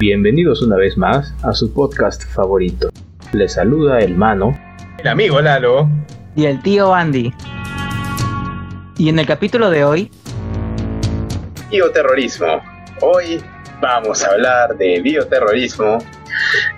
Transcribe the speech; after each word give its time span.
Bienvenidos 0.00 0.62
una 0.62 0.76
vez 0.76 0.96
más 0.96 1.34
a 1.42 1.52
su 1.52 1.74
podcast 1.74 2.22
favorito. 2.22 2.88
Les 3.32 3.54
saluda 3.54 3.98
el 3.98 4.14
mano, 4.14 4.56
el 4.96 5.08
amigo 5.08 5.40
Lalo 5.40 5.88
y 6.36 6.46
el 6.46 6.62
tío 6.62 6.94
Andy. 6.94 7.34
Y 8.96 9.08
en 9.08 9.18
el 9.18 9.26
capítulo 9.26 9.70
de 9.70 9.82
hoy, 9.82 10.08
bioterrorismo. 11.68 12.62
Hoy 13.00 13.42
vamos 13.80 14.22
a 14.22 14.30
hablar 14.30 14.76
de 14.76 15.00
bioterrorismo. 15.00 15.98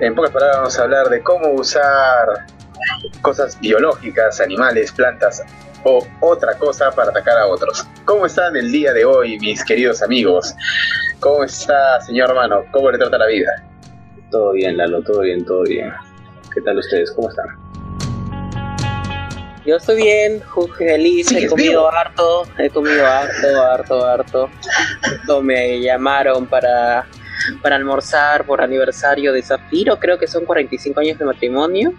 En 0.00 0.14
pocas 0.14 0.30
palabras 0.30 0.56
vamos 0.56 0.78
a 0.78 0.82
hablar 0.82 1.08
de 1.10 1.20
cómo 1.22 1.50
usar 1.50 2.46
cosas 3.20 3.60
biológicas, 3.60 4.40
animales, 4.40 4.92
plantas 4.92 5.42
o 5.84 6.06
otra 6.20 6.54
cosa 6.54 6.90
para 6.92 7.10
atacar 7.10 7.36
a 7.36 7.46
otros. 7.48 7.86
¿Cómo 8.06 8.24
están 8.24 8.56
el 8.56 8.72
día 8.72 8.94
de 8.94 9.04
hoy, 9.04 9.38
mis 9.40 9.62
queridos 9.62 10.00
amigos? 10.00 10.54
¿Cómo 11.20 11.44
está, 11.44 12.00
señor 12.00 12.30
hermano? 12.30 12.64
¿Cómo 12.70 12.90
le 12.90 12.96
trata 12.96 13.18
la 13.18 13.26
vida? 13.26 13.62
Todo 14.30 14.52
bien, 14.52 14.78
Lalo, 14.78 15.02
todo 15.02 15.20
bien, 15.20 15.44
todo 15.44 15.64
bien. 15.64 15.92
¿Qué 16.54 16.62
tal 16.62 16.78
ustedes? 16.78 17.10
¿Cómo 17.12 17.28
están? 17.28 17.46
Yo 19.66 19.76
estoy 19.76 19.96
bien, 19.96 20.42
feliz, 20.78 21.30
he 21.32 21.46
comido 21.46 21.92
harto, 21.92 22.44
he 22.56 22.70
comido 22.70 23.06
harto, 23.06 23.62
harto, 23.62 24.06
harto. 24.06 24.50
me 25.42 25.78
llamaron 25.82 26.46
para, 26.46 27.06
para 27.62 27.76
almorzar 27.76 28.46
por 28.46 28.62
aniversario 28.62 29.34
de 29.34 29.42
Zafiro, 29.42 29.98
creo 29.98 30.18
que 30.18 30.26
son 30.26 30.46
45 30.46 31.00
años 31.00 31.18
de 31.18 31.26
matrimonio. 31.26 31.92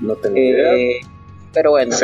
No 0.00 0.14
tengo 0.14 0.36
idea. 0.36 0.72
Eh, 0.74 1.00
pero 1.52 1.72
bueno, 1.72 1.96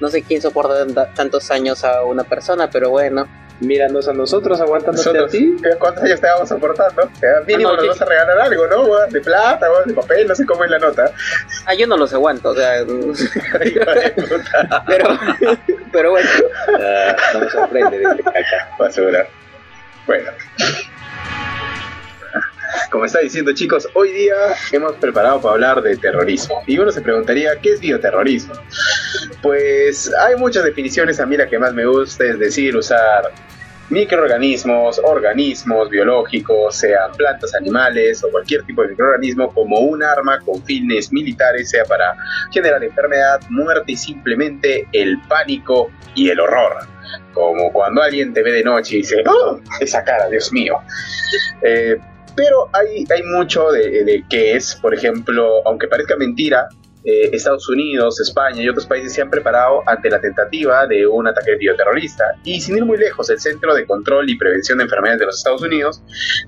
no 0.00 0.08
sé 0.08 0.22
quién 0.22 0.40
soporta 0.40 1.12
tantos 1.14 1.50
años 1.50 1.82
a 1.82 2.04
una 2.04 2.22
persona, 2.22 2.70
pero 2.70 2.90
bueno. 2.90 3.26
Míranos 3.60 4.06
a 4.06 4.12
nosotros 4.12 4.60
aguantándote 4.60 5.18
a 5.18 5.26
ti. 5.26 5.56
¿Cuántos 5.78 6.04
años 6.04 6.20
te 6.20 6.26
vamos 6.28 6.48
soportando? 6.48 7.10
Mínimo 7.46 7.72
nos 7.72 7.88
vas 7.88 8.00
a 8.02 8.04
regalar 8.04 8.40
algo, 8.40 8.66
¿no? 8.66 9.06
De 9.08 9.20
plata, 9.20 9.66
de 9.84 9.94
papel, 9.94 10.28
no 10.28 10.34
sé 10.34 10.46
cómo 10.46 10.64
es 10.64 10.70
la 10.70 10.78
nota. 10.78 11.10
Ah, 11.66 11.74
yo 11.74 11.86
no 11.86 11.96
los 11.96 12.14
aguanto, 12.14 12.50
o 12.50 12.54
sea. 12.54 12.84
pero, 14.86 15.18
pero 15.90 16.10
bueno. 16.12 16.30
no 17.34 17.40
me 17.40 17.50
sorprende 17.50 17.98
de 17.98 18.22
caca. 18.22 18.76
Basura. 18.78 19.26
Bueno. 20.06 20.30
Como 22.90 23.04
está 23.04 23.20
diciendo 23.20 23.52
chicos, 23.52 23.88
hoy 23.94 24.12
día 24.12 24.34
hemos 24.72 24.92
preparado 24.96 25.40
para 25.40 25.54
hablar 25.54 25.82
de 25.82 25.96
terrorismo. 25.96 26.62
Y 26.66 26.78
uno 26.78 26.90
se 26.90 27.00
preguntaría, 27.00 27.58
¿qué 27.60 27.74
es 27.74 27.80
bioterrorismo? 27.80 28.54
Pues 29.42 30.12
hay 30.14 30.36
muchas 30.36 30.64
definiciones, 30.64 31.20
a 31.20 31.26
mí 31.26 31.36
la 31.36 31.48
que 31.48 31.58
más 31.58 31.72
me 31.74 31.86
gusta 31.86 32.24
es 32.24 32.38
decir, 32.38 32.76
usar 32.76 33.32
microorganismos, 33.90 35.00
organismos 35.02 35.88
biológicos, 35.88 36.76
sean 36.76 37.12
plantas, 37.12 37.54
animales 37.54 38.22
o 38.22 38.30
cualquier 38.30 38.62
tipo 38.64 38.82
de 38.82 38.88
microorganismo 38.88 39.52
como 39.54 39.78
un 39.78 40.02
arma 40.02 40.40
con 40.40 40.62
fines 40.64 41.12
militares, 41.12 41.70
sea 41.70 41.84
para 41.84 42.14
generar 42.52 42.82
enfermedad, 42.84 43.40
muerte 43.48 43.92
y 43.92 43.96
simplemente 43.96 44.86
el 44.92 45.18
pánico 45.28 45.90
y 46.14 46.28
el 46.28 46.40
horror. 46.40 46.86
Como 47.32 47.72
cuando 47.72 48.02
alguien 48.02 48.34
te 48.34 48.42
ve 48.42 48.52
de 48.52 48.64
noche 48.64 48.96
y 48.96 48.98
dice, 48.98 49.22
¡Oh! 49.26 49.58
Esa 49.80 50.04
cara, 50.04 50.28
Dios 50.28 50.52
mío. 50.52 50.78
Eh, 51.62 51.98
pero 52.38 52.68
hay, 52.72 53.04
hay 53.10 53.22
mucho 53.24 53.72
de, 53.72 54.04
de 54.04 54.24
qué 54.30 54.54
es, 54.54 54.76
por 54.76 54.94
ejemplo, 54.94 55.60
aunque 55.66 55.88
parezca 55.88 56.16
mentira, 56.16 56.68
eh, 57.04 57.30
Estados 57.32 57.68
Unidos, 57.68 58.20
España 58.20 58.62
y 58.62 58.68
otros 58.68 58.86
países 58.86 59.12
se 59.12 59.22
han 59.22 59.30
preparado 59.30 59.82
ante 59.86 60.08
la 60.08 60.20
tentativa 60.20 60.86
de 60.86 61.06
un 61.06 61.26
ataque 61.26 61.56
bioterrorista. 61.56 62.24
Y 62.44 62.60
sin 62.60 62.76
ir 62.76 62.84
muy 62.84 62.98
lejos, 62.98 63.28
el 63.30 63.40
Centro 63.40 63.74
de 63.74 63.86
Control 63.86 64.28
y 64.30 64.36
Prevención 64.36 64.78
de 64.78 64.84
Enfermedades 64.84 65.20
de 65.20 65.26
los 65.26 65.38
Estados 65.38 65.62
Unidos 65.62 66.02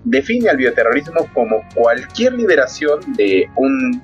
define 0.04 0.50
al 0.50 0.56
bioterrorismo 0.56 1.28
como 1.34 1.64
cualquier 1.74 2.34
liberación 2.34 3.00
de 3.16 3.48
un 3.56 4.00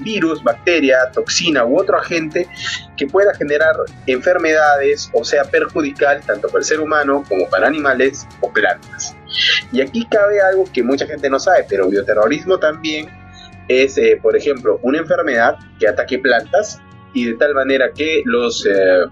virus, 0.00 0.42
bacteria, 0.42 1.10
toxina 1.12 1.64
u 1.64 1.78
otro 1.78 1.98
agente 1.98 2.48
que 2.96 3.06
pueda 3.06 3.34
generar 3.34 3.74
enfermedades 4.06 5.10
o 5.12 5.24
sea 5.24 5.44
perjudicial 5.44 6.20
tanto 6.24 6.48
para 6.48 6.60
el 6.60 6.64
ser 6.64 6.80
humano 6.80 7.24
como 7.28 7.48
para 7.48 7.66
animales 7.66 8.26
o 8.40 8.52
plantas. 8.52 9.14
Y 9.72 9.80
aquí 9.80 10.06
cabe 10.06 10.40
algo 10.40 10.64
que 10.72 10.82
mucha 10.82 11.06
gente 11.06 11.30
no 11.30 11.38
sabe, 11.38 11.64
pero 11.68 11.88
bioterrorismo 11.88 12.58
también 12.58 13.08
es, 13.68 13.96
eh, 13.98 14.18
por 14.20 14.36
ejemplo, 14.36 14.78
una 14.82 14.98
enfermedad 14.98 15.56
que 15.78 15.88
ataque 15.88 16.18
plantas 16.18 16.80
y 17.14 17.26
de 17.26 17.34
tal 17.34 17.54
manera 17.54 17.92
que 17.92 18.22
los 18.24 18.66
eh, 18.66 19.04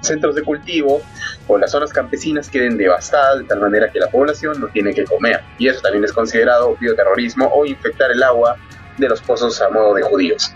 centros 0.00 0.34
de 0.34 0.42
cultivo 0.42 1.02
o 1.46 1.58
las 1.58 1.70
zonas 1.70 1.92
campesinas 1.92 2.48
queden 2.48 2.76
devastadas 2.76 3.40
de 3.40 3.44
tal 3.44 3.60
manera 3.60 3.90
que 3.90 3.98
la 3.98 4.10
población 4.10 4.60
no 4.60 4.68
tiene 4.68 4.94
que 4.94 5.04
comer. 5.04 5.40
Y 5.58 5.68
eso 5.68 5.80
también 5.80 6.04
es 6.04 6.12
considerado 6.12 6.76
bioterrorismo 6.80 7.46
o 7.54 7.66
infectar 7.66 8.10
el 8.10 8.22
agua 8.22 8.56
de 8.98 9.08
los 9.08 9.20
pozos 9.22 9.60
a 9.60 9.68
modo 9.70 9.94
de 9.94 10.02
judíos. 10.02 10.52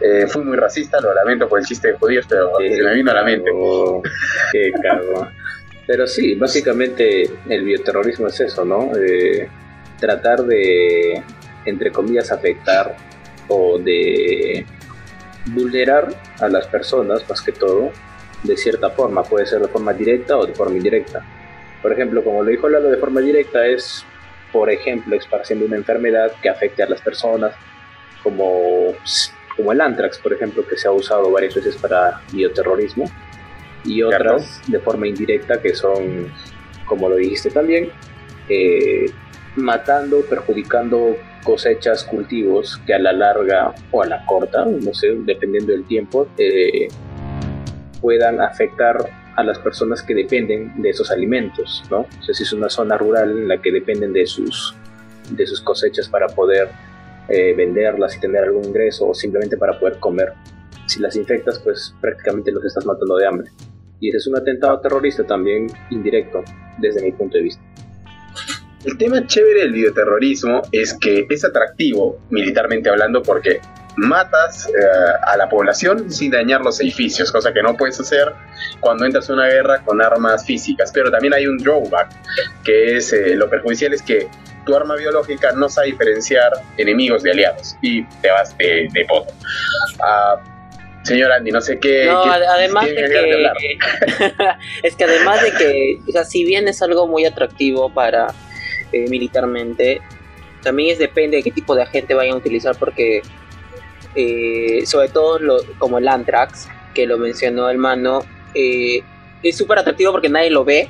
Eh, 0.00 0.26
fui 0.28 0.44
muy 0.44 0.56
racista, 0.56 1.00
lo 1.00 1.14
lamento 1.14 1.48
por 1.48 1.58
el 1.58 1.66
chiste 1.66 1.88
de 1.88 1.94
judíos, 1.98 2.26
pero 2.28 2.52
se 2.58 2.82
me 2.82 2.94
vino 2.94 3.10
a 3.10 3.14
la 3.14 3.24
mente. 3.24 3.50
qué 4.52 4.72
cago. 4.82 5.28
Pero 5.86 6.06
sí, 6.06 6.34
básicamente 6.36 7.28
el 7.48 7.64
bioterrorismo 7.64 8.28
es 8.28 8.40
eso, 8.40 8.64
¿no? 8.64 8.92
tratar 10.02 10.42
de, 10.42 11.22
entre 11.64 11.92
comillas, 11.92 12.32
afectar 12.32 12.96
o 13.46 13.78
de 13.78 14.66
vulnerar 15.46 16.08
a 16.40 16.48
las 16.48 16.66
personas, 16.66 17.28
más 17.28 17.40
que 17.40 17.52
todo, 17.52 17.92
de 18.42 18.56
cierta 18.56 18.90
forma. 18.90 19.22
Puede 19.22 19.46
ser 19.46 19.60
de 19.60 19.68
forma 19.68 19.92
directa 19.92 20.36
o 20.36 20.46
de 20.46 20.54
forma 20.54 20.76
indirecta. 20.76 21.24
Por 21.80 21.92
ejemplo, 21.92 22.22
como 22.22 22.42
lo 22.42 22.50
dijo 22.50 22.68
Lalo, 22.68 22.90
de 22.90 22.96
forma 22.96 23.20
directa 23.20 23.66
es, 23.66 24.04
por 24.52 24.70
ejemplo, 24.70 25.16
esparciendo 25.16 25.66
una 25.66 25.76
enfermedad 25.76 26.32
que 26.42 26.48
afecte 26.48 26.82
a 26.82 26.88
las 26.88 27.00
personas, 27.00 27.54
como, 28.22 28.94
como 29.56 29.72
el 29.72 29.80
anthrax, 29.80 30.18
por 30.18 30.32
ejemplo, 30.32 30.66
que 30.66 30.76
se 30.76 30.88
ha 30.88 30.92
usado 30.92 31.30
varias 31.30 31.54
veces 31.54 31.76
para 31.76 32.20
bioterrorismo, 32.32 33.04
y 33.84 34.02
otras 34.02 34.60
de 34.68 34.78
forma 34.78 35.08
indirecta 35.08 35.60
que 35.60 35.74
son, 35.74 36.32
como 36.86 37.08
lo 37.08 37.16
dijiste 37.16 37.50
también, 37.50 37.90
eh, 38.48 39.06
matando, 39.56 40.20
perjudicando 40.22 41.16
cosechas, 41.42 42.04
cultivos 42.04 42.80
que 42.86 42.94
a 42.94 42.98
la 42.98 43.12
larga 43.12 43.74
o 43.90 44.02
a 44.02 44.06
la 44.06 44.24
corta, 44.24 44.64
no 44.64 44.94
sé, 44.94 45.08
dependiendo 45.24 45.72
del 45.72 45.84
tiempo, 45.84 46.28
eh, 46.38 46.88
puedan 48.00 48.40
afectar 48.40 48.96
a 49.36 49.42
las 49.42 49.58
personas 49.58 50.02
que 50.02 50.14
dependen 50.14 50.80
de 50.80 50.90
esos 50.90 51.10
alimentos, 51.10 51.82
¿no? 51.90 52.00
O 52.00 52.22
sea, 52.22 52.34
si 52.34 52.42
es 52.42 52.52
una 52.52 52.68
zona 52.68 52.96
rural 52.98 53.30
en 53.30 53.48
la 53.48 53.60
que 53.60 53.72
dependen 53.72 54.12
de 54.12 54.26
sus, 54.26 54.74
de 55.30 55.46
sus 55.46 55.60
cosechas 55.62 56.08
para 56.08 56.28
poder 56.28 56.68
eh, 57.28 57.54
venderlas 57.54 58.16
y 58.16 58.20
tener 58.20 58.44
algún 58.44 58.64
ingreso 58.64 59.08
o 59.08 59.14
simplemente 59.14 59.56
para 59.56 59.78
poder 59.78 59.98
comer. 59.98 60.32
Si 60.86 61.00
las 61.00 61.16
infectas, 61.16 61.58
pues 61.60 61.94
prácticamente 62.00 62.52
los 62.52 62.64
estás 62.64 62.84
matando 62.84 63.16
de 63.16 63.26
hambre. 63.26 63.50
Y 64.00 64.08
ese 64.08 64.18
es 64.18 64.26
un 64.26 64.36
atentado 64.36 64.80
terrorista 64.80 65.24
también 65.24 65.68
indirecto, 65.90 66.42
desde 66.78 67.02
mi 67.02 67.12
punto 67.12 67.38
de 67.38 67.44
vista. 67.44 67.62
El 68.84 68.98
tema 68.98 69.24
chévere 69.24 69.60
del 69.60 69.72
bioterrorismo 69.72 70.62
es 70.72 70.94
que 70.94 71.26
es 71.30 71.44
atractivo, 71.44 72.18
militarmente 72.30 72.90
hablando, 72.90 73.22
porque 73.22 73.60
matas 73.96 74.66
eh, 74.68 74.72
a 75.22 75.36
la 75.36 75.48
población 75.48 76.10
sin 76.10 76.32
dañar 76.32 76.62
los 76.62 76.80
edificios, 76.80 77.30
cosa 77.30 77.52
que 77.52 77.62
no 77.62 77.76
puedes 77.76 78.00
hacer 78.00 78.32
cuando 78.80 79.04
entras 79.04 79.28
en 79.28 79.36
una 79.36 79.46
guerra 79.46 79.84
con 79.84 80.02
armas 80.02 80.44
físicas. 80.44 80.90
Pero 80.92 81.12
también 81.12 81.34
hay 81.34 81.46
un 81.46 81.58
drawback, 81.58 82.10
que 82.64 82.96
es 82.96 83.12
eh, 83.12 83.36
lo 83.36 83.48
perjudicial 83.48 83.92
es 83.92 84.02
que 84.02 84.28
tu 84.64 84.76
arma 84.76 84.96
biológica 84.96 85.52
no 85.52 85.68
sabe 85.68 85.88
diferenciar 85.88 86.52
enemigos 86.76 87.22
de 87.22 87.32
aliados 87.32 87.76
y 87.82 88.04
te 88.04 88.30
vas 88.30 88.56
de, 88.58 88.88
de 88.92 89.04
poto. 89.06 89.32
Ah, 90.00 90.36
señor 91.02 91.32
Andy, 91.32 91.50
no 91.50 91.60
sé 91.60 91.78
qué. 91.78 92.06
No, 92.06 92.22
además 92.22 92.86
de 92.86 92.94
que. 92.94 93.78
es 94.82 94.96
que 94.96 95.04
además 95.04 95.42
de 95.42 95.52
que, 95.52 95.98
o 96.08 96.12
sea, 96.12 96.24
si 96.24 96.44
bien 96.44 96.68
es 96.68 96.82
algo 96.82 97.06
muy 97.06 97.24
atractivo 97.24 97.92
para 97.92 98.28
eh, 98.92 99.08
militarmente, 99.08 100.00
también 100.62 100.92
es 100.92 100.98
depende 100.98 101.38
de 101.38 101.42
qué 101.42 101.50
tipo 101.50 101.74
de 101.74 101.82
agente 101.82 102.14
vayan 102.14 102.34
a 102.34 102.38
utilizar 102.38 102.76
porque 102.76 103.22
eh, 104.14 104.82
sobre 104.84 105.08
todo 105.08 105.38
como 105.78 105.98
el 105.98 106.08
Anthrax, 106.08 106.68
que 106.94 107.06
lo 107.06 107.18
mencionó 107.18 107.70
el 107.70 107.78
mano, 107.78 108.20
eh, 108.54 109.02
es 109.42 109.56
súper 109.56 109.78
atractivo 109.78 110.12
porque 110.12 110.28
nadie 110.28 110.50
lo 110.50 110.64
ve. 110.64 110.88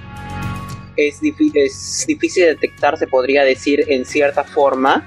Es, 0.97 1.21
es 1.55 2.07
difícil 2.07 2.45
de 2.45 2.49
detectar, 2.51 2.99
se 2.99 3.07
podría 3.07 3.45
decir, 3.45 3.85
en 3.89 4.05
cierta 4.05 4.45
forma 4.45 5.07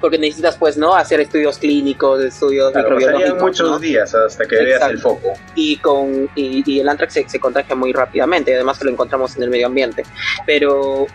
porque 0.00 0.18
necesitas 0.18 0.56
pues 0.56 0.76
no 0.76 0.94
hacer 0.94 1.20
estudios 1.20 1.58
clínicos, 1.58 2.22
estudios 2.22 2.72
claro, 2.72 2.96
microbiológicos. 2.96 3.42
muchos 3.42 3.80
días 3.80 4.14
hasta 4.14 4.46
que 4.46 4.56
veas 4.56 4.90
el 4.90 4.98
foco. 4.98 5.34
Y 5.54 5.76
con 5.78 6.30
y, 6.34 6.80
el 6.80 6.88
antrax 6.88 7.14
se, 7.26 7.40
contagia 7.40 7.74
muy 7.74 7.92
rápidamente, 7.92 8.54
además 8.54 8.78
que 8.78 8.84
lo 8.84 8.92
encontramos 8.92 9.36
en 9.36 9.42
el 9.42 9.50
medio 9.50 9.66
ambiente. 9.66 10.04
Pero 10.46 11.06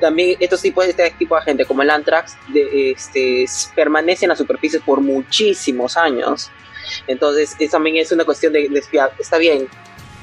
también 0.00 0.36
estos 0.40 0.62
tipos 0.62 0.86
este 0.86 1.10
tipo 1.18 1.36
de 1.36 1.42
gente 1.42 1.64
como 1.64 1.82
el 1.82 1.90
antrax 1.90 2.36
de, 2.48 2.92
este, 2.92 3.44
permanece 3.74 4.24
en 4.24 4.30
la 4.30 4.36
superficie 4.36 4.80
por 4.80 5.00
muchísimos 5.00 5.96
años. 5.96 6.50
Entonces, 7.06 7.54
eso 7.58 7.72
también 7.72 7.96
es 7.96 8.10
una 8.12 8.24
cuestión 8.24 8.52
de, 8.52 8.68
de 8.68 8.82
está 9.18 9.38
bien, 9.38 9.68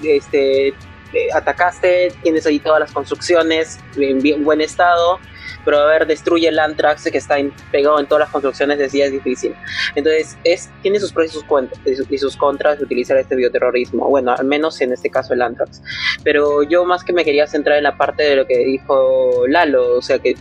este 0.03 0.73
eh, 1.15 1.29
atacaste, 1.33 2.11
tienes 2.23 2.45
ahí 2.45 2.59
todas 2.59 2.81
las 2.81 2.91
construcciones 2.91 3.79
en 3.95 4.21
bien, 4.21 4.43
buen 4.43 4.59
estado, 4.59 5.17
pero 5.63 5.79
a 5.79 5.85
ver, 5.85 6.05
destruye 6.05 6.49
el 6.49 6.59
Antrax 6.59 7.05
que 7.09 7.17
está 7.17 7.37
pegado 7.71 8.01
en 8.01 8.05
todas 8.05 8.19
las 8.25 8.29
construcciones, 8.31 8.77
decía 8.77 9.05
es 9.05 9.13
difícil. 9.13 9.55
Entonces, 9.95 10.37
es, 10.43 10.69
tiene 10.81 10.99
sus 10.99 11.13
pros 11.13 11.27
y 11.27 11.95
sus, 11.95 12.11
y 12.11 12.17
sus 12.17 12.35
contras 12.35 12.79
de 12.79 12.83
utilizar 12.83 13.17
este 13.17 13.33
bioterrorismo, 13.37 14.09
bueno, 14.09 14.35
al 14.37 14.45
menos 14.45 14.81
en 14.81 14.91
este 14.91 15.09
caso 15.09 15.33
el 15.33 15.41
Antrax. 15.41 15.81
Pero 16.25 16.63
yo 16.63 16.83
más 16.83 17.05
que 17.05 17.13
me 17.13 17.23
quería 17.23 17.47
centrar 17.47 17.77
en 17.77 17.83
la 17.83 17.95
parte 17.95 18.23
de 18.23 18.35
lo 18.35 18.45
que 18.45 18.57
dijo 18.57 19.47
Lalo, 19.47 19.95
o 19.95 20.01
sea 20.01 20.19
que 20.19 20.35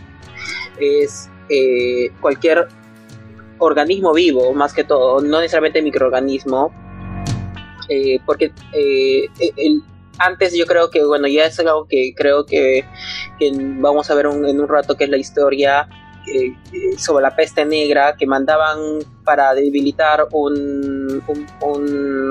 es 0.77 1.29
eh, 1.47 2.11
cualquier 2.19 2.67
organismo 3.59 4.13
vivo, 4.13 4.53
más 4.53 4.73
que 4.73 4.83
todo, 4.83 5.21
no 5.21 5.39
necesariamente 5.39 5.81
microorganismo, 5.81 6.73
eh, 7.87 8.19
porque 8.25 8.51
el, 8.73 9.81
antes 10.19 10.53
yo 10.53 10.65
creo 10.65 10.89
que, 10.89 11.03
bueno, 11.03 11.27
ya 11.27 11.45
es 11.45 11.59
algo 11.59 11.87
que 11.87 12.13
creo 12.15 12.45
que, 12.45 12.85
vamos 13.79 14.09
a 14.09 14.15
ver 14.15 14.25
en 14.25 14.59
un 14.59 14.67
rato, 14.67 14.95
que 14.95 15.05
es 15.05 15.09
la 15.09 15.17
historia 15.17 15.87
eh, 16.27 16.55
sobre 16.97 17.21
la 17.21 17.35
peste 17.35 17.65
negra, 17.65 18.15
que 18.15 18.25
mandaban 18.25 18.99
para 19.23 19.53
debilitar 19.53 20.27
un, 20.31 21.21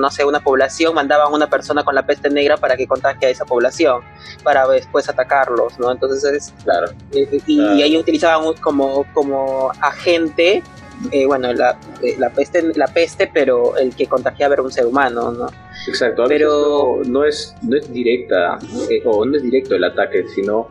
no 0.00 0.10
sé, 0.10 0.24
una 0.24 0.40
población, 0.40 0.94
mandaban 0.94 1.32
una 1.32 1.48
persona 1.48 1.84
con 1.84 1.94
la 1.94 2.04
peste 2.04 2.28
negra 2.28 2.56
para 2.56 2.76
que 2.76 2.88
contagie 2.88 3.28
a 3.28 3.30
esa 3.30 3.44
población, 3.44 4.02
para 4.42 4.66
después 4.66 5.08
atacarlos, 5.08 5.78
¿no? 5.78 5.92
Entonces, 5.92 6.52
claro. 6.64 6.92
y, 7.12 7.82
ahí 7.82 7.96
utilizaban 7.96 8.54
como, 8.54 9.04
como 9.12 9.70
agente 9.80 10.62
eh, 11.10 11.26
bueno, 11.26 11.52
la, 11.52 11.78
eh, 12.02 12.16
la, 12.18 12.30
peste, 12.30 12.62
la 12.74 12.86
peste, 12.86 13.30
pero 13.32 13.76
el 13.76 13.94
que 13.94 14.06
contagiaba 14.06 14.54
era 14.54 14.62
un 14.62 14.72
ser 14.72 14.86
humano, 14.86 15.32
¿no? 15.32 15.46
Exacto, 15.86 16.24
pero 16.28 17.02
no, 17.06 17.24
es, 17.24 17.54
no 17.62 17.76
es 17.76 17.92
directa 17.92 18.58
eh, 18.90 19.02
o 19.04 19.24
no 19.24 19.36
es 19.36 19.42
directo 19.42 19.74
el 19.74 19.84
ataque, 19.84 20.26
sino 20.28 20.70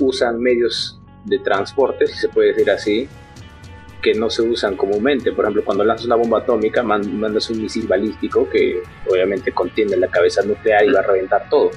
usan 0.00 0.40
medios 0.40 1.00
de 1.24 1.38
transporte, 1.38 2.06
si 2.06 2.14
se 2.14 2.28
puede 2.28 2.48
decir 2.48 2.70
así, 2.70 3.08
que 4.02 4.14
no 4.14 4.30
se 4.30 4.42
usan 4.42 4.76
comúnmente. 4.76 5.32
Por 5.32 5.44
ejemplo, 5.44 5.64
cuando 5.64 5.84
lanzas 5.84 6.06
una 6.06 6.16
bomba 6.16 6.38
atómica, 6.38 6.82
mandas 6.82 7.50
un 7.50 7.62
misil 7.62 7.86
balístico 7.86 8.48
que 8.48 8.82
obviamente 9.08 9.52
contiene 9.52 9.96
la 9.96 10.08
cabeza 10.08 10.42
nuclear 10.42 10.84
y 10.84 10.92
va 10.92 11.00
a 11.00 11.04
reventar 11.04 11.48
todo. 11.48 11.70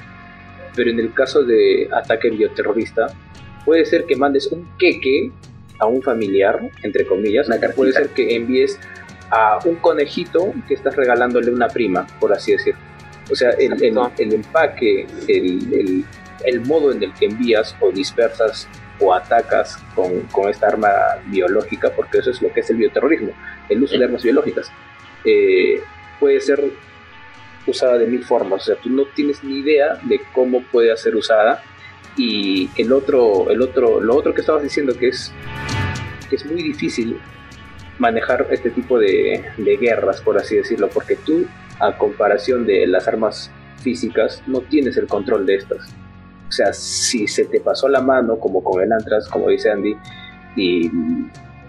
Pero 0.74 0.90
en 0.90 1.00
el 1.00 1.12
caso 1.12 1.42
de 1.42 1.88
ataque 1.92 2.30
bioterrorista, 2.30 3.06
puede 3.64 3.84
ser 3.84 4.04
que 4.04 4.16
mandes 4.16 4.46
un 4.48 4.68
queque 4.78 5.32
a 5.78 5.86
un 5.86 6.02
familiar, 6.02 6.60
entre 6.82 7.06
comillas, 7.06 7.48
puede 7.74 7.92
ser 7.92 8.08
que 8.10 8.36
envíes 8.36 8.78
a 9.30 9.58
un 9.64 9.76
conejito 9.76 10.52
que 10.68 10.74
estás 10.74 10.94
regalándole 10.96 11.50
una 11.50 11.68
prima, 11.68 12.06
por 12.20 12.32
así 12.32 12.52
decirlo. 12.52 12.80
O 13.30 13.34
sea, 13.34 13.50
el, 13.50 13.72
el, 13.82 14.34
empaque, 14.34 15.06
el, 15.28 16.04
el, 16.44 16.60
modo 16.60 16.92
en 16.92 17.02
el 17.02 17.12
que 17.14 17.26
envías 17.26 17.74
o 17.80 17.90
dispersas 17.90 18.68
o 19.00 19.14
atacas 19.14 19.78
con, 19.94 20.20
con, 20.30 20.50
esta 20.50 20.68
arma 20.68 20.90
biológica, 21.26 21.90
porque 21.96 22.18
eso 22.18 22.30
es 22.30 22.42
lo 22.42 22.52
que 22.52 22.60
es 22.60 22.70
el 22.70 22.76
bioterrorismo, 22.76 23.32
el 23.68 23.82
uso 23.82 23.98
de 23.98 24.04
armas 24.04 24.22
biológicas, 24.22 24.70
eh, 25.24 25.80
puede 26.20 26.40
ser 26.40 26.62
usada 27.66 27.98
de 27.98 28.06
mil 28.06 28.24
formas. 28.24 28.62
O 28.62 28.64
sea, 28.66 28.76
tú 28.76 28.90
no 28.90 29.06
tienes 29.06 29.42
ni 29.42 29.58
idea 29.58 29.98
de 30.02 30.20
cómo 30.32 30.62
puede 30.62 30.96
ser 30.96 31.16
usada. 31.16 31.62
Y 32.16 32.70
el 32.76 32.92
otro, 32.92 33.50
el 33.50 33.60
otro, 33.60 34.00
lo 34.00 34.16
otro 34.16 34.34
que 34.34 34.40
estabas 34.40 34.62
diciendo 34.62 34.94
que 34.96 35.08
es 35.08 35.32
que 36.28 36.36
es 36.36 36.46
muy 36.46 36.62
difícil 36.62 37.18
manejar 37.98 38.46
este 38.50 38.70
tipo 38.70 38.98
de, 38.98 39.44
guerras, 39.80 40.20
por 40.20 40.36
así 40.36 40.56
decirlo, 40.56 40.88
porque 40.88 41.16
tú, 41.16 41.46
a 41.80 41.96
comparación 41.96 42.66
de 42.66 42.86
las 42.86 43.06
armas 43.08 43.50
físicas, 43.78 44.42
no 44.46 44.60
tienes 44.60 44.96
el 44.96 45.06
control 45.06 45.46
de 45.46 45.56
estas. 45.56 45.94
O 46.48 46.52
sea, 46.52 46.72
si 46.72 47.26
se 47.26 47.44
te 47.44 47.60
pasó 47.60 47.88
la 47.88 48.00
mano, 48.00 48.38
como 48.38 48.62
con 48.62 48.82
el 48.82 48.92
Antras, 48.92 49.28
como 49.28 49.48
dice 49.48 49.70
Andy, 49.70 49.96
y 50.56 50.90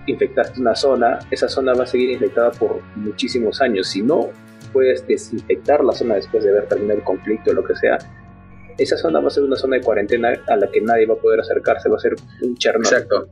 infectaste 0.08 0.62
una 0.62 0.76
zona, 0.76 1.20
esa 1.32 1.48
zona 1.48 1.74
va 1.74 1.84
a 1.84 1.88
seguir 1.88 2.12
infectada 2.12 2.52
por 2.52 2.82
muchísimos 2.96 3.62
años. 3.62 3.88
Si 3.88 4.02
no 4.02 4.30
puedes 4.72 5.08
desinfectar 5.08 5.84
la 5.84 5.94
zona 5.94 6.16
después 6.16 6.44
de 6.44 6.52
haber 6.52 6.68
terminado 6.68 7.00
el 7.00 7.06
conflicto 7.06 7.52
o 7.52 7.54
lo 7.54 7.64
que 7.64 7.76
sea, 7.76 7.98
esa 8.78 8.98
zona 8.98 9.20
va 9.20 9.28
a 9.28 9.32
ser 9.32 9.44
una 9.44 9.56
zona 9.56 9.78
de 9.78 9.84
cuarentena 9.84 10.34
a 10.48 10.56
la 10.56 10.70
que 10.70 10.82
nadie 10.82 11.06
va 11.06 11.16
a 11.16 11.18
poder 11.18 11.40
acercarse, 11.40 11.90
va 11.90 11.98
a 11.98 12.00
ser 12.00 12.16
un 12.42 12.58
Chernobyl. 12.58 12.88
Exacto. 12.88 13.28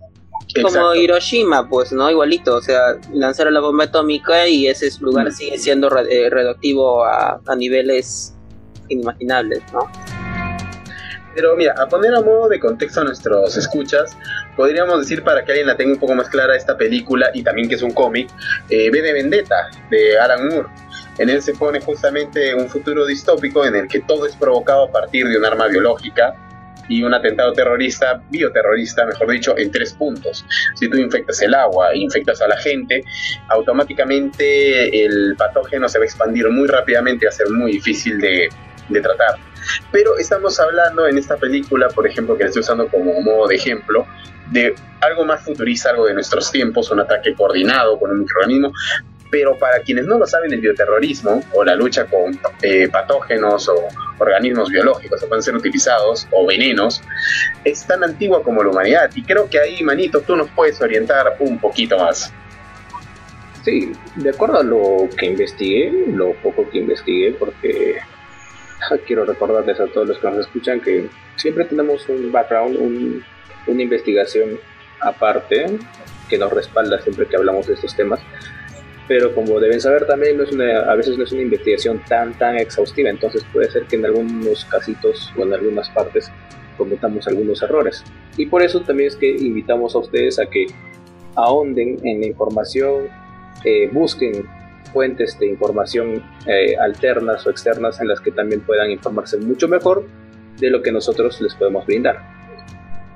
Como 0.62 0.94
Hiroshima, 0.94 1.68
pues, 1.68 1.92
¿no? 1.92 2.10
Igualito, 2.12 2.56
o 2.56 2.62
sea, 2.62 3.00
lanzaron 3.14 3.54
la 3.54 3.60
bomba 3.60 3.86
atómica 3.86 4.48
y 4.48 4.68
ese 4.68 4.90
lugar 5.00 5.30
mm. 5.30 5.32
sigue 5.32 5.58
siendo 5.58 5.90
eh, 5.98 6.30
radioactivo 6.30 7.04
a, 7.04 7.40
niveles 7.58 8.34
inimaginables, 8.90 9.62
¿no? 9.72 9.90
Pero 11.36 11.56
mira, 11.56 11.74
a 11.78 11.88
poner 11.88 12.14
a 12.14 12.22
modo 12.22 12.50
de 12.50 12.60
contexto 12.60 13.02
a 13.02 13.04
nuestros 13.06 13.58
escuchas, 13.58 14.18
podríamos 14.56 15.00
decir 15.00 15.24
para 15.24 15.44
que 15.44 15.52
alguien 15.52 15.68
la 15.68 15.76
tenga 15.76 15.94
un 15.94 16.00
poco 16.00 16.16
más 16.16 16.30
clara 16.30 16.56
esta 16.56 16.78
película 16.78 17.30
y 17.34 17.44
también 17.44 17.68
que 17.68 17.76
es 17.76 17.82
un 17.82 17.92
cómic, 17.92 18.30
eh, 18.70 18.92
de 18.92 19.14
Vendetta 19.14 19.70
de 19.90 20.20
Alan 20.20 20.48
Moore. 20.48 20.70
En 21.18 21.30
él 21.30 21.42
se 21.42 21.54
pone 21.54 21.80
justamente 21.80 22.56
un 22.56 22.70
futuro 22.70 23.06
distópico 23.06 23.66
en 23.66 23.76
el 23.76 23.88
que 23.88 24.02
todo 24.02 24.26
es 24.26 24.36
provocado 24.36 24.86
a 24.86 24.92
partir 24.92 25.28
de 25.28 25.38
un 25.38 25.46
arma 25.46 25.68
biológica 25.68 26.36
y 26.90 27.04
un 27.04 27.14
atentado 27.14 27.54
terrorista, 27.54 28.22
bioterrorista, 28.30 29.06
mejor 29.06 29.30
dicho, 29.32 29.58
en 29.58 29.72
tres 29.72 29.94
puntos. 29.94 30.46
Si 30.76 30.90
tú 30.90 30.98
infectas 30.98 31.42
el 31.42 31.54
agua, 31.54 31.96
infectas 31.96 32.42
a 32.42 32.48
la 32.48 32.58
gente, 32.58 33.04
automáticamente 33.50 35.06
el 35.06 35.36
patógeno 35.38 35.88
se 35.88 36.00
va 36.00 36.04
a 36.04 36.06
expandir 36.06 36.50
muy 36.50 36.68
rápidamente 36.68 37.26
y 37.26 37.28
va 37.28 37.30
a 37.30 37.34
ser 37.34 37.50
muy 37.50 37.74
difícil 37.74 38.20
de, 38.20 38.50
de 38.90 39.02
tratar. 39.02 39.36
Pero 39.92 40.18
estamos 40.18 40.60
hablando 40.60 41.08
en 41.08 41.18
esta 41.18 41.38
película, 41.38 41.90
por 41.90 42.08
ejemplo, 42.08 42.38
que 42.38 42.44
la 42.44 42.50
estoy 42.50 42.62
usando 42.62 42.88
como 42.88 43.22
modo 43.22 43.48
de 43.48 43.56
ejemplo, 43.56 44.06
de 44.52 44.76
algo 45.02 45.26
más 45.26 45.42
futurista, 45.42 45.90
algo 45.90 46.06
de 46.06 46.14
nuestros 46.14 46.52
tiempos, 46.52 46.92
un 46.92 47.00
ataque 47.00 47.34
coordinado 47.34 48.00
con 48.00 48.12
un 48.12 48.20
microorganismo, 48.20 48.72
pero 49.34 49.58
para 49.58 49.80
quienes 49.80 50.06
no 50.06 50.20
lo 50.20 50.28
saben, 50.28 50.54
el 50.54 50.62
bioterrorismo 50.62 51.44
o 51.54 51.64
la 51.64 51.76
lucha 51.76 52.06
con 52.06 52.40
eh, 52.62 52.88
patógenos 52.88 53.68
o 53.68 53.88
organismos 54.20 54.70
biológicos 54.70 55.20
que 55.20 55.26
pueden 55.26 55.42
ser 55.42 55.56
utilizados 55.56 56.28
o 56.30 56.46
venenos 56.46 57.02
es 57.64 57.84
tan 57.88 58.04
antigua 58.04 58.44
como 58.44 58.64
la 58.64 58.70
humanidad. 58.70 59.10
Y 59.16 59.24
creo 59.24 59.50
que 59.50 59.60
ahí, 59.60 59.82
Manito, 59.82 60.22
tú 60.22 60.36
nos 60.36 60.52
puedes 60.52 60.80
orientar 60.82 61.36
un 61.40 61.58
poquito 61.58 61.98
más. 61.98 62.32
Sí, 63.66 63.94
de 64.18 64.30
acuerdo 64.30 64.60
a 64.60 64.64
lo 64.64 65.10
que 65.18 65.26
investigué, 65.26 65.92
lo 66.10 66.34
poco 66.34 66.70
que 66.70 66.78
investigué, 66.78 67.32
porque 67.32 67.98
quiero 69.08 69.26
recordarles 69.26 69.80
a 69.80 69.88
todos 69.88 70.08
los 70.08 70.18
que 70.20 70.28
nos 70.28 70.40
escuchan 70.40 70.82
que 70.82 71.10
siempre 71.36 71.66
tenemos 71.66 72.08
un 72.10 72.32
background, 72.32 73.24
una 73.68 73.82
investigación 73.82 74.60
aparte 75.00 75.66
que 76.30 76.38
nos 76.38 76.52
respalda 76.52 77.00
siempre 77.02 77.26
que 77.28 77.36
hablamos 77.36 77.68
de 77.68 77.74
estos 77.74 77.96
temas 77.96 78.22
pero 79.08 79.34
como 79.36 79.60
deben 79.60 79.82
saber 79.82 80.06
también 80.08 80.38
no 80.38 80.44
es 80.44 80.52
una, 80.52 80.80
a 80.82 80.96
veces 80.96 81.18
no 81.18 81.24
es 81.24 81.32
una 81.32 81.42
investigación 81.42 82.02
tan 82.08 82.38
tan 82.38 82.58
exhaustiva, 82.58 83.10
entonces 83.10 83.46
puede 83.52 83.70
ser 83.70 83.84
que 83.86 83.98
en 83.98 84.06
algunos 84.06 84.66
casitos 84.66 85.32
o 85.38 85.44
en 85.44 85.54
algunas 85.54 85.90
partes 85.90 86.32
cometamos 86.78 87.28
algunos 87.28 87.62
errores. 87.62 88.04
Y 88.38 88.46
por 88.48 88.64
eso 88.64 88.82
también 88.82 89.10
es 89.10 89.16
que 89.16 89.30
invitamos 89.30 89.96
a 89.96 90.00
ustedes 90.00 90.40
a 90.40 90.46
que 90.46 90.68
ahonden 91.36 92.00
en 92.04 92.22
la 92.22 92.28
información, 92.28 93.08
eh, 93.66 93.90
busquen 93.92 94.48
fuentes 94.94 95.38
de 95.40 95.48
información 95.48 96.24
eh, 96.48 96.76
alternas 96.78 97.46
o 97.46 97.50
externas 97.50 98.00
en 98.00 98.08
las 98.08 98.22
que 98.22 98.32
también 98.32 98.62
puedan 98.62 98.92
informarse 98.92 99.38
mucho 99.38 99.68
mejor 99.68 100.06
de 100.60 100.70
lo 100.70 100.82
que 100.82 100.92
nosotros 100.92 101.42
les 101.42 101.56
podemos 101.56 101.86
brindar. 101.86 102.18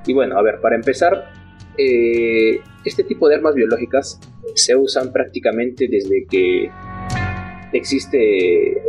Y 0.06 0.12
bueno, 0.12 0.38
a 0.38 0.42
ver, 0.42 0.60
para 0.60 0.74
empezar, 0.74 1.32
eh, 1.76 2.60
este 2.84 3.04
tipo 3.04 3.28
de 3.28 3.36
armas 3.36 3.54
biológicas 3.54 4.20
se 4.54 4.74
usan 4.74 5.12
prácticamente 5.12 5.88
desde 5.88 6.26
que 6.26 6.70
existe 7.72 8.82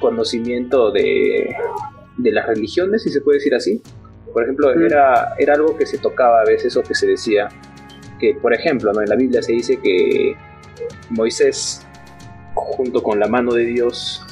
conocimiento 0.00 0.90
de, 0.90 1.54
las 2.18 2.46
religiones, 2.46 3.02
si 3.02 3.10
se 3.10 3.20
puede 3.20 3.38
decir 3.38 3.54
así. 3.54 3.82
Por 4.32 4.42
ejemplo, 4.42 4.72
era, 4.72 5.34
era 5.38 5.54
algo 5.54 5.76
que 5.76 5.86
se 5.86 5.98
tocaba 5.98 6.40
a 6.42 6.44
veces 6.44 6.76
o 6.76 6.82
que 6.82 6.94
se 6.94 7.06
decía 7.06 7.48
que, 8.20 8.34
por 8.34 8.52
ejemplo, 8.52 8.92
¿no? 8.92 9.00
en 9.00 9.08
la 9.08 9.16
Biblia 9.16 9.42
se 9.42 9.52
dice 9.52 9.78
que 9.78 10.36
Moisés, 11.10 11.86
junto 12.60 13.02
con 13.02 13.18
la 13.18 13.28
mano 13.28 13.52
de 13.52 13.64
Dios, 13.64 14.22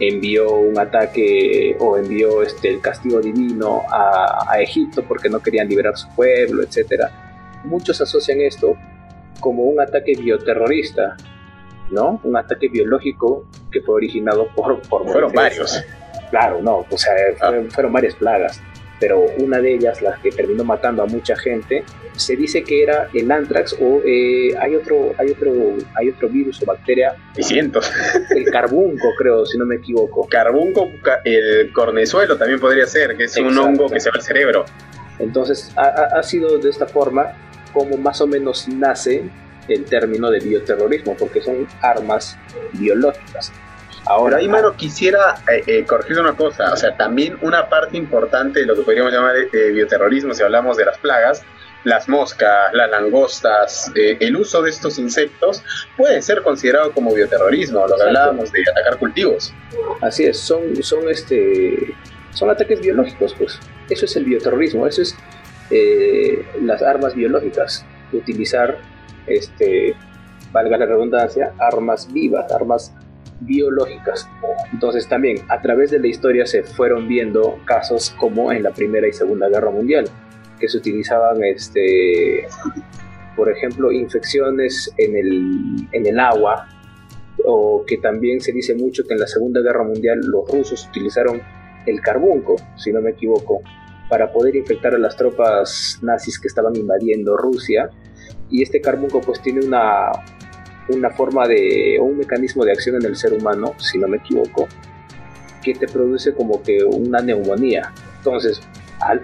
envió 0.00 0.52
un 0.58 0.78
ataque 0.78 1.76
o 1.78 1.96
envió 1.96 2.42
este, 2.42 2.68
el 2.70 2.80
castigo 2.80 3.20
divino 3.20 3.82
a, 3.90 4.46
a 4.50 4.60
Egipto 4.60 5.04
porque 5.06 5.28
no 5.28 5.40
querían 5.40 5.68
liberar 5.68 5.96
su 5.96 6.08
pueblo, 6.14 6.62
etcétera 6.62 7.24
muchos 7.64 8.00
asocian 8.00 8.40
esto 8.40 8.76
como 9.40 9.64
un 9.64 9.80
ataque 9.80 10.14
bioterrorista, 10.16 11.16
¿no? 11.90 12.20
Un 12.22 12.36
ataque 12.36 12.68
biológico 12.68 13.46
que 13.70 13.80
fue 13.80 13.96
originado 13.96 14.48
por... 14.54 14.80
por 14.82 15.06
fueron 15.10 15.32
varios. 15.32 15.82
Claro, 16.30 16.60
no, 16.62 16.86
o 16.88 16.98
sea, 16.98 17.12
ah. 17.40 17.52
fueron, 17.70 17.92
varias 17.92 18.14
plagas. 18.14 18.60
Pero 19.00 19.20
una 19.38 19.58
de 19.60 19.74
ellas, 19.74 20.00
la 20.02 20.18
que 20.22 20.30
terminó 20.30 20.64
matando 20.64 21.02
a 21.02 21.06
mucha 21.06 21.36
gente, 21.36 21.84
se 22.16 22.36
dice 22.36 22.62
que 22.62 22.82
era 22.82 23.08
el 23.12 23.30
anthrax 23.30 23.76
o 23.80 24.00
eh, 24.04 24.54
hay 24.58 24.76
otro 24.76 25.14
hay 25.18 25.30
otro 25.30 25.52
hay 25.94 26.10
otro 26.10 26.28
virus 26.28 26.62
o 26.62 26.66
bacteria. 26.66 27.14
Y 27.36 27.42
cientos. 27.42 27.90
El 28.30 28.44
carbunco 28.46 29.08
creo 29.18 29.44
si 29.44 29.58
no 29.58 29.66
me 29.66 29.76
equivoco. 29.76 30.28
Carbunco 30.28 30.88
el 31.24 31.72
cornezuelo 31.72 32.36
también 32.36 32.60
podría 32.60 32.86
ser 32.86 33.16
que 33.16 33.24
es 33.24 33.36
un 33.36 33.56
hongo 33.58 33.88
que 33.88 34.00
se 34.00 34.10
va 34.10 34.16
al 34.16 34.22
cerebro. 34.22 34.64
Entonces 35.18 35.72
ha, 35.76 36.18
ha, 36.18 36.22
sido 36.22 36.58
de 36.58 36.70
esta 36.70 36.86
forma 36.86 37.32
como 37.72 37.96
más 37.96 38.20
o 38.20 38.26
menos 38.26 38.68
nace 38.68 39.24
el 39.68 39.84
término 39.84 40.30
de 40.30 40.40
bioterrorismo 40.40 41.16
porque 41.16 41.40
son 41.40 41.66
armas 41.80 42.36
biológicas 42.72 43.52
Ahora, 44.06 44.36
ahí, 44.36 44.48
mano, 44.48 44.76
quisiera 44.76 45.36
eh, 45.50 45.62
eh, 45.66 45.84
corregir 45.84 46.18
una 46.18 46.36
cosa. 46.36 46.72
O 46.72 46.76
sea, 46.76 46.96
también 46.96 47.38
una 47.40 47.68
parte 47.68 47.96
importante 47.96 48.60
de 48.60 48.66
lo 48.66 48.74
que 48.74 48.82
podríamos 48.82 49.12
llamar 49.12 49.34
eh, 49.36 49.70
bioterrorismo, 49.72 50.34
si 50.34 50.42
hablamos 50.42 50.76
de 50.76 50.84
las 50.84 50.98
plagas, 50.98 51.42
las 51.84 52.08
moscas, 52.08 52.72
las 52.72 52.90
langostas, 52.90 53.92
el 53.94 54.36
uso 54.36 54.62
de 54.62 54.70
estos 54.70 54.98
insectos 54.98 55.62
puede 55.98 56.22
ser 56.22 56.42
considerado 56.42 56.92
como 56.92 57.12
bioterrorismo, 57.12 57.86
lo 57.86 57.96
que 57.96 58.02
hablábamos 58.02 58.50
de 58.52 58.62
atacar 58.70 58.98
cultivos. 58.98 59.52
Así 60.00 60.24
es, 60.24 60.38
son, 60.38 60.82
son, 60.82 61.10
este, 61.10 61.94
son 62.30 62.48
ataques 62.48 62.80
biológicos, 62.80 63.34
pues. 63.34 63.58
Eso 63.90 64.06
es 64.06 64.16
el 64.16 64.24
bioterrorismo, 64.24 64.86
eso 64.86 65.02
es 65.02 65.14
las 66.62 66.80
armas 66.80 67.14
biológicas, 67.14 67.84
utilizar, 68.12 68.78
este, 69.26 69.94
valga 70.52 70.78
la 70.78 70.86
redundancia, 70.86 71.52
armas 71.58 72.10
vivas, 72.10 72.50
armas 72.50 72.94
biológicas. 73.40 74.28
Entonces 74.72 75.08
también 75.08 75.38
a 75.48 75.60
través 75.60 75.90
de 75.90 75.98
la 75.98 76.06
historia 76.06 76.46
se 76.46 76.62
fueron 76.62 77.08
viendo 77.08 77.58
casos 77.64 78.10
como 78.18 78.52
en 78.52 78.62
la 78.62 78.70
Primera 78.70 79.06
y 79.08 79.12
Segunda 79.12 79.48
Guerra 79.48 79.70
Mundial, 79.70 80.06
que 80.58 80.68
se 80.68 80.78
utilizaban, 80.78 81.42
este, 81.44 82.46
por 83.36 83.50
ejemplo, 83.50 83.92
infecciones 83.92 84.92
en 84.98 85.16
el, 85.16 85.88
en 85.92 86.06
el 86.06 86.18
agua, 86.18 86.68
o 87.44 87.84
que 87.86 87.98
también 87.98 88.40
se 88.40 88.52
dice 88.52 88.74
mucho 88.74 89.02
que 89.06 89.14
en 89.14 89.20
la 89.20 89.26
Segunda 89.26 89.60
Guerra 89.60 89.84
Mundial 89.84 90.20
los 90.22 90.48
rusos 90.48 90.86
utilizaron 90.88 91.42
el 91.86 92.00
carbunco, 92.00 92.56
si 92.76 92.92
no 92.92 93.00
me 93.00 93.10
equivoco, 93.10 93.60
para 94.08 94.32
poder 94.32 94.56
infectar 94.56 94.94
a 94.94 94.98
las 94.98 95.16
tropas 95.16 95.98
nazis 96.02 96.38
que 96.38 96.48
estaban 96.48 96.76
invadiendo 96.76 97.36
Rusia. 97.36 97.90
Y 98.50 98.62
este 98.62 98.80
carbunco 98.80 99.20
pues 99.20 99.40
tiene 99.42 99.64
una, 99.64 100.10
una 100.88 101.10
forma 101.10 101.46
de, 101.46 101.98
o 102.00 102.04
un 102.04 102.18
mecanismo 102.18 102.64
de 102.64 102.72
acción 102.72 102.96
en 102.96 103.06
el 103.06 103.16
ser 103.16 103.32
humano, 103.32 103.74
si 103.78 103.98
no 103.98 104.08
me 104.08 104.18
equivoco, 104.18 104.68
que 105.62 105.74
te 105.74 105.88
produce 105.88 106.34
como 106.34 106.62
que 106.62 106.84
una 106.84 107.20
neumonía. 107.20 107.92
Entonces, 108.18 108.60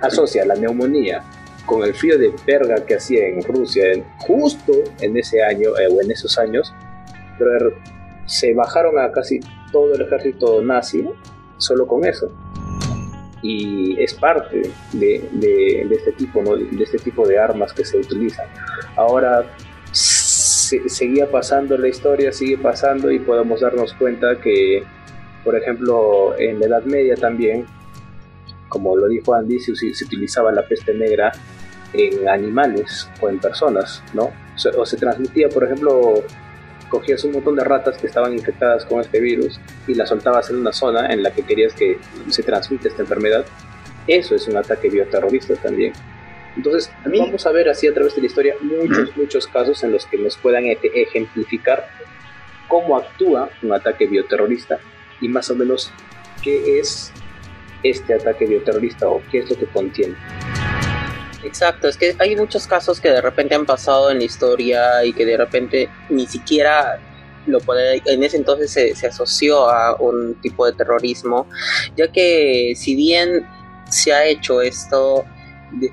asocia 0.01 0.45
la 0.45 0.55
neumonía 0.55 1.23
con 1.67 1.85
el 1.85 1.95
frío 1.95 2.19
de 2.19 2.33
verga 2.47 2.85
que 2.85 2.97
hacía 2.97 3.29
en 3.29 3.43
Rusia 3.43 3.85
justo 4.19 4.73
en 5.01 5.17
ese 5.17 5.43
año 5.43 5.71
eh, 5.79 5.89
o 5.89 6.01
en 6.01 6.11
esos 6.11 6.39
años, 6.39 6.75
pero 7.39 7.73
se 8.27 8.55
bajaron 8.55 8.99
a 8.99 9.13
casi 9.13 9.41
todo 9.71 9.95
el 9.95 10.03
ejército 10.03 10.63
nazi 10.63 11.09
solo 11.59 11.87
con 11.87 12.05
eso. 12.05 12.31
Y 13.43 14.01
es 14.03 14.15
parte 14.15 14.63
de, 14.93 15.29
de, 15.33 15.87
de 15.89 15.95
este 15.95 16.13
tipo, 16.13 16.43
¿no? 16.43 16.57
de 16.57 16.83
este 16.83 16.99
tipo 16.99 17.27
de 17.27 17.39
armas 17.39 17.73
que 17.73 17.85
se 17.85 17.97
utilizan. 17.99 18.47
Ahora, 18.97 19.47
seguía 20.87 21.31
pasando 21.31 21.77
la 21.77 21.89
historia, 21.89 22.33
sigue 22.33 22.59
pasando 22.59 23.11
y 23.11 23.19
podemos 23.19 23.61
darnos 23.61 23.93
cuenta 23.95 24.41
que, 24.41 24.85
por 25.45 25.57
ejemplo, 25.57 26.39
en 26.39 26.61
la 26.61 26.67
Edad 26.67 26.85
Media 26.85 27.15
también, 27.17 27.67
como 28.69 28.97
lo 28.97 29.09
dijo 29.09 29.35
Andy, 29.35 29.59
se, 29.59 29.75
se 29.75 30.05
utilizaba 30.05 30.53
la 30.53 30.63
peste 30.67 30.95
negra 30.95 31.33
en 31.93 32.29
animales 32.29 33.09
o 33.21 33.29
en 33.29 33.39
personas, 33.39 34.03
¿no? 34.15 34.31
O 34.77 34.87
se, 34.87 34.97
transmitía, 34.97 35.49
por 35.49 35.65
ejemplo, 35.65 36.23
cogías 36.89 37.25
un 37.25 37.33
montón 37.33 37.57
de 37.57 37.65
ratas 37.65 37.97
que 37.99 38.07
estaban 38.07 38.33
infectadas 38.33 38.85
con 38.85 39.01
este 39.01 39.21
virus 39.21 39.61
y 39.87 39.95
las 39.95 40.09
soltabas 40.09 40.51
en 40.51 40.57
una 40.57 40.73
zona 40.73 41.07
en 41.13 41.23
la 41.23 41.31
que 41.31 41.43
querías 41.43 41.73
que 41.75 41.99
se 42.29 42.43
transmite 42.43 42.89
esta 42.89 43.03
enfermedad. 43.03 43.45
Eso 44.07 44.35
es 44.35 44.47
un 44.49 44.57
ataque 44.57 44.89
bioterrorista 44.89 45.55
también. 45.57 45.93
Entonces, 46.57 46.91
vamos 47.05 47.47
a 47.47 47.53
ver 47.53 47.69
así 47.69 47.87
a 47.87 47.95
través 47.95 48.15
de 48.15 48.23
la 48.23 48.27
historia 48.27 48.55
muchos, 48.61 49.17
muchos 49.17 49.47
casos 49.47 49.83
en 49.85 49.93
los 49.93 50.07
que 50.07 50.19
nos 50.19 50.37
puedan 50.37 50.65
ejemplificar 50.67 51.89
cómo 52.69 52.97
actúa 52.97 53.51
un 53.63 53.73
ataque 53.73 54.07
bioterrorista 54.07 54.79
y 55.21 55.29
más 55.29 55.51
o 55.51 55.55
menos 55.55 55.93
qué 56.43 56.79
es 56.79 57.13
este 57.83 58.15
ataque 58.15 58.47
bioterrorista 58.47 59.09
o 59.09 59.23
qué 59.31 59.39
es 59.39 59.51
lo 59.51 59.57
que 59.57 59.67
contiene. 59.67 60.17
Exacto, 61.43 61.89
es 61.89 61.97
que 61.97 62.15
hay 62.19 62.37
muchos 62.37 62.67
casos 62.67 63.01
que 63.01 63.11
de 63.11 63.21
repente 63.21 63.55
han 63.55 63.65
pasado 63.65 64.11
en 64.11 64.19
la 64.19 64.25
historia 64.25 65.05
y 65.05 65.13
que 65.13 65.25
de 65.25 65.37
repente 65.37 65.89
ni 66.11 66.27
siquiera 66.27 67.01
lo 67.47 67.61
puede, 67.61 68.03
en 68.05 68.23
ese 68.23 68.37
entonces 68.37 68.71
se, 68.71 68.95
se 68.95 69.07
asoció 69.07 69.71
a 69.71 69.97
un 69.97 70.35
tipo 70.35 70.67
de 70.67 70.75
terrorismo, 70.75 71.47
ya 71.97 72.13
que 72.13 72.75
si 72.77 72.95
bien 72.95 73.47
se 73.89 74.13
ha 74.13 74.27
hecho 74.27 74.61
esto 74.61 75.25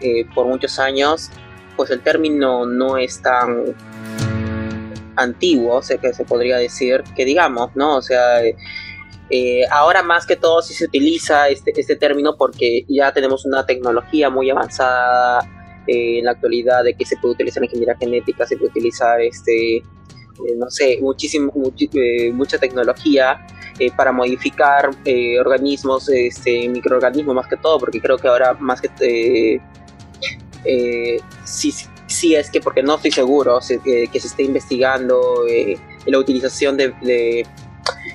eh, 0.01 0.25
por 0.33 0.47
muchos 0.47 0.79
años, 0.79 1.29
pues 1.75 1.91
el 1.91 2.01
término 2.01 2.65
no 2.65 2.97
es 2.97 3.21
tan 3.21 3.75
antiguo, 5.15 5.81
sé 5.81 5.97
que 5.97 6.13
se 6.13 6.25
podría 6.25 6.57
decir, 6.57 7.03
que 7.15 7.25
digamos, 7.25 7.75
¿no? 7.75 7.97
O 7.97 8.01
sea, 8.01 8.41
eh, 9.29 9.61
ahora 9.71 10.03
más 10.03 10.25
que 10.25 10.35
todo 10.35 10.61
sí 10.61 10.73
se 10.73 10.85
utiliza 10.85 11.49
este, 11.49 11.73
este 11.75 11.95
término 11.95 12.35
porque 12.37 12.85
ya 12.87 13.11
tenemos 13.11 13.45
una 13.45 13.65
tecnología 13.65 14.29
muy 14.29 14.49
avanzada 14.49 15.39
eh, 15.87 16.19
en 16.19 16.25
la 16.25 16.31
actualidad 16.31 16.83
de 16.83 16.93
que 16.93 17.05
se 17.05 17.17
puede 17.17 17.33
utilizar 17.33 17.63
ingeniería 17.63 17.97
genética, 17.97 18.45
se 18.45 18.57
puede 18.57 18.69
utilizar 18.69 19.19
este, 19.21 19.83
no 20.57 20.69
sé, 20.69 20.99
muchísimo, 21.01 21.51
mucha 22.33 22.57
tecnología 22.57 23.45
para 23.95 24.11
modificar 24.11 24.89
organismos, 25.39 26.09
este, 26.09 26.67
microorganismos 26.69 27.35
más 27.35 27.47
que 27.47 27.57
todo, 27.57 27.79
porque 27.79 28.01
creo 28.01 28.17
que 28.17 28.27
ahora 28.27 28.53
más 28.59 28.81
que 28.81 29.59
eh, 30.63 31.19
si, 31.45 32.35
es 32.35 32.49
que, 32.49 32.59
porque 32.61 32.83
no 32.83 32.95
estoy 32.95 33.11
seguro, 33.11 33.59
que 33.83 34.19
se 34.19 34.27
esté 34.27 34.43
investigando 34.43 35.45
eh, 35.49 35.77
la 36.05 36.19
utilización 36.19 36.77
de, 36.77 37.45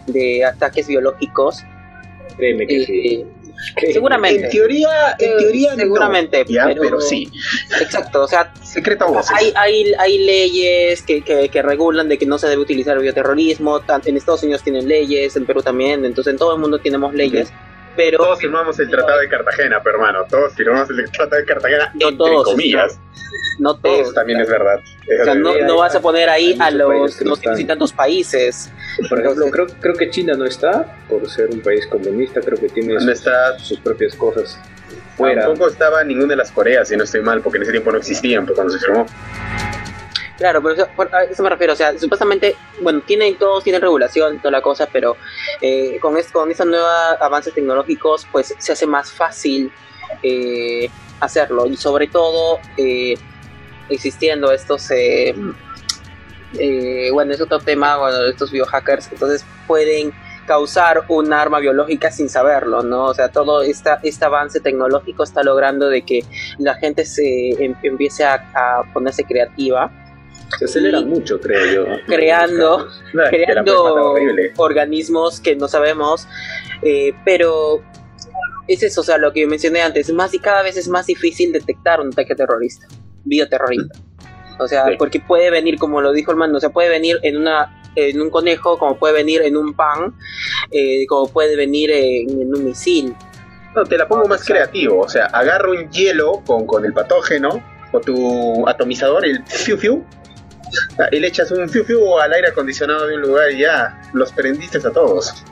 de, 0.06 0.44
ataques 0.44 0.86
biológicos. 0.86 1.64
Créeme 2.36 2.66
que 2.66 2.84
sí. 2.84 3.26
Eh, 3.76 3.92
seguramente. 3.92 4.44
En 4.44 4.50
teoría, 4.50 5.16
en 5.18 5.38
teoría 5.38 5.74
seguramente, 5.74 6.44
pero, 6.44 7.00
sí. 7.00 7.30
Exacto, 7.80 8.22
o 8.22 8.28
sea, 8.28 8.52
secreto 8.62 9.06
hay, 9.34 9.52
hay, 9.54 9.92
hay 9.98 10.18
leyes 10.18 11.02
que, 11.02 11.22
que, 11.22 11.62
regulan 11.62 12.08
de 12.08 12.18
que 12.18 12.26
no 12.26 12.38
se 12.38 12.48
debe 12.48 12.62
utilizar 12.62 12.96
el 12.96 13.02
bioterrorismo, 13.02 13.80
en 14.04 14.16
Estados 14.16 14.42
Unidos 14.42 14.62
tienen 14.62 14.88
leyes, 14.88 15.36
en 15.36 15.46
Perú 15.46 15.62
también, 15.62 16.04
entonces 16.04 16.32
en 16.32 16.38
todo 16.38 16.54
el 16.54 16.60
mundo 16.60 16.78
tenemos 16.78 17.14
leyes 17.14 17.52
pero 17.96 18.18
todos 18.18 18.38
firmamos 18.38 18.78
el 18.78 18.88
Tratado 18.88 19.20
de 19.20 19.28
Cartagena, 19.28 19.80
pero 19.82 19.96
hermano, 19.96 20.24
todos 20.28 20.54
firmamos 20.54 20.88
el 20.90 21.10
Tratado 21.10 21.40
de 21.40 21.46
Cartagena 21.46 21.92
no 21.94 22.08
entre 22.08 22.16
todos, 22.16 22.44
comillas. 22.44 22.98
No, 23.58 23.76
todos. 23.76 24.00
Eso 24.00 24.12
también 24.12 24.40
es 24.40 24.48
verdad. 24.48 24.80
o 25.20 25.24
sea, 25.24 25.34
no, 25.34 25.58
no, 25.58 25.76
vas 25.78 25.94
a 25.94 26.00
poner 26.00 26.28
ahí 26.28 26.56
a 26.58 26.70
los 26.70 27.20
no 27.22 27.36
sé 27.36 27.64
tantos 27.64 27.92
países. 27.92 28.70
Por 29.08 29.20
ejemplo, 29.20 29.46
creo, 29.50 29.66
creo 29.80 29.94
que 29.94 30.10
China 30.10 30.34
no 30.34 30.44
está, 30.44 30.96
por 31.08 31.28
ser 31.28 31.50
un 31.50 31.60
país 31.60 31.86
comunista, 31.86 32.40
creo 32.40 32.58
que 32.58 32.68
tiene 32.68 32.94
no 32.94 33.12
está, 33.12 33.58
sus 33.58 33.78
propias 33.80 34.14
cosas. 34.16 34.58
Fuera. 35.16 35.46
Tampoco 35.46 35.68
estaba 35.68 36.02
ninguna 36.04 36.28
de 36.28 36.36
las 36.36 36.50
Coreas, 36.50 36.88
si 36.88 36.96
no 36.96 37.04
estoy 37.04 37.20
mal, 37.20 37.42
porque 37.42 37.58
en 37.58 37.62
ese 37.64 37.72
tiempo 37.72 37.92
no 37.92 37.98
existían, 37.98 38.46
pues, 38.46 38.56
cuando 38.56 38.72
se 38.72 38.78
firmó. 38.78 39.06
Claro, 40.42 40.60
pero 40.60 40.88
a 41.12 41.22
eso 41.22 41.40
me 41.44 41.50
refiero, 41.50 41.72
o 41.72 41.76
sea, 41.76 41.96
supuestamente, 41.96 42.56
bueno, 42.80 43.00
tienen 43.06 43.36
todos 43.36 43.62
tienen 43.62 43.80
regulación, 43.80 44.38
toda 44.38 44.50
la 44.50 44.60
cosa, 44.60 44.88
pero 44.92 45.16
eh, 45.60 46.00
con, 46.00 46.16
es, 46.16 46.32
con 46.32 46.50
esos 46.50 46.66
nuevos 46.66 46.90
avances 47.20 47.54
tecnológicos, 47.54 48.26
pues 48.32 48.52
se 48.58 48.72
hace 48.72 48.84
más 48.84 49.12
fácil 49.12 49.70
eh, 50.24 50.90
hacerlo 51.20 51.66
y 51.66 51.76
sobre 51.76 52.08
todo 52.08 52.58
eh, 52.76 53.14
existiendo 53.88 54.50
estos, 54.50 54.88
bueno, 57.12 57.32
es 57.32 57.40
otro 57.40 57.60
tema, 57.60 57.98
bueno, 57.98 58.24
estos 58.24 58.50
biohackers, 58.50 59.12
entonces 59.12 59.44
pueden 59.68 60.12
causar 60.48 61.04
un 61.06 61.32
arma 61.32 61.60
biológica 61.60 62.10
sin 62.10 62.28
saberlo, 62.28 62.82
¿no? 62.82 63.04
O 63.04 63.14
sea, 63.14 63.28
todo 63.28 63.62
esta, 63.62 64.00
este 64.02 64.24
avance 64.24 64.58
tecnológico 64.58 65.22
está 65.22 65.44
logrando 65.44 65.88
de 65.88 66.02
que 66.02 66.24
la 66.58 66.74
gente 66.74 67.04
se 67.04 67.50
em, 67.64 67.76
empiece 67.84 68.24
a 68.24 68.82
ponerse 68.92 69.22
creativa 69.22 70.01
se 70.58 70.64
acelera 70.64 71.00
mucho, 71.00 71.40
creo 71.40 71.66
yo. 71.72 71.86
Creando, 72.06 72.88
creando 73.30 74.14
organismos 74.56 75.40
que 75.40 75.56
no 75.56 75.68
sabemos, 75.68 76.26
eh, 76.82 77.14
pero 77.24 77.82
es 78.68 78.82
eso, 78.82 79.00
o 79.00 79.04
sea, 79.04 79.18
lo 79.18 79.32
que 79.32 79.46
mencioné 79.46 79.82
antes, 79.82 80.12
más 80.12 80.34
y 80.34 80.38
cada 80.38 80.62
vez 80.62 80.76
es 80.76 80.88
más 80.88 81.06
difícil 81.06 81.52
detectar 81.52 82.00
un 82.00 82.08
ataque 82.08 82.34
terrorista, 82.34 82.86
bioterrorista. 83.24 83.98
O 84.58 84.68
sea, 84.68 84.84
porque 84.98 85.20
puede 85.20 85.50
venir, 85.50 85.78
como 85.78 86.00
lo 86.00 86.12
dijo 86.12 86.30
el 86.30 86.36
mando, 86.36 86.58
o 86.58 86.60
sea, 86.60 86.70
puede 86.70 86.88
venir 86.88 87.18
en 87.22 87.36
una 87.36 87.78
en 87.94 88.22
un 88.22 88.30
conejo, 88.30 88.78
como 88.78 88.96
puede 88.96 89.14
venir 89.14 89.42
en 89.42 89.56
un 89.56 89.74
pan, 89.74 90.14
eh, 90.70 91.06
como 91.06 91.30
puede 91.30 91.56
venir 91.56 91.90
en, 91.92 92.54
un 92.54 92.64
misil. 92.64 93.14
No, 93.74 93.84
te 93.84 93.98
la 93.98 94.08
pongo 94.08 94.26
más 94.26 94.44
creativo. 94.44 95.00
O 95.00 95.08
sea, 95.08 95.26
agarro 95.26 95.72
un 95.72 95.90
hielo 95.90 96.42
con, 96.46 96.66
con 96.66 96.86
el 96.86 96.94
patógeno 96.94 97.62
o 97.92 98.00
tu 98.00 98.66
atomizador, 98.66 99.26
el 99.26 99.44
fiu 99.44 99.76
fiu, 99.76 100.04
y 101.10 101.18
le 101.18 101.28
echas 101.28 101.50
un 101.50 101.68
fiu 101.68 101.84
fiu 101.84 102.18
al 102.18 102.32
aire 102.32 102.48
acondicionado 102.48 103.06
de 103.06 103.16
un 103.16 103.22
lugar 103.22 103.50
y 103.52 103.60
ya 103.60 104.00
los 104.12 104.32
prendiste 104.32 104.78
a 104.78 104.90
todos. 104.90 105.44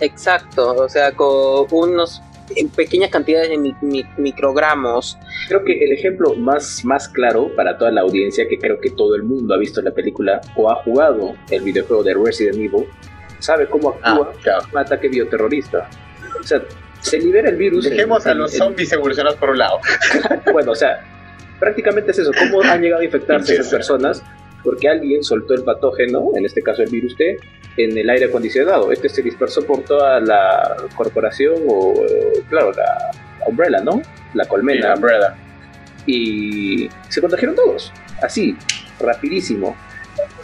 Exacto, 0.00 0.74
o 0.74 0.88
sea, 0.88 1.12
con 1.12 1.66
unos 1.70 2.22
en 2.56 2.68
pequeñas 2.68 3.10
cantidades 3.10 3.50
de 3.50 4.06
microgramos. 4.16 5.18
Creo 5.48 5.64
que 5.64 5.84
el 5.84 5.92
ejemplo 5.92 6.34
más, 6.34 6.84
más 6.84 7.08
claro 7.08 7.54
para 7.54 7.78
toda 7.78 7.90
la 7.90 8.00
audiencia, 8.02 8.48
que 8.48 8.58
creo 8.58 8.80
que 8.80 8.90
todo 8.90 9.14
el 9.14 9.22
mundo 9.22 9.54
ha 9.54 9.58
visto 9.58 9.80
la 9.82 9.92
película 9.92 10.40
o 10.56 10.70
ha 10.70 10.76
jugado 10.76 11.34
el 11.50 11.62
videojuego 11.62 12.02
de 12.02 12.14
Resident 12.14 12.56
Evil, 12.56 12.86
sabe 13.38 13.66
cómo 13.68 13.90
actúa 13.90 14.32
ah, 14.46 14.66
un 14.72 14.78
ataque 14.78 15.08
bioterrorista. 15.08 15.88
O 16.38 16.42
sea, 16.42 16.62
se 17.00 17.18
libera 17.18 17.48
el 17.48 17.56
virus. 17.56 17.84
Dejemos 17.84 18.26
a 18.26 18.34
los 18.34 18.52
zombies 18.52 18.92
evolucionados 18.92 19.38
por 19.38 19.50
un 19.50 19.58
lado. 19.58 19.80
bueno, 20.52 20.72
o 20.72 20.74
sea, 20.74 21.04
prácticamente 21.58 22.10
es 22.10 22.18
eso. 22.18 22.30
¿Cómo 22.38 22.62
han 22.62 22.80
llegado 22.80 23.02
a 23.02 23.04
infectarse 23.04 23.54
esas 23.54 23.68
personas? 23.68 24.22
Porque 24.62 24.88
alguien 24.88 25.22
soltó 25.24 25.54
el 25.54 25.62
patógeno, 25.62 26.30
en 26.36 26.44
este 26.44 26.62
caso 26.62 26.82
el 26.82 26.90
virus 26.90 27.16
T, 27.16 27.38
en 27.76 27.96
el 27.96 28.10
aire 28.10 28.26
acondicionado. 28.26 28.92
Este 28.92 29.08
se 29.08 29.22
dispersó 29.22 29.64
por 29.64 29.82
toda 29.82 30.20
la 30.20 30.76
corporación 30.94 31.54
o, 31.66 31.94
claro, 32.48 32.72
la 32.72 33.10
Umbrella, 33.46 33.80
¿no? 33.82 34.02
La 34.34 34.46
colmena. 34.46 34.88
la 34.88 34.94
Umbrella. 34.94 35.36
Y 36.06 36.88
se 37.08 37.20
contagiaron 37.20 37.56
todos, 37.56 37.92
así, 38.22 38.56
rapidísimo. 38.98 39.76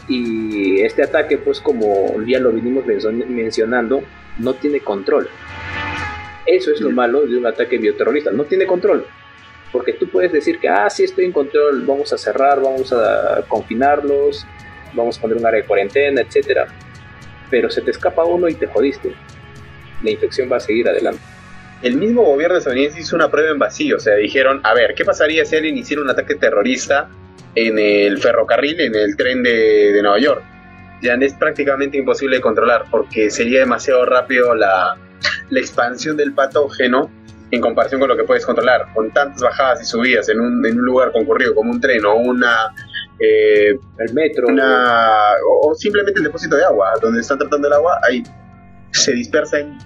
Y 0.08 0.80
este 0.80 1.02
ataque, 1.02 1.38
pues 1.38 1.60
como 1.60 2.14
ya 2.26 2.38
lo 2.38 2.52
vinimos 2.52 2.84
mencionando, 2.86 4.02
no 4.38 4.54
tiene 4.54 4.80
control. 4.80 5.28
Eso 6.46 6.70
es 6.70 6.80
lo 6.80 6.90
malo 6.90 7.26
de 7.26 7.36
un 7.36 7.46
ataque 7.46 7.78
bioterrorista, 7.78 8.30
no 8.30 8.44
tiene 8.44 8.66
control. 8.66 9.04
Porque 9.76 9.92
tú 9.92 10.08
puedes 10.08 10.32
decir 10.32 10.58
que, 10.58 10.68
ah, 10.68 10.88
sí, 10.88 11.04
estoy 11.04 11.26
en 11.26 11.32
control, 11.32 11.84
vamos 11.84 12.12
a 12.12 12.18
cerrar, 12.18 12.62
vamos 12.62 12.92
a 12.92 13.44
confinarlos, 13.46 14.46
vamos 14.94 15.18
a 15.18 15.20
poner 15.20 15.36
un 15.36 15.44
área 15.44 15.60
de 15.60 15.66
cuarentena, 15.66 16.22
etcétera 16.22 16.66
pero 17.50 17.70
se 17.70 17.80
te 17.82 17.90
escapa 17.90 18.24
uno 18.24 18.48
y 18.48 18.54
te 18.54 18.66
jodiste. 18.66 19.12
La 20.02 20.10
infección 20.10 20.50
va 20.50 20.56
a 20.56 20.60
seguir 20.60 20.88
adelante. 20.88 21.20
El 21.82 21.96
mismo 21.96 22.22
gobierno 22.22 22.56
estadounidense 22.56 23.00
hizo 23.00 23.16
una 23.16 23.30
prueba 23.30 23.50
en 23.50 23.58
vacío, 23.58 23.96
o 23.96 24.00
sea, 24.00 24.14
dijeron, 24.14 24.60
a 24.64 24.74
ver, 24.74 24.94
¿qué 24.94 25.04
pasaría 25.04 25.44
si 25.44 25.56
alguien 25.56 25.76
hiciera 25.76 26.02
un 26.02 26.10
ataque 26.10 26.34
terrorista 26.34 27.08
en 27.54 27.78
el 27.78 28.18
ferrocarril, 28.18 28.80
en 28.80 28.94
el 28.94 29.16
tren 29.16 29.42
de, 29.42 29.98
Nueva 30.00 30.18
York? 30.18 30.42
Ya 31.02 31.14
es 31.14 31.34
prácticamente 31.34 31.98
imposible 31.98 32.36
de 32.36 32.42
controlar 32.42 32.86
porque 32.90 33.30
sería 33.30 33.60
demasiado 33.60 34.06
rápido 34.06 34.54
la, 34.54 34.96
expansión 35.50 36.16
del 36.16 36.32
patógeno 36.32 37.10
en 37.50 37.60
comparación 37.60 38.00
con 38.00 38.08
lo 38.08 38.16
que 38.16 38.24
puedes 38.24 38.44
controlar. 38.44 38.92
Con 38.94 39.12
tantas 39.12 39.42
bajadas 39.42 39.82
y 39.82 39.84
subidas 39.84 40.28
en 40.28 40.40
un, 40.40 40.64
en 40.66 40.78
un 40.78 40.84
lugar 40.84 41.12
concurrido 41.12 41.54
como 41.54 41.70
un 41.70 41.80
tren 41.80 42.04
o 42.04 42.16
una 42.16 42.74
eh, 43.18 43.78
el 43.98 44.14
metro, 44.14 44.46
o, 45.62 45.74
simplemente 45.74 46.18
el 46.18 46.24
depósito 46.24 46.56
de 46.56 46.64
agua, 46.64 46.92
donde 47.00 47.20
están 47.20 47.38
tratando 47.38 47.66
el 47.68 47.74
agua, 47.74 47.98
ahí 48.06 48.22
se 48.90 49.12
dispersa 49.12 49.58
en, 49.60 49.78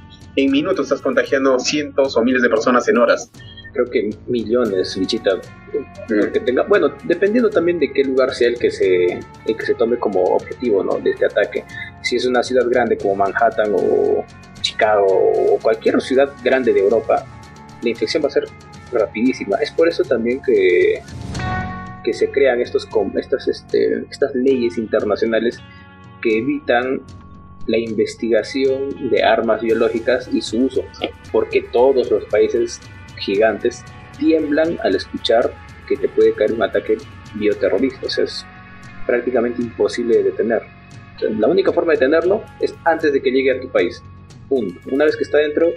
minutos, 0.51 0.87
estás 0.87 1.03
contagiando 1.03 1.59
cientos 1.59 2.17
o 2.17 2.23
miles 2.23 2.43
de 2.43 2.49
personas 2.49 2.89
en 2.89 2.99
horas. 2.99 3.31
Creo 3.73 3.87
que 3.87 4.11
millones, 4.27 4.99
bichita. 4.99 5.37
Mm. 5.37 6.33
Que 6.33 6.41
tenga, 6.41 6.63
bueno, 6.65 6.93
dependiendo 7.05 7.51
también 7.51 7.79
de 7.79 7.93
qué 7.93 8.03
lugar 8.05 8.35
sea 8.35 8.49
el 8.49 8.59
que 8.59 8.71
se, 8.71 9.21
el 9.47 9.57
que 9.57 9.67
se 9.67 9.75
tome 9.75 9.99
como 9.99 10.23
objetivo 10.23 10.83
¿no? 10.83 10.99
de 10.99 11.11
este 11.11 11.27
ataque. 11.27 11.65
Si 12.03 12.17
es 12.17 12.27
una 12.27 12.43
ciudad 12.43 12.67
grande 12.69 12.97
como 12.97 13.17
Manhattan 13.17 13.73
o 13.75 14.25
Chicago 14.63 15.07
o 15.07 15.59
cualquier 15.61 16.01
ciudad 16.01 16.33
grande 16.43 16.73
de 16.73 16.81
Europa, 16.81 17.25
la 17.83 17.91
infección 17.91 18.23
va 18.23 18.29
a 18.29 18.31
ser 18.31 18.45
rapidísima. 18.93 19.57
Es 19.57 19.71
por 19.71 19.89
eso 19.89 20.03
también 20.03 20.41
que 20.43 21.03
que 22.03 22.13
se 22.13 22.31
crean 22.31 22.61
estos, 22.61 22.89
estas, 23.17 23.49
este, 23.49 24.05
estas 24.11 24.35
leyes 24.35 24.79
internacionales 24.79 25.59
que 26.23 26.39
evitan 26.39 27.03
la 27.67 27.79
investigación 27.79 29.11
de 29.11 29.23
armas 29.23 29.61
biológicas 29.61 30.29
y 30.33 30.41
su 30.41 30.65
uso, 30.65 30.85
porque 31.31 31.63
todos 31.73 32.11
los 32.11 32.25
países 32.27 32.81
gigantes 33.19 33.85
tiemblan 34.19 34.79
al 34.83 34.97
escuchar 34.97 35.53
que 35.89 35.97
te 35.97 36.09
puede 36.09 36.33
caer 36.35 36.53
un 36.53 36.63
ataque 36.63 36.97
bioterrorista, 37.35 38.07
o 38.07 38.11
sea, 38.11 38.25
es 38.25 38.47
prácticamente 39.07 39.63
imposible 39.63 40.19
de 40.19 40.25
detener. 40.25 40.63
la 41.39 41.49
única 41.49 41.73
forma 41.73 41.93
de 41.93 41.99
detenerlo 41.99 42.43
es 42.61 42.75
antes 42.85 43.13
de 43.13 43.21
que 43.21 43.31
llegue 43.31 43.51
a 43.51 43.61
tu 43.61 43.69
país. 43.69 44.03
Una 44.91 45.05
vez 45.05 45.17
que 45.17 45.23
está 45.23 45.39
dentro, 45.39 45.69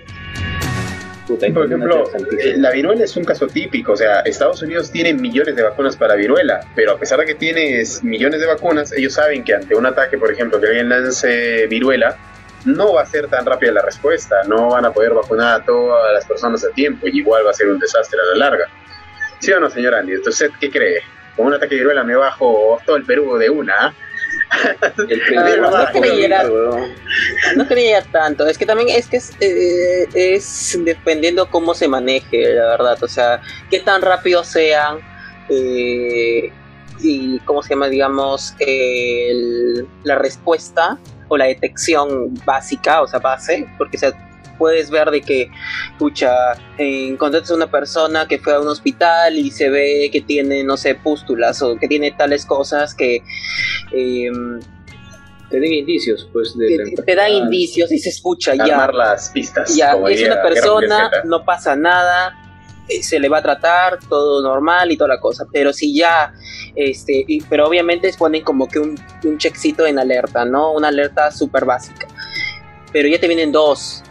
por 1.27 1.65
ejemplo, 1.65 2.09
eh, 2.37 2.55
la 2.57 2.71
viruela 2.71 3.03
es 3.03 3.15
un 3.15 3.23
caso 3.23 3.47
típico, 3.47 3.93
o 3.93 3.97
sea, 3.97 4.21
Estados 4.21 4.61
Unidos 4.61 4.91
tiene 4.91 5.13
millones 5.13 5.55
de 5.55 5.63
vacunas 5.63 5.95
para 5.95 6.15
viruela, 6.15 6.65
pero 6.75 6.91
a 6.91 6.99
pesar 6.99 7.19
de 7.19 7.25
que 7.25 7.35
tienes 7.35 8.03
millones 8.03 8.41
de 8.41 8.47
vacunas, 8.47 8.91
ellos 8.91 9.13
saben 9.13 9.43
que 9.43 9.53
ante 9.53 9.75
un 9.75 9.85
ataque, 9.85 10.17
por 10.17 10.31
ejemplo, 10.31 10.59
que 10.59 10.67
alguien 10.67 10.89
lance 10.89 11.67
viruela, 11.67 12.17
no 12.65 12.93
va 12.93 13.01
a 13.01 13.05
ser 13.05 13.27
tan 13.27 13.45
rápida 13.45 13.71
la 13.71 13.81
respuesta, 13.81 14.43
no 14.47 14.69
van 14.69 14.85
a 14.85 14.91
poder 14.91 15.13
vacunar 15.13 15.61
a 15.61 15.65
todas 15.65 16.13
las 16.13 16.25
personas 16.25 16.63
a 16.63 16.69
tiempo 16.69 17.07
y 17.07 17.19
igual 17.19 17.45
va 17.45 17.51
a 17.51 17.53
ser 17.53 17.67
un 17.67 17.79
desastre 17.79 18.19
a 18.19 18.37
la 18.37 18.49
larga. 18.49 18.65
¿Sí 19.39 19.51
o 19.51 19.59
no, 19.59 19.69
señor 19.69 19.95
Andy? 19.95 20.13
Entonces, 20.13 20.51
¿qué 20.59 20.69
cree? 20.69 21.01
Con 21.35 21.47
un 21.47 21.53
ataque 21.53 21.75
de 21.75 21.81
viruela 21.81 22.03
me 22.03 22.15
bajo 22.15 22.79
todo 22.85 22.95
el 22.95 23.05
Perú 23.05 23.37
de 23.37 23.49
una, 23.49 23.93
no, 27.55 27.67
creía, 27.67 28.01
tanto. 28.11 28.47
Es 28.47 28.57
que 28.57 28.65
también 28.65 28.89
es 28.89 29.07
que 29.07 29.17
es, 29.17 29.31
eh, 29.39 30.07
es 30.13 30.79
dependiendo 30.83 31.49
cómo 31.49 31.73
se 31.73 31.87
maneje, 31.87 32.53
la 32.53 32.67
verdad. 32.69 33.03
O 33.03 33.07
sea, 33.07 33.41
qué 33.69 33.79
tan 33.79 34.01
rápido 34.01 34.43
sean 34.43 34.99
eh, 35.49 36.51
y 37.01 37.39
cómo 37.39 37.63
se 37.63 37.71
llama, 37.71 37.87
digamos, 37.87 38.55
la 40.03 40.15
respuesta 40.15 40.97
o 41.27 41.37
la 41.37 41.45
detección 41.45 42.33
básica, 42.45 43.01
o 43.01 43.07
sea, 43.07 43.19
base, 43.19 43.67
porque 43.77 43.97
sea, 43.97 44.13
puedes 44.57 44.89
ver 44.89 45.11
de 45.11 45.21
que, 45.21 45.49
pucha, 45.97 46.31
encontraste 46.77 47.53
a 47.53 47.55
una 47.55 47.69
persona 47.69 48.27
que 48.27 48.39
fue 48.39 48.53
a 48.53 48.59
un 48.59 48.67
hospital 48.67 49.37
y 49.37 49.51
se 49.51 49.69
ve 49.69 50.09
que 50.11 50.21
tiene, 50.21 50.63
no 50.63 50.77
sé, 50.77 50.95
pústulas 50.95 51.61
o 51.61 51.77
que 51.77 51.87
tiene 51.87 52.11
tales 52.11 52.45
cosas 52.45 52.95
que... 52.95 53.21
Em, 53.91 54.59
te 55.53 55.59
dan 55.59 55.71
indicios, 55.71 56.27
pues. 56.33 56.57
De 56.57 56.95
te, 57.05 57.15
dan 57.15 57.31
indicios 57.31 57.91
y 57.91 57.99
se 57.99 58.09
escucha 58.09 58.55
ya. 58.55 58.89
las 58.91 59.29
pistas. 59.29 59.75
Ya, 59.75 59.93
es 60.09 60.23
una 60.23 60.41
persona, 60.41 61.11
no 61.25 61.45
pasa 61.45 61.75
nada, 61.75 62.35
eh, 62.89 63.03
se 63.03 63.19
le 63.19 63.29
va 63.29 63.37
a 63.37 63.41
tratar 63.43 63.99
todo 64.09 64.41
normal 64.41 64.91
y 64.91 64.97
toda 64.97 65.09
la 65.09 65.19
cosa. 65.19 65.45
Pero 65.53 65.71
si 65.71 65.95
ya, 65.95 66.33
este, 66.75 67.25
pero 67.49 67.67
obviamente 67.67 68.11
ponen 68.17 68.43
como 68.43 68.67
que 68.67 68.79
un, 68.79 68.99
un 69.23 69.37
checkcito 69.37 69.85
en 69.85 69.99
alerta, 69.99 70.43
¿no? 70.43 70.71
Una 70.73 70.87
alerta 70.87 71.29
súper 71.29 71.65
básica. 71.65 72.07
Pero 72.91 73.07
ya 73.07 73.19
te 73.19 73.27
vienen 73.27 73.51
dos, 73.51 74.03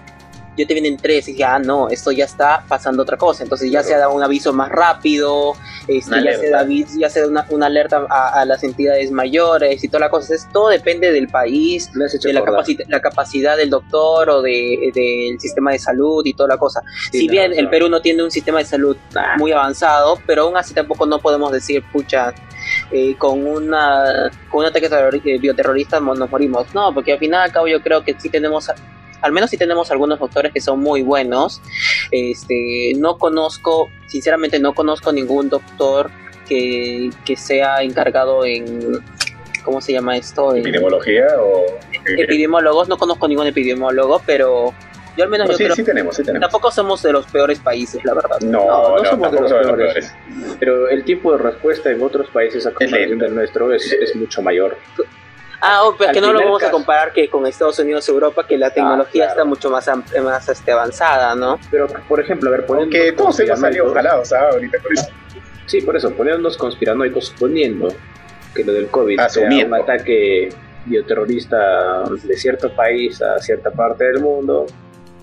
yo 0.57 0.67
te 0.67 0.75
vienen 0.75 0.97
tres 0.97 1.29
y 1.29 1.37
ya 1.37 1.55
ah, 1.55 1.59
no, 1.59 1.89
esto 1.89 2.13
ya 2.13 2.25
está 2.25 2.65
pasando 2.69 3.03
otra 3.03 3.17
cosa. 3.17 3.43
Entonces 3.43 3.71
ya 3.71 3.83
se 3.83 3.97
da 3.97 4.09
un 4.09 4.23
aviso 4.23 4.53
más 4.53 4.69
rápido, 4.71 5.55
este, 5.89 6.23
ya, 6.23 6.39
se 6.39 6.51
da, 6.51 6.67
ya 6.99 7.09
se 7.09 7.21
da 7.21 7.27
una, 7.29 7.47
una 7.51 7.67
alerta 7.67 8.07
a, 8.09 8.45
las 8.45 8.63
entidades 8.65 9.11
mayores 9.11 9.83
y 9.83 9.89
toda 9.89 10.01
la 10.01 10.11
cosa. 10.11 10.35
Es, 10.35 10.49
todo 10.53 10.69
depende 10.69 11.13
del 11.13 11.29
país, 11.29 11.91
de 11.93 12.33
la, 12.33 12.43
la, 12.89 13.01
capacidad 13.01 13.57
del 13.57 13.71
doctor 13.71 14.29
o 14.31 14.43
del 14.43 14.93
de, 14.93 15.37
sistema 15.39 15.73
de 15.73 15.79
salud 15.79 16.25
y 16.25 16.35
toda 16.35 16.51
la 16.51 16.59
cosa. 16.59 16.83
si 17.11 17.29
bien 17.29 17.53
el 17.53 17.69
Perú 17.69 17.89
no 17.89 18.01
tiene 18.01 18.23
un 18.23 18.31
sistema 18.31 18.59
de 18.59 18.65
salud 18.65 18.97
muy 19.39 19.53
avanzado, 19.53 20.19
pero 20.27 20.43
aún 20.43 20.57
así 20.57 20.75
tampoco 20.75 21.07
no 21.07 21.19
podemos 21.19 21.53
decir, 21.53 21.83
pucha, 21.93 22.35
eh, 22.91 23.17
con, 23.17 23.47
una, 23.47 24.31
con 24.51 24.61
un 24.61 24.67
ataque 24.67 24.89
eh, 25.25 25.39
bioterrorista 25.39 26.01
nos 26.01 26.31
morimos. 26.31 26.75
No, 26.75 26.93
porque 26.93 27.13
al 27.13 27.19
final 27.19 27.43
al 27.43 27.53
cabo 27.53 27.69
yo 27.69 27.81
creo 27.83 28.05
que 28.05 28.15
sí 28.19 28.29
tenemos 28.29 28.71
al 29.23 29.33
menos 29.33 29.51
si 29.51 29.57
tenemos 29.57 29.91
algunos 29.91 30.19
doctores 30.19 30.53
que 30.53 30.61
son 30.61 30.81
muy 30.81 31.03
buenos. 31.03 31.63
Este, 32.11 32.93
no 32.99 33.17
conozco, 33.17 33.89
sinceramente 34.07 34.59
no 34.59 34.75
conozco 34.75 35.13
ningún 35.13 35.49
doctor 35.49 36.11
que, 36.47 37.11
sea 37.37 37.83
encargado 37.83 38.45
en, 38.45 39.01
¿cómo 39.65 39.81
se 39.81 39.93
llama 39.93 40.17
esto? 40.17 40.55
¿Epidemiología 40.55 41.27
o...? 41.41 41.65
Epidemiólogos, 42.05 42.89
no 42.89 42.99
conozco 42.99 43.27
ningún 43.27 43.47
epidemiólogo, 43.47 44.21
pero 44.27 44.75
yo 45.17 45.25
al 45.25 45.31
menos 45.31 45.49
yo 45.49 45.57
sí, 45.57 45.65
creo 45.65 45.77
sí 45.77 45.85
tenemos, 45.85 46.17
sí 46.17 46.23
tenemos. 46.23 46.51
Tampoco 46.51 46.71
somos 46.71 47.03
de 47.03 47.13
los 47.13 47.27
peores 47.27 47.59
países, 47.59 48.05
la 48.05 48.15
verdad. 48.15 48.41
No, 48.41 48.97
no, 48.97 49.05
somos 49.05 49.33
de 49.33 49.41
los 49.41 49.53
peores. 49.53 50.13
Pero 50.59 50.89
el 50.89 51.05
tipo 51.05 51.33
de 51.33 51.39
respuesta 51.39 51.91
en 51.91 52.03
otros 52.03 52.29
países 52.29 52.67
a 52.67 52.73
comparación 52.73 53.19
del 53.19 53.35
nuestro 53.35 53.73
es, 53.73 53.93
es 53.93 54.15
mucho 54.17 54.43
mayor. 54.43 54.77
Ah, 55.65 55.85
oh, 55.85 55.97
que 55.97 56.21
no 56.21 56.33
lo 56.33 56.41
vamos 56.41 56.63
a 56.65 56.73
comparar 56.73 57.13
que 57.13 57.29
con 57.29 57.47
Estados 57.47 57.79
Unidos 57.79 58.09
Europa, 58.09 58.45
que 58.47 58.59
la 58.59 58.67
ah, 58.67 58.75
tecnología 58.75 59.27
está 59.27 59.45
mucho 59.45 59.71
más 59.71 59.89
más 60.23 60.49
este, 60.49 60.73
avanzada, 60.73 61.37
¿no? 61.37 61.61
Pero, 61.71 61.87
por 62.09 62.19
ejemplo, 62.19 62.49
a 62.49 62.53
ver, 62.53 62.67
poniendo... 62.67 62.93
Que 62.93 63.13
todos 63.13 63.39
hemos 63.39 63.61
salido 63.61 63.95
jalados 63.95 64.33
¿ah? 64.33 64.49
ahorita 64.53 64.79
por 64.81 64.93
eso. 64.93 65.09
Sí, 65.67 65.81
por 65.81 65.97
eso, 65.97 66.11
poniéndonos 66.11 66.57
conspiranoicos, 66.57 67.27
suponiendo 67.27 67.95
que 68.55 68.65
lo 68.65 68.73
del 68.73 68.89
COVID 68.89 69.21
sea 69.29 69.49
un 69.49 69.75
ataque 69.75 70.49
bioterrorista 70.85 72.03
de 72.11 72.37
cierto 72.37 72.75
país 72.75 73.23
a 73.23 73.39
cierta 73.39 73.71
parte 73.71 74.05
del 74.05 74.21
mundo, 74.21 74.67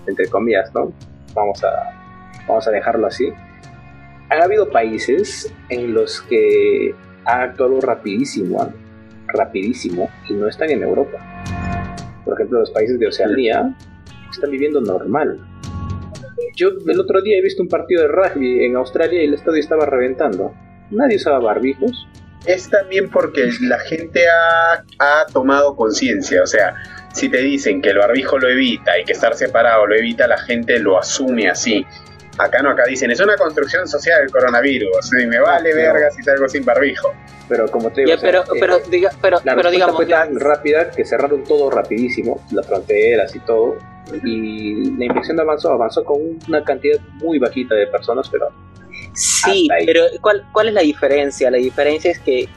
entre 0.06 0.26
comillas, 0.28 0.74
¿no? 0.74 0.90
Vamos 1.34 1.62
a 1.62 2.00
vamos 2.46 2.66
a 2.66 2.70
dejarlo 2.70 3.06
así, 3.06 3.32
han 4.28 4.42
habido 4.42 4.70
países 4.70 5.52
en 5.68 5.94
los 5.94 6.20
que 6.22 6.94
ha 7.24 7.42
actuado 7.42 7.80
rapidísimo, 7.80 8.62
¿ah? 8.62 8.70
Rapidísimo, 9.32 10.10
y 10.28 10.34
no 10.34 10.48
están 10.48 10.70
en 10.70 10.82
Europa. 10.82 11.18
Por 12.24 12.34
ejemplo, 12.34 12.60
los 12.60 12.70
países 12.70 12.98
de 12.98 13.06
Oceanía 13.06 13.74
están 14.30 14.50
viviendo 14.50 14.80
normal. 14.80 15.40
Yo 16.56 16.68
el 16.86 17.00
otro 17.00 17.22
día 17.22 17.38
he 17.38 17.42
visto 17.42 17.62
un 17.62 17.68
partido 17.68 18.02
de 18.02 18.08
rugby 18.08 18.64
en 18.64 18.76
Australia 18.76 19.22
y 19.22 19.26
el 19.26 19.34
estadio 19.34 19.60
estaba 19.60 19.86
reventando. 19.86 20.54
Nadie 20.90 21.16
usaba 21.16 21.38
barbijos. 21.38 22.06
Es 22.46 22.70
también 22.70 23.10
porque 23.10 23.48
la 23.60 23.78
gente 23.78 24.22
ha, 24.26 24.84
ha 24.98 25.26
tomado 25.26 25.76
conciencia, 25.76 26.42
o 26.42 26.46
sea, 26.46 26.74
si 27.12 27.28
te 27.28 27.38
dicen 27.38 27.82
que 27.82 27.90
el 27.90 27.98
barbijo 27.98 28.38
lo 28.38 28.48
evita 28.48 28.98
y 28.98 29.04
que 29.04 29.12
estar 29.12 29.34
separado 29.34 29.86
lo 29.86 29.94
evita, 29.94 30.26
la 30.26 30.38
gente 30.38 30.78
lo 30.78 30.98
asume 30.98 31.48
así. 31.50 31.84
Acá 32.42 32.62
no, 32.62 32.70
acá 32.70 32.84
dicen, 32.86 33.10
es 33.10 33.20
una 33.20 33.36
construcción 33.36 33.86
social 33.86 34.22
el 34.22 34.30
coronavirus, 34.30 35.12
y 35.22 35.26
me 35.26 35.38
vale 35.40 35.74
verga 35.74 36.10
si 36.10 36.22
salgo 36.22 36.48
sin 36.48 36.64
barbijo. 36.64 37.12
Pero 37.48 37.68
como 37.70 37.90
te 37.90 38.02
digo, 38.02 38.14
Ya, 38.16 38.20
pero, 38.20 38.40
o 38.42 38.44
sea, 38.44 38.54
pero, 38.60 38.76
eh, 38.78 38.82
diga- 38.88 39.10
pero, 39.20 39.36
la 39.38 39.42
pero 39.42 39.54
respuesta 39.56 39.70
digamos, 39.70 39.96
fue 39.96 40.06
ya- 40.06 40.24
tan 40.24 40.40
rápida 40.40 40.90
que 40.90 41.04
cerraron 41.04 41.44
todo 41.44 41.70
rapidísimo, 41.70 42.40
las 42.52 42.66
fronteras 42.66 43.34
y 43.34 43.40
todo, 43.40 43.76
y 44.24 44.90
la 44.96 45.04
infección 45.04 45.38
avanzó, 45.40 45.70
avanzó 45.72 46.04
con 46.04 46.18
una 46.48 46.64
cantidad 46.64 46.98
muy 47.14 47.38
bajita 47.38 47.74
de 47.74 47.86
personas, 47.88 48.28
pero 48.30 48.48
Sí, 49.12 49.68
pero 49.86 50.04
¿cuál, 50.20 50.44
¿cuál 50.52 50.68
es 50.68 50.74
la 50.74 50.82
diferencia? 50.82 51.50
La 51.50 51.58
diferencia 51.58 52.10
es 52.12 52.20
que 52.20 52.48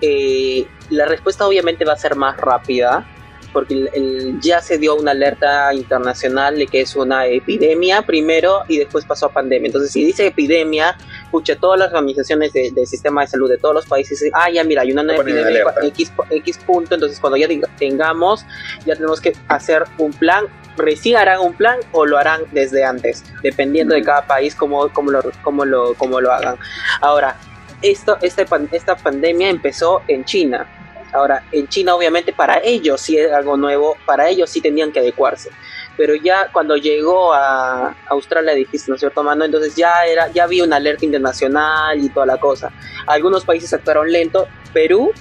eh, 0.00 0.66
la 0.90 1.06
respuesta 1.06 1.46
obviamente 1.46 1.84
va 1.84 1.92
a 1.92 1.96
ser 1.96 2.16
más 2.16 2.36
rápida, 2.36 3.06
porque 3.54 3.72
el- 3.72 3.90
el- 3.94 4.40
ya 4.42 4.60
se 4.60 4.76
dio 4.76 4.94
una 4.96 5.12
alerta 5.12 5.72
internacional 5.72 6.58
de 6.58 6.66
que 6.66 6.82
es 6.82 6.94
una 6.94 7.26
epidemia 7.26 8.02
primero 8.02 8.64
y 8.68 8.76
después 8.76 9.06
pasó 9.06 9.26
a 9.26 9.32
pandemia. 9.32 9.68
Entonces, 9.68 9.90
si 9.92 10.04
dice 10.04 10.26
epidemia, 10.26 10.94
pucha, 11.30 11.56
todas 11.56 11.78
las 11.80 11.88
organizaciones 11.88 12.52
de- 12.52 12.70
del 12.72 12.86
sistema 12.86 13.22
de 13.22 13.28
salud 13.28 13.48
de 13.48 13.56
todos 13.56 13.74
los 13.74 13.86
países 13.86 14.18
dicen, 14.20 14.32
ah, 14.34 14.50
ya 14.50 14.62
mira, 14.64 14.82
hay 14.82 14.92
una 14.92 15.02
nueva 15.04 15.22
epidemia. 15.40 15.64
X, 15.88 16.12
X 16.30 16.58
punto, 16.66 16.94
entonces 16.94 17.18
cuando 17.18 17.38
ya 17.38 17.46
diga- 17.48 17.70
tengamos, 17.78 18.44
ya 18.84 18.94
tenemos 18.94 19.20
que 19.22 19.32
hacer 19.48 19.84
un 19.96 20.12
plan 20.12 20.44
recién 20.76 21.16
harán 21.16 21.38
un 21.38 21.54
plan 21.54 21.78
o 21.92 22.04
lo 22.04 22.18
harán 22.18 22.42
desde 22.50 22.82
antes, 22.84 23.22
dependiendo 23.44 23.94
de 23.94 24.02
cada 24.02 24.26
país 24.26 24.56
cómo, 24.56 24.88
cómo, 24.92 25.12
lo, 25.12 25.22
cómo, 25.42 25.64
lo, 25.64 25.94
cómo 25.94 26.20
lo 26.20 26.32
hagan. 26.32 26.56
Ahora, 27.00 27.36
esto, 27.80 28.18
esta, 28.22 28.44
esta 28.72 28.96
pandemia 28.96 29.50
empezó 29.50 30.02
en 30.08 30.24
China. 30.24 30.66
Ahora, 31.14 31.44
en 31.52 31.68
China 31.68 31.94
obviamente 31.94 32.32
para 32.32 32.58
ellos 32.62 33.00
sí 33.00 33.16
es 33.16 33.32
algo 33.32 33.56
nuevo, 33.56 33.96
para 34.04 34.28
ellos 34.28 34.50
sí 34.50 34.60
tenían 34.60 34.92
que 34.92 34.98
adecuarse. 35.00 35.50
Pero 35.96 36.14
ya 36.16 36.48
cuando 36.52 36.76
llegó 36.76 37.32
a 37.32 37.94
Australia 38.08 38.52
dijiste, 38.52 38.90
¿no 38.90 38.96
es 38.96 39.00
cierto, 39.00 39.22
mano? 39.22 39.44
Entonces 39.44 39.76
ya, 39.76 40.04
era, 40.06 40.28
ya 40.32 40.42
había 40.44 40.64
una 40.64 40.76
alerta 40.76 41.04
internacional 41.04 42.02
y 42.02 42.08
toda 42.08 42.26
la 42.26 42.36
cosa. 42.38 42.72
Algunos 43.06 43.44
países 43.44 43.72
actuaron 43.72 44.10
lento. 44.10 44.48
Perú 44.72 45.12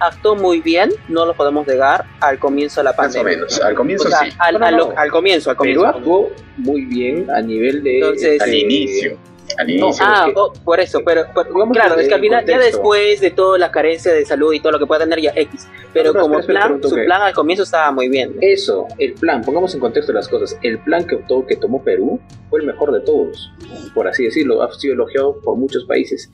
actuó 0.00 0.34
muy 0.36 0.60
bien, 0.60 0.90
no 1.08 1.24
lo 1.24 1.32
podemos 1.34 1.66
negar, 1.66 2.04
al 2.20 2.38
comienzo 2.38 2.80
de 2.80 2.84
la 2.84 2.90
Más 2.90 2.98
o 2.98 3.02
pandemia. 3.02 3.32
menos. 3.38 3.60
Al 3.62 3.74
comienzo 3.74 4.08
O 4.08 4.10
sea, 4.10 4.18
sí. 4.24 4.30
al, 4.38 4.54
No, 4.54 4.58
no, 4.58 4.66
al- 4.66 4.76
no. 4.76 4.92
al 4.96 5.10
comienzo, 5.10 5.50
al 5.50 5.56
Perú 5.56 5.80
comienzo. 5.82 5.98
actuó 5.98 6.30
muy 6.58 6.84
bien 6.84 7.30
a 7.30 7.40
nivel 7.40 7.82
de... 7.82 7.98
Entonces, 8.00 8.42
Al 8.42 8.52
inicio. 8.54 9.16
Al 9.58 9.66
No, 9.66 9.72
inicio. 9.86 10.04
Ah, 10.06 10.24
es 10.28 10.34
que- 10.34 10.40
oh, 10.40 10.52
por 10.64 10.80
eso, 10.80 11.00
pero, 11.04 11.24
pero- 11.34 11.68
claro, 11.70 11.96
es 11.98 12.08
que 12.08 12.14
al 12.14 12.20
final, 12.20 12.44
ya 12.46 12.58
después 12.58 13.20
de 13.20 13.30
toda 13.30 13.58
la 13.58 13.70
carencia 13.70 14.12
de 14.12 14.24
salud 14.24 14.52
y 14.52 14.60
todo 14.60 14.72
lo 14.72 14.78
que 14.78 14.86
pueda 14.86 15.00
tener 15.04 15.20
ya 15.20 15.32
X, 15.34 15.68
pero 15.92 16.12
No, 16.12 16.20
no, 16.20 16.22
como 16.28 16.40
plan, 16.46 16.80
su 16.82 16.94
plan 16.94 17.22
al 17.22 17.34
comienzo 17.34 17.62
estaba 17.64 17.90
muy 17.92 18.08
bien. 18.08 18.36
Eso, 18.40 18.86
el 18.98 19.12
plan, 19.14 19.42
pongamos 19.42 19.74
en 19.74 19.80
contexto 19.80 20.12
las 20.12 20.28
cosas, 20.28 20.58
el 20.62 20.78
plan 20.78 21.06
que, 21.06 21.16
optó, 21.16 21.46
que 21.46 21.56
tomó 21.56 21.82
Perú 21.82 22.18
fue 22.48 22.60
el 22.60 22.66
mejor 22.66 22.92
de 22.92 23.00
todos, 23.00 23.52
por 23.94 24.08
así 24.08 24.24
decirlo, 24.24 24.62
ha 24.62 24.72
sido 24.72 24.94
elogiado 24.94 25.38
por 25.40 25.56
muchos 25.56 25.84
países. 25.84 26.30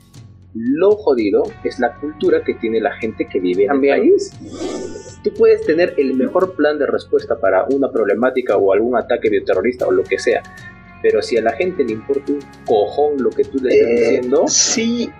Lo 0.55 0.91
jodido 0.95 1.43
es 1.63 1.79
la 1.79 1.95
cultura 1.99 2.43
que 2.43 2.55
tiene 2.55 2.79
la 2.81 2.91
gente 2.93 3.27
que 3.31 3.39
vive 3.39 3.63
en 3.63 3.69
También. 3.69 3.95
el 3.95 4.01
país. 4.01 5.19
Tú 5.23 5.31
puedes 5.33 5.63
tener 5.65 5.93
el 5.97 6.13
mejor 6.15 6.55
plan 6.55 6.79
de 6.79 6.87
respuesta 6.87 7.37
para 7.39 7.65
una 7.65 7.91
problemática 7.91 8.55
o 8.57 8.71
algún 8.73 8.95
ataque 8.97 9.29
bioterrorista 9.29 9.85
o 9.85 9.91
lo 9.91 10.03
que 10.03 10.17
sea, 10.17 10.41
pero 11.01 11.21
si 11.21 11.37
a 11.37 11.41
la 11.41 11.51
gente 11.53 11.83
le 11.83 11.93
importa 11.93 12.31
un 12.31 12.39
cojón 12.65 13.21
lo 13.21 13.29
que 13.29 13.43
tú 13.43 13.57
le 13.59 13.73
estás 13.75 13.89
Eh, 13.89 13.95
diciendo, 14.01 14.43
sí, 14.47 15.11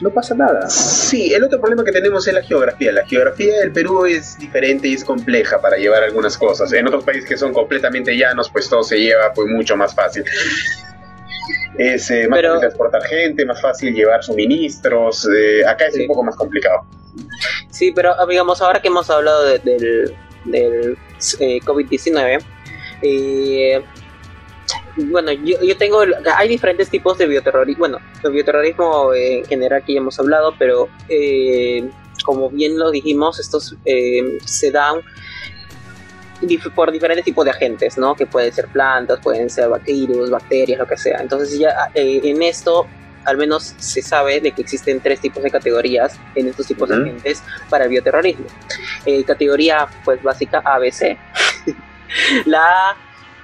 no 0.00 0.10
pasa 0.10 0.34
nada. 0.34 0.68
Sí, 0.70 1.32
el 1.34 1.44
otro 1.44 1.60
problema 1.60 1.84
que 1.84 1.92
tenemos 1.92 2.26
es 2.26 2.34
la 2.34 2.42
geografía. 2.42 2.92
La 2.92 3.04
geografía 3.06 3.58
del 3.60 3.72
Perú 3.72 4.06
es 4.06 4.38
diferente 4.38 4.88
y 4.88 4.94
es 4.94 5.04
compleja 5.04 5.60
para 5.60 5.76
llevar 5.76 6.02
algunas 6.02 6.36
cosas. 6.38 6.72
En 6.72 6.86
otros 6.86 7.04
países 7.04 7.26
que 7.28 7.36
son 7.36 7.52
completamente 7.52 8.16
llanos, 8.16 8.50
pues 8.50 8.68
todo 8.68 8.82
se 8.82 8.98
lleva 8.98 9.32
pues 9.34 9.48
mucho 9.48 9.76
más 9.76 9.94
fácil. 9.94 10.24
Es 11.78 12.10
eh, 12.10 12.26
más 12.28 12.38
Pero- 12.38 12.48
fácil 12.54 12.60
transportar 12.68 13.02
gente, 13.04 13.44
más 13.44 13.60
fácil 13.60 13.94
llevar 13.94 14.22
suministros. 14.24 15.28
eh, 15.36 15.64
acá 15.66 15.86
es 15.86 15.94
Sí. 15.94 16.02
un 16.02 16.06
poco 16.08 16.24
más 16.24 16.36
complicado. 16.36 16.80
Sí, 17.70 17.92
pero 17.94 18.14
digamos, 18.26 18.60
ahora 18.62 18.80
que 18.80 18.88
hemos 18.88 19.08
hablado 19.10 19.44
de- 19.44 19.58
del, 19.58 20.14
del 20.46 20.98
eh, 21.40 21.60
COVID-19, 21.64 22.38
eh, 23.02 23.82
bueno, 24.96 25.32
yo, 25.32 25.60
yo 25.62 25.76
tengo, 25.76 26.02
hay 26.36 26.48
diferentes 26.48 26.88
tipos 26.88 27.18
de 27.18 27.26
bioterrorismo, 27.26 27.80
bueno, 27.80 27.98
el 28.22 28.32
bioterrorismo 28.32 29.12
eh, 29.12 29.38
en 29.38 29.44
general 29.44 29.84
que 29.84 29.94
ya 29.94 30.00
hemos 30.00 30.18
hablado, 30.18 30.54
pero 30.58 30.88
eh, 31.08 31.88
como 32.24 32.50
bien 32.50 32.78
lo 32.78 32.90
dijimos, 32.90 33.38
estos 33.38 33.76
eh, 33.84 34.38
se 34.44 34.70
dan 34.70 35.02
por 36.74 36.92
diferentes 36.92 37.24
tipos 37.24 37.44
de 37.44 37.50
agentes, 37.50 37.96
¿no? 37.96 38.14
Que 38.14 38.26
pueden 38.26 38.52
ser 38.52 38.66
plantas, 38.68 39.20
pueden 39.20 39.48
ser 39.48 39.68
virus, 39.86 40.30
bacterias, 40.30 40.78
lo 40.78 40.86
que 40.86 40.96
sea. 40.96 41.18
Entonces 41.20 41.58
ya 41.58 41.90
eh, 41.94 42.20
en 42.24 42.42
esto 42.42 42.86
al 43.24 43.36
menos 43.36 43.74
se 43.78 44.02
sabe 44.02 44.40
de 44.40 44.52
que 44.52 44.62
existen 44.62 45.00
tres 45.00 45.20
tipos 45.20 45.42
de 45.42 45.50
categorías 45.50 46.18
en 46.36 46.46
estos 46.46 46.66
tipos 46.66 46.88
Ujú. 46.88 47.00
de 47.00 47.10
agentes 47.10 47.42
para 47.68 47.84
el 47.84 47.90
bioterrorismo. 47.90 48.46
Eh, 49.04 49.24
categoría 49.24 49.88
pues 50.04 50.22
básica 50.22 50.62
ABC. 50.64 51.18
La 52.46 52.90
A, 52.90 52.96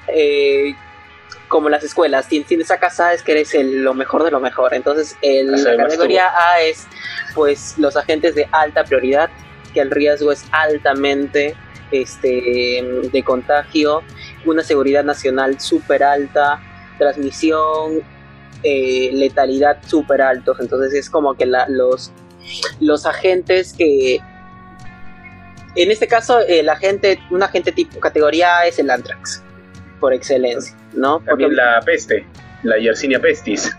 eh, 0.08 0.74
como 1.52 1.68
las 1.68 1.84
escuelas, 1.84 2.24
si 2.30 2.40
tienes 2.44 2.70
acá 2.70 2.88
sabes 2.88 3.22
que 3.22 3.32
eres 3.32 3.52
el- 3.54 3.82
lo 3.84 3.92
mejor 3.92 4.24
de 4.24 4.30
lo 4.30 4.40
mejor. 4.40 4.72
Entonces 4.72 5.16
el- 5.20 5.48
la 5.64 5.70
categoría 5.84 6.28
A 6.34 6.60
es 6.62 6.86
pues 7.34 7.74
los 7.76 7.94
agentes 7.94 8.34
de 8.34 8.48
alta 8.52 8.84
prioridad, 8.84 9.28
que 9.74 9.80
el 9.80 9.90
riesgo 9.90 10.32
es 10.32 10.44
altamente 10.50 11.54
este, 11.90 12.82
de 13.12 13.22
contagio, 13.22 14.02
una 14.46 14.62
seguridad 14.62 15.04
nacional 15.04 15.60
súper 15.60 16.02
alta, 16.02 16.58
transmisión, 16.96 18.00
eh, 18.62 19.10
letalidad 19.12 19.76
súper 19.86 20.22
altos. 20.22 20.56
Entonces 20.58 20.94
es 20.94 21.10
como 21.10 21.34
que 21.34 21.44
la- 21.44 21.66
los, 21.68 22.10
los 22.80 23.04
agentes 23.04 23.74
que... 23.76 24.20
En 25.74 25.90
este 25.90 26.06
caso, 26.08 26.38
el 26.40 26.70
agente, 26.70 27.18
un 27.30 27.42
agente 27.42 27.72
tipo 27.72 28.00
categoría 28.00 28.58
A 28.60 28.66
es 28.66 28.78
el 28.78 28.88
anthrax, 28.90 29.42
por 30.02 30.12
excelencia, 30.12 30.76
¿no? 30.94 31.18
Porque 31.18 31.44
También 31.44 31.56
la 31.56 31.80
peste, 31.86 32.26
la 32.64 32.76
Yersinia 32.76 33.20
pestis, 33.20 33.70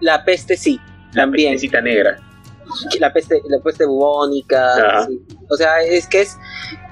la 0.00 0.22
peste 0.26 0.58
sí, 0.58 0.78
la 1.14 1.22
también. 1.22 1.54
pestecita 1.54 1.80
negra. 1.80 2.18
la 3.00 3.10
peste, 3.14 3.40
la 3.48 3.58
peste 3.64 3.86
bubónica, 3.86 5.06
sí. 5.06 5.18
o 5.48 5.56
sea, 5.56 5.80
es 5.80 6.06
que 6.06 6.20
es, 6.20 6.36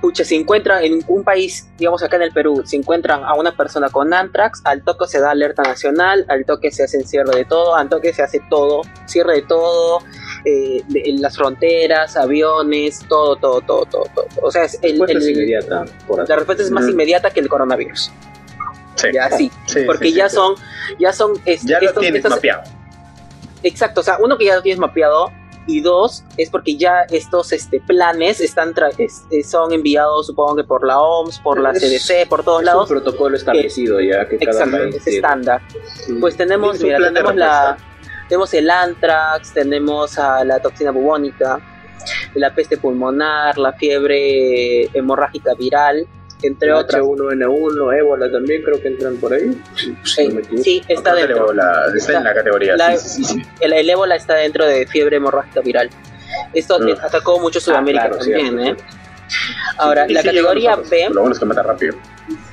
pucha, 0.00 0.24
si 0.24 0.36
encuentran 0.36 0.82
en 0.84 1.04
un 1.08 1.22
país, 1.22 1.68
digamos 1.76 2.02
acá 2.02 2.16
en 2.16 2.22
el 2.22 2.32
Perú, 2.32 2.62
si 2.64 2.76
encuentran 2.76 3.22
a 3.24 3.34
una 3.34 3.54
persona 3.54 3.90
con 3.90 4.14
antrax, 4.14 4.62
al 4.64 4.82
toque 4.82 5.06
se 5.06 5.20
da 5.20 5.32
alerta 5.32 5.62
nacional, 5.62 6.24
al 6.28 6.46
toque 6.46 6.70
se 6.70 6.84
hace 6.84 7.02
cierre 7.04 7.36
de 7.36 7.44
todo, 7.44 7.76
al 7.76 7.90
toque 7.90 8.14
se 8.14 8.22
hace 8.22 8.40
todo, 8.48 8.80
cierre 9.04 9.34
de 9.34 9.42
todo, 9.42 9.98
eh, 10.44 10.82
de- 10.88 11.02
en 11.06 11.22
las 11.22 11.36
fronteras, 11.36 12.16
aviones, 12.16 13.00
todo, 13.08 13.36
todo, 13.36 13.60
todo, 13.62 13.84
todo, 13.86 14.04
todo. 14.14 14.26
O 14.42 14.50
sea, 14.50 14.64
es 14.64 14.74
La 14.82 14.88
el, 14.88 14.98
respuesta 14.98 15.18
es 15.18 15.28
inmediata, 15.28 15.84
por 16.06 16.20
así 16.20 16.28
la 16.30 16.36
respuesta 16.36 16.62
es 16.62 16.70
más 16.70 16.88
inmediata 16.88 17.30
que 17.30 17.40
el 17.40 17.48
coronavirus, 17.48 18.10
Sí, 18.96 19.08
ya 19.12 19.30
sí, 19.30 19.50
sí, 19.66 19.80
porque 19.86 20.06
sí, 20.06 20.12
sí, 20.12 20.18
ya 20.18 20.28
sí. 20.28 20.36
son, 20.36 20.54
ya 20.98 21.12
son, 21.12 21.32
es- 21.44 21.62
Ya 21.64 21.80
lo 21.80 21.86
estos- 21.88 22.00
tienes 22.00 22.18
estas- 22.18 22.32
mapeado. 22.32 22.62
Exacto, 23.62 24.00
o 24.00 24.04
sea, 24.04 24.18
uno 24.20 24.36
que 24.36 24.44
ya 24.44 24.56
lo 24.56 24.62
tienes 24.62 24.78
mapeado 24.78 25.32
y 25.66 25.80
dos 25.80 26.22
es 26.36 26.50
porque 26.50 26.76
ya 26.76 27.04
estos 27.10 27.50
este, 27.52 27.80
planes 27.80 28.42
están 28.42 28.74
tra- 28.74 28.92
es- 28.98 29.22
eh, 29.30 29.42
son 29.42 29.72
enviados 29.72 30.26
supongo 30.26 30.56
que 30.56 30.64
por 30.64 30.86
la 30.86 31.00
OMS, 31.00 31.40
por 31.42 31.58
la 31.58 31.70
Es- 31.70 31.80
CDC, 31.80 32.26
por 32.28 32.44
todos 32.44 32.60
Es 32.60 32.66
lados. 32.66 32.90
un 32.90 32.96
protocolo 32.96 33.34
establecido 33.34 33.98
ya 34.02 34.28
que 34.28 34.36
cada 34.38 34.64
Exacto, 34.64 34.76
país 34.76 34.94
es 34.96 35.06
estándar. 35.06 35.62
Pues 36.20 36.36
tenemos, 36.36 36.78
mira, 36.80 36.98
tenemos 36.98 37.34
la 37.34 37.78
tenemos 38.28 38.52
el 38.54 38.70
anthrax, 38.70 39.52
tenemos 39.52 40.18
a 40.18 40.44
la 40.44 40.60
toxina 40.60 40.90
bubónica, 40.90 41.60
la 42.34 42.54
peste 42.54 42.76
pulmonar, 42.76 43.56
la 43.58 43.72
fiebre 43.72 44.84
hemorrágica 44.96 45.54
viral, 45.54 46.06
entre 46.42 46.72
otras. 46.72 47.00
H1N1, 47.02 47.98
ébola 47.98 48.30
también 48.30 48.62
creo 48.62 48.80
que 48.80 48.88
entran 48.88 49.16
por 49.16 49.32
ahí. 49.32 49.46
No 49.46 50.62
sí, 50.62 50.82
está 50.88 51.14
dentro. 51.14 51.46
está 51.96 52.18
en 52.18 52.24
la 52.24 52.34
categoría. 52.34 52.76
La- 52.76 52.96
sí, 52.96 53.08
sí, 53.08 53.24
sí, 53.24 53.34
sí. 53.34 53.42
El, 53.60 53.72
el 53.72 53.88
ébola 53.88 54.16
está 54.16 54.34
dentro 54.34 54.66
de 54.66 54.86
fiebre 54.86 55.16
hemorrágica 55.16 55.60
viral. 55.60 55.88
Esto 56.52 56.78
Mm. 56.80 56.90
atacó 57.02 57.38
mucho 57.40 57.60
Sudamérica 57.60 58.04
Ah, 58.04 58.08
claro, 58.08 58.18
también, 58.24 58.58
cierto, 58.60 58.82
¿eh? 58.82 58.86
Ahora, 59.78 60.06
la 60.08 60.20
sí, 60.20 60.26
categoría 60.26 60.76
B. 60.76 61.08
Lo 61.10 61.20
bueno 61.20 61.32
es 61.32 61.38
que 61.38 61.44
mata 61.46 61.62
rápido. 61.62 61.94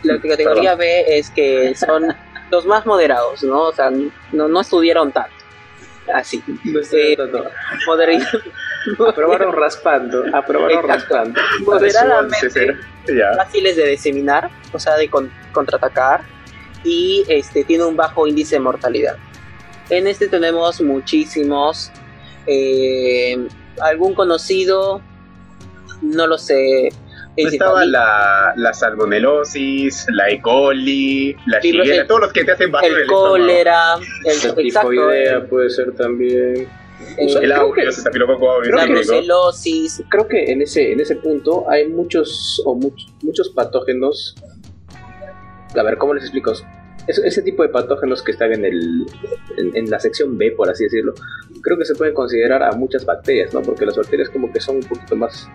la 0.03 0.19
categoría 0.21 0.75
B 0.75 1.17
es 1.17 1.29
que 1.29 1.75
son 1.75 2.15
los 2.49 2.65
más 2.65 2.85
moderados, 2.85 3.43
¿no? 3.43 3.63
O 3.63 3.73
sea, 3.73 3.91
no, 4.31 4.47
no 4.47 4.61
estudiaron 4.61 5.11
tanto. 5.11 5.31
Así. 6.13 6.43
No 6.63 6.79
estoy 6.79 7.13
Eh, 7.13 7.17
Aprobaron 9.07 9.53
raspando. 9.53 10.23
Aprobaron 10.33 10.71
Exacto. 10.79 11.15
raspando. 11.15 11.41
moderadamente 11.65 12.77
fáciles 13.37 13.75
de 13.75 13.87
diseminar, 13.89 14.49
o 14.73 14.79
sea, 14.79 14.95
de 14.95 15.09
con- 15.09 15.31
contraatacar, 15.51 16.21
y 16.83 17.23
este 17.27 17.63
tiene 17.63 17.83
un 17.85 17.95
bajo 17.95 18.25
índice 18.27 18.55
de 18.55 18.61
mortalidad. 18.61 19.17
En 19.89 20.07
este 20.07 20.27
tenemos 20.27 20.81
muchísimos. 20.81 21.91
eh, 22.47 23.37
algún 23.81 24.15
conocido, 24.15 24.99
no 26.01 26.25
lo 26.25 26.39
sé. 26.39 26.89
No 27.37 27.47
estaba 27.49 27.85
la, 27.85 28.53
la 28.57 28.73
salmonelosis, 28.73 30.05
la 30.09 30.29
E. 30.29 30.41
coli, 30.41 31.35
la 31.45 31.61
Sí, 31.61 31.69
el- 31.69 32.05
todos 32.07 32.21
los 32.21 32.33
que 32.33 32.43
te 32.43 32.51
hacen 32.51 32.71
bajo 32.71 32.85
el 32.85 32.93
el 32.93 33.01
estómago. 33.03 33.29
cólera, 33.29 33.93
el, 33.95 34.25
La 34.25 34.31
exacto, 34.33 34.61
tifoidea 34.61 35.33
el- 35.37 35.45
puede 35.45 35.69
ser 35.69 35.93
también. 35.93 36.67
el- 37.17 37.29
sea, 37.29 37.41
El 37.41 37.51
audio, 37.53 37.83
la 38.75 38.85
brucelosis, 38.85 40.03
Creo 40.09 40.27
que 40.27 40.51
en 40.51 40.61
ese, 40.61 40.91
en 40.91 40.99
ese 40.99 41.15
punto 41.15 41.69
hay 41.69 41.87
muchos 41.87 42.61
o 42.65 42.75
much- 42.75 43.09
muchos 43.23 43.49
patógenos. 43.49 44.35
A 45.75 45.83
ver, 45.83 45.97
¿cómo 45.97 46.13
les 46.13 46.23
explico? 46.25 46.51
Es- 47.07 47.17
ese 47.17 47.41
tipo 47.41 47.63
de 47.63 47.69
patógenos 47.69 48.21
que 48.21 48.31
están 48.33 48.51
en, 48.53 48.65
el, 48.65 49.05
en, 49.57 49.75
en 49.75 49.89
la 49.89 49.99
sección 49.99 50.37
B, 50.37 50.51
por 50.51 50.69
así 50.69 50.83
decirlo, 50.83 51.13
creo 51.63 51.77
que 51.77 51.85
se 51.85 51.95
pueden 51.95 52.13
considerar 52.13 52.61
a 52.61 52.71
muchas 52.73 53.05
bacterias, 53.05 53.53
¿no? 53.53 53.61
Porque 53.61 53.85
las 53.85 53.95
bacterias 53.95 54.29
como 54.29 54.51
que 54.51 54.59
son 54.59 54.75
un 54.75 54.83
poquito 54.83 55.15
más 55.15 55.49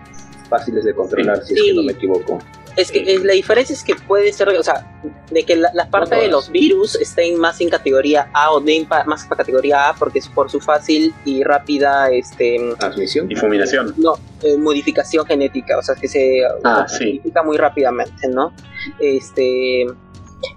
fáciles 0.47 0.83
de 0.85 0.93
controlar, 0.93 1.43
si 1.43 1.53
es 1.53 1.61
que 1.63 1.73
no 1.73 1.83
me 1.83 1.91
equivoco. 1.93 2.39
Es 2.75 2.91
que 2.91 3.11
es- 3.11 3.23
la 3.23 3.33
diferencia 3.33 3.73
es 3.73 3.83
que 3.83 3.95
puede 3.95 4.31
ser, 4.31 4.49
o 4.49 4.61
sea, 4.61 5.01
de 5.31 5.43
que 5.43 5.55
la, 5.55 5.71
la 5.73 5.89
parte 5.89 6.15
No 6.15 6.21
de 6.21 6.27
los 6.27 6.51
virus 6.51 6.93
estén 6.95 7.39
más 7.39 7.59
en 7.59 7.69
categoría 7.69 8.29
A 8.33 8.51
o 8.51 8.63
pa- 8.87 9.03
más 9.05 9.23
para 9.25 9.37
categoría 9.39 9.89
A 9.89 9.95
porque 9.95 10.19
es 10.19 10.27
por 10.27 10.51
su 10.51 10.59
fácil 10.59 11.11
y 11.25 11.43
rápida 11.43 12.11
este 12.11 12.59
Transmisión. 12.79 13.27
Difuminación. 13.27 13.95
no 13.97 14.13
eh, 14.43 14.57
modificación 14.57 15.25
genética, 15.25 15.79
o 15.79 15.81
sea 15.81 15.95
que 15.95 16.07
se 16.07 16.41
Ah, 16.63 16.85
sí. 16.87 17.05
modifica 17.05 17.41
muy 17.41 17.57
rápidamente, 17.57 18.27
¿no? 18.27 18.53
Este 18.99 19.87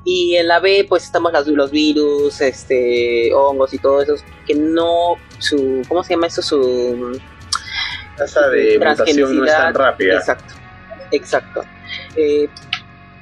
y 0.04 0.36
en 0.36 0.46
la 0.46 0.60
B 0.60 0.84
pues 0.86 1.04
estamos 1.04 1.32
las- 1.32 1.46
los 1.46 1.70
virus, 1.70 2.40
este 2.42 3.32
hongos 3.32 3.72
y 3.72 3.78
todo 3.78 4.02
eso 4.02 4.14
que 4.46 4.54
no 4.54 5.14
su 5.38 5.80
¿cómo 5.88 6.02
se 6.04 6.10
llama 6.14 6.26
eso? 6.26 6.42
su 6.42 7.18
tasa 8.20 8.48
de 8.48 8.78
mutación 8.78 9.36
no 9.36 9.44
es 9.44 9.52
tan 9.52 9.74
rápida. 9.74 10.14
Exacto, 10.16 10.54
exacto. 11.10 11.64
Eh, 12.16 12.48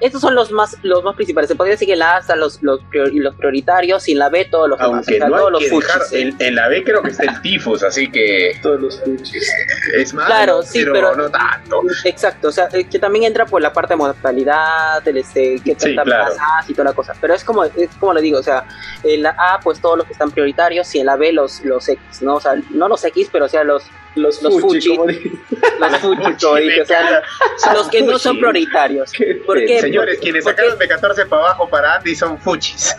estos 0.00 0.20
son 0.20 0.34
los 0.34 0.50
más 0.52 0.76
los 0.82 1.02
más 1.04 1.14
principales. 1.16 1.48
Se 1.48 1.54
podría 1.56 1.72
decir 1.74 1.86
que 1.86 1.92
en 1.94 1.98
la 2.00 2.16
A 2.16 2.18
están 2.20 2.40
los, 2.40 2.62
los, 2.62 2.80
prior- 2.90 3.10
los 3.12 3.34
prioritarios 3.34 4.08
y 4.08 4.12
en 4.12 4.18
la 4.18 4.28
B 4.28 4.44
todos 4.50 4.68
los. 4.68 4.80
Aunque 4.80 5.18
no 5.18 5.26
todos 5.28 5.46
hay 5.46 5.50
los 5.52 5.60
que 5.60 5.70
dejar, 5.70 6.00
fuchis, 6.02 6.12
en, 6.12 6.36
en 6.38 6.54
la 6.54 6.68
B 6.68 6.84
creo 6.84 7.02
que 7.02 7.10
está 7.10 7.24
el 7.24 7.40
tifus, 7.42 7.82
así 7.82 8.10
que 8.10 8.58
Todos 8.62 8.80
los 8.80 9.00
fuchis. 9.00 9.50
es 9.96 10.14
malo, 10.14 10.26
Claro, 10.26 10.62
sí, 10.62 10.80
pero, 10.80 10.92
pero- 10.92 11.16
no 11.16 11.30
tanto. 11.30 11.82
Exacto, 12.04 12.48
o 12.48 12.52
sea, 12.52 12.68
eh, 12.72 12.84
que 12.88 12.98
también 12.98 13.24
entra 13.24 13.44
por 13.46 13.60
la 13.62 13.72
parte 13.72 13.94
de 13.94 13.96
mortalidad, 13.96 15.06
el 15.06 15.16
este, 15.18 15.60
que 15.64 15.74
Sí, 15.78 15.94
tanta 15.96 16.02
claro. 16.04 16.32
y 16.68 16.72
toda 16.72 16.84
la 16.90 16.92
cosa. 16.94 17.14
Pero 17.20 17.34
es 17.34 17.44
como, 17.44 17.64
es 17.64 17.90
como 17.98 18.12
le 18.14 18.20
digo, 18.22 18.38
o 18.38 18.42
sea, 18.42 18.64
en 19.04 19.22
la 19.22 19.30
A, 19.38 19.60
pues 19.60 19.80
todos 19.80 19.96
los 19.98 20.06
que 20.06 20.12
están 20.12 20.30
prioritarios 20.30 20.94
y 20.94 21.00
en 21.00 21.06
la 21.06 21.16
B 21.16 21.32
los, 21.32 21.64
los 21.64 21.88
X, 21.88 22.22
¿no? 22.22 22.36
O 22.36 22.40
sea, 22.40 22.54
no 22.70 22.88
los 22.88 23.04
X, 23.04 23.28
pero 23.32 23.46
o 23.46 23.48
sea, 23.48 23.64
los, 23.64 23.84
Los, 24.14 24.42
Los 24.42 24.60
fuchis, 24.60 24.84
fuchi. 24.86 24.96
como 24.96 25.06
los 25.10 25.98
como 26.42 26.56
dije, 26.56 26.82
o 26.82 26.86
sea, 26.86 27.22
los 27.74 27.88
que 27.88 28.02
no 28.02 28.18
son 28.18 28.32
Fuchi. 28.36 28.40
prioritarios. 28.40 29.12
¿Por 29.46 29.58
qué? 29.64 29.87
Señores, 29.88 30.18
quienes 30.20 30.44
sacaron 30.44 30.78
de 30.78 30.86
14 30.86 31.26
para 31.26 31.42
abajo 31.42 31.68
para 31.68 31.94
Andy 31.94 32.14
son 32.14 32.38
fuchis. 32.38 32.94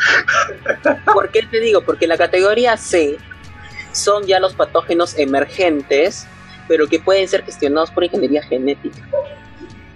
¿Por 1.13 1.29
qué 1.29 1.43
te 1.43 1.59
digo? 1.59 1.81
Porque 1.81 2.07
la 2.07 2.17
categoría 2.17 2.77
C 2.77 3.17
son 3.91 4.25
ya 4.25 4.39
los 4.39 4.55
patógenos 4.55 5.17
emergentes, 5.17 6.25
pero 6.67 6.87
que 6.87 6.99
pueden 6.99 7.27
ser 7.27 7.43
gestionados 7.43 7.91
por 7.91 8.03
ingeniería 8.03 8.41
genética. 8.43 8.97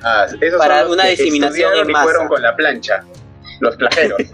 Ah, 0.04 0.28
esos 0.40 0.60
Para 0.60 0.82
son 0.82 0.88
los 0.88 0.94
una 0.94 1.04
que 1.04 1.10
diseminación 1.12 1.74
en 1.78 1.90
y 1.90 1.94
masa. 1.94 2.04
fueron 2.04 2.28
con 2.28 2.42
la 2.42 2.56
plancha. 2.56 3.04
Los 3.60 3.76
plajeros. 3.78 4.20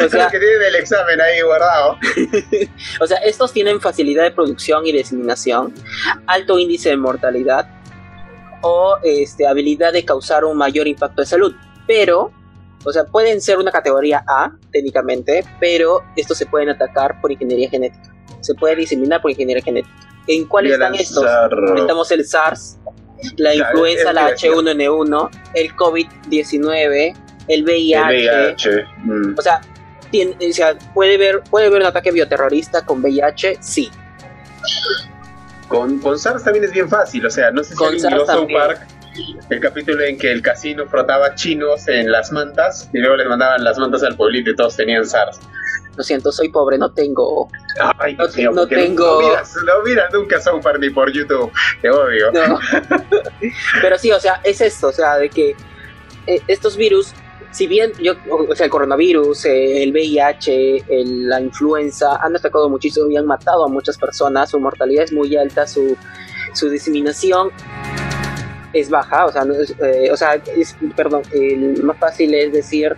O 0.00 0.02
los 0.04 0.12
sea, 0.12 0.28
que 0.28 0.38
tienen 0.38 0.62
el 0.68 0.76
examen 0.76 1.20
ahí 1.20 1.42
guardado. 1.42 1.98
o 3.00 3.06
sea, 3.06 3.18
estos 3.18 3.52
tienen 3.52 3.80
facilidad 3.80 4.22
de 4.22 4.30
producción 4.30 4.86
y 4.86 4.92
diseminación, 4.92 5.74
alto 6.26 6.58
índice 6.58 6.90
de 6.90 6.96
mortalidad 6.96 7.68
o 8.62 8.96
este, 9.02 9.46
habilidad 9.46 9.92
de 9.92 10.04
causar 10.04 10.44
un 10.44 10.56
mayor 10.56 10.86
impacto 10.88 11.22
de 11.22 11.26
salud. 11.26 11.54
Pero, 11.86 12.30
o 12.84 12.92
sea, 12.92 13.04
pueden 13.04 13.40
ser 13.40 13.58
una 13.58 13.70
categoría 13.70 14.22
A, 14.26 14.52
técnicamente, 14.72 15.44
pero 15.60 16.00
estos 16.16 16.38
se 16.38 16.46
pueden 16.46 16.68
atacar 16.68 17.20
por 17.20 17.32
ingeniería 17.32 17.68
genética. 17.70 18.14
Se 18.40 18.54
puede 18.54 18.76
diseminar 18.76 19.20
por 19.20 19.30
ingeniería 19.30 19.62
genética. 19.64 19.94
¿En 20.26 20.44
cuáles 20.46 20.72
están 20.74 20.94
estos? 20.94 21.24
Estamos 21.76 22.10
el 22.12 22.24
SARS, 22.24 22.78
la 23.36 23.54
influenza, 23.54 24.12
la 24.12 24.26
que 24.26 24.32
decía. 24.32 24.50
H1N1, 24.52 25.30
el 25.54 25.76
COVID-19, 25.76 27.14
el 27.48 27.64
VIH. 27.64 27.98
El 27.98 28.54
VIH. 28.54 28.84
mm. 29.04 29.34
O 29.38 29.42
sea, 29.42 29.60
tiene- 30.10 30.36
o 30.48 30.52
sea, 30.52 30.76
¿puede 30.94 31.16
haber, 31.16 31.40
¿puede 31.50 31.66
haber 31.66 31.80
un 31.82 31.86
ataque 31.88 32.12
bioterrorista 32.12 32.84
con 32.86 33.00
VIH? 33.02 33.58
Sí. 33.60 33.90
Con, 35.70 35.98
con 36.00 36.18
SARS 36.18 36.44
también 36.44 36.64
es 36.64 36.72
bien 36.72 36.88
fácil, 36.88 37.24
o 37.24 37.30
sea, 37.30 37.50
no 37.50 37.62
sé 37.64 37.70
si 37.70 37.76
Con 37.76 37.88
alguien 37.94 38.10
South. 38.26 38.48
Park, 38.52 38.86
el 39.50 39.60
capítulo 39.60 40.02
en 40.02 40.18
que 40.18 40.30
el 40.32 40.42
casino 40.42 40.84
frotaba 40.86 41.34
chinos 41.36 41.86
en 41.88 42.10
las 42.12 42.30
mantas 42.32 42.90
y 42.92 42.98
luego 42.98 43.16
les 43.16 43.26
mandaban 43.28 43.62
las 43.64 43.78
mantas 43.78 44.02
al 44.02 44.16
pueblito 44.16 44.50
y 44.50 44.56
todos 44.56 44.76
tenían 44.76 45.06
SARS. 45.06 45.38
Lo 45.96 46.02
siento, 46.04 46.32
soy 46.32 46.48
pobre, 46.48 46.76
no 46.78 46.90
tengo. 46.92 47.48
Ay, 47.98 48.14
No- 48.16 48.28
tengo- 48.28 48.66
No 49.20 49.28
miras, 49.28 49.54
no 49.64 49.82
miras 49.84 50.12
nunca 50.12 50.40
South 50.40 50.60
Park 50.62 50.78
ni 50.80 50.90
por 50.90 51.10
YouTube, 51.12 51.50
te 51.82 51.90
odio. 51.90 52.30
No. 52.32 52.58
Pero 53.82 53.98
sí, 53.98 54.10
o 54.12 54.20
sea, 54.20 54.40
es 54.44 54.60
esto, 54.60 54.88
o 54.88 54.92
sea, 54.92 55.16
de 55.16 55.28
que 55.30 55.54
eh, 56.26 56.40
estos 56.48 56.76
virus, 56.76 57.12
si 57.52 57.66
bien 57.66 57.92
yo, 58.00 58.14
o 58.30 58.54
sea, 58.54 58.64
el 58.66 58.70
coronavirus, 58.70 59.44
eh, 59.46 59.82
el 59.82 59.92
VIH, 59.92 60.84
el- 60.88 61.28
la 61.28 61.40
influenza, 61.40 62.16
han 62.16 62.36
atacado 62.36 62.68
muchísimo 62.68 63.10
y 63.10 63.16
han 63.16 63.26
matado 63.26 63.64
a 63.64 63.68
muchas 63.68 63.96
personas, 63.98 64.50
su 64.50 64.60
mortalidad 64.60 65.04
es 65.04 65.12
muy 65.12 65.36
alta, 65.36 65.66
su, 65.66 65.96
su 66.54 66.68
diseminación 66.70 67.50
es 68.72 68.88
baja, 68.88 69.26
o 69.26 69.32
sea, 69.32 69.44
no 69.44 69.54
es, 69.54 69.74
eh, 69.82 70.10
o 70.12 70.16
sea, 70.16 70.34
es- 70.56 70.76
perdón, 70.96 71.22
el 71.32 71.82
más 71.82 71.96
fácil 71.98 72.32
es 72.34 72.52
decir, 72.52 72.96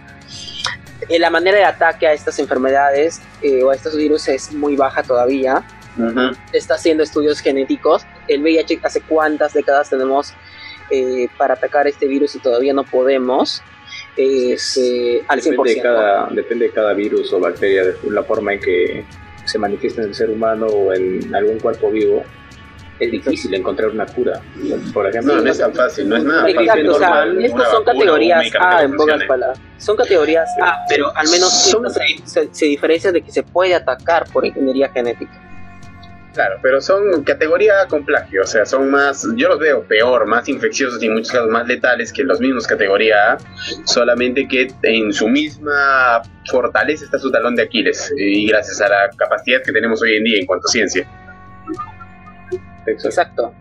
eh, 1.09 1.19
la 1.19 1.31
manera 1.31 1.57
de 1.59 1.65
ataque 1.65 2.07
a 2.07 2.13
estas 2.13 2.39
enfermedades 2.39 3.21
eh, 3.43 3.63
o 3.63 3.71
a 3.71 3.75
estos 3.75 3.97
virus 3.97 4.29
es 4.29 4.53
muy 4.53 4.77
baja 4.77 5.03
todavía, 5.03 5.65
está 6.55 6.75
haciendo 6.77 7.03
estudios 7.03 7.41
genéticos. 7.41 8.05
El 8.27 8.41
VIH 8.43 8.81
hace 8.83 9.03
cuántas 9.03 9.53
décadas 9.53 9.91
tenemos 9.91 10.33
eh, 10.91 11.29
para 11.37 11.53
atacar 11.55 11.87
este 11.87 12.07
virus 12.07 12.35
y 12.35 12.39
todavía 12.39 12.73
no 12.73 12.85
podemos. 12.85 13.63
Es 14.17 14.77
eh, 14.77 15.23
al 15.29 15.41
100%. 15.41 15.45
Depende 15.51 15.75
de, 15.75 15.81
cada, 15.83 16.27
depende 16.31 16.65
de 16.67 16.73
cada 16.73 16.93
virus 16.95 17.33
o 17.33 17.41
bacteria, 17.41 17.85
de 17.85 17.97
la 18.11 18.23
forma 18.23 18.53
en 18.55 18.61
que 18.61 19.05
se 19.45 19.59
manifiesta 19.59 20.03
en 20.03 20.09
el 20.09 20.15
ser 20.15 20.31
humano 20.31 20.67
o 20.67 20.93
en 20.93 21.35
algún 21.35 21.59
cuerpo 21.59 21.91
vivo. 21.91 22.23
Es 23.01 23.11
difícil 23.11 23.53
encontrar 23.55 23.89
una 23.91 24.07
cura. 24.07 24.41
Por 24.93 25.09
ejemplo, 25.09 25.35
No, 25.37 25.43
no 25.43 25.51
es 25.51 25.59
tan 25.59 25.75
fácil, 25.75 26.09
no 26.09 26.17
es 26.17 26.25
nada 26.25 26.43
fácil. 26.43 26.61
Exacto, 26.61 26.93
o 26.95 26.99
sea, 26.99 27.25
estos 27.41 27.69
son 27.71 27.85
categorías 27.85 28.47
A 28.61 28.83
en 28.83 28.95
pocas 28.97 29.25
palabras. 29.25 29.61
Son 29.79 29.97
categorías 29.97 30.49
A, 30.63 30.85
pero 30.89 31.11
al 31.17 31.29
menos 31.29 31.51
Son- 31.53 31.85
estas 31.87 32.07
se, 32.27 32.45
se, 32.45 32.55
se 32.55 32.67
diferencian 32.67 33.15
de 33.15 33.23
que 33.23 33.33
se 33.33 33.43
puede 33.43 33.75
atacar 33.75 34.25
por 34.33 34.47
ingeniería 34.47 34.89
genética. 34.91 35.33
Claro, 36.35 36.59
pero 36.63 36.81
son 36.81 37.25
categoría 37.25 37.87
con 37.89 38.07
plagio, 38.07 38.43
o 38.43 38.47
sea, 38.47 38.65
son 38.65 38.91
más, 38.91 39.27
yo 39.37 39.49
los 39.49 39.59
veo 39.59 39.83
peor, 39.83 40.27
más 40.27 40.49
infecciosos 40.49 41.03
y 41.03 41.07
en 41.07 41.13
muchos 41.13 41.31
casos 41.31 41.51
más 41.51 41.67
letales 41.67 42.11
que 42.11 42.25
los 42.25 42.41
mismos 42.41 42.67
categoría 42.67 43.33
A, 43.33 43.39
solamente 43.85 44.49
que 44.49 44.73
en 44.83 45.13
su 45.13 45.29
misma 45.29 46.23
fortaleza 46.51 47.05
está 47.05 47.19
su 47.19 47.31
talón 47.31 47.55
de 47.55 47.65
Aquiles, 47.65 48.11
y 48.17 48.47
gracias 48.49 48.81
a 48.81 48.89
la 48.89 49.11
capacidad 49.15 49.63
que 49.63 49.73
tenemos 49.73 50.01
hoy 50.01 50.17
en 50.17 50.25
día 50.25 50.39
en 50.41 50.47
cuanto 50.47 50.67
a 50.69 50.73
ciencia. 50.73 51.07
Exacto. 52.87 53.53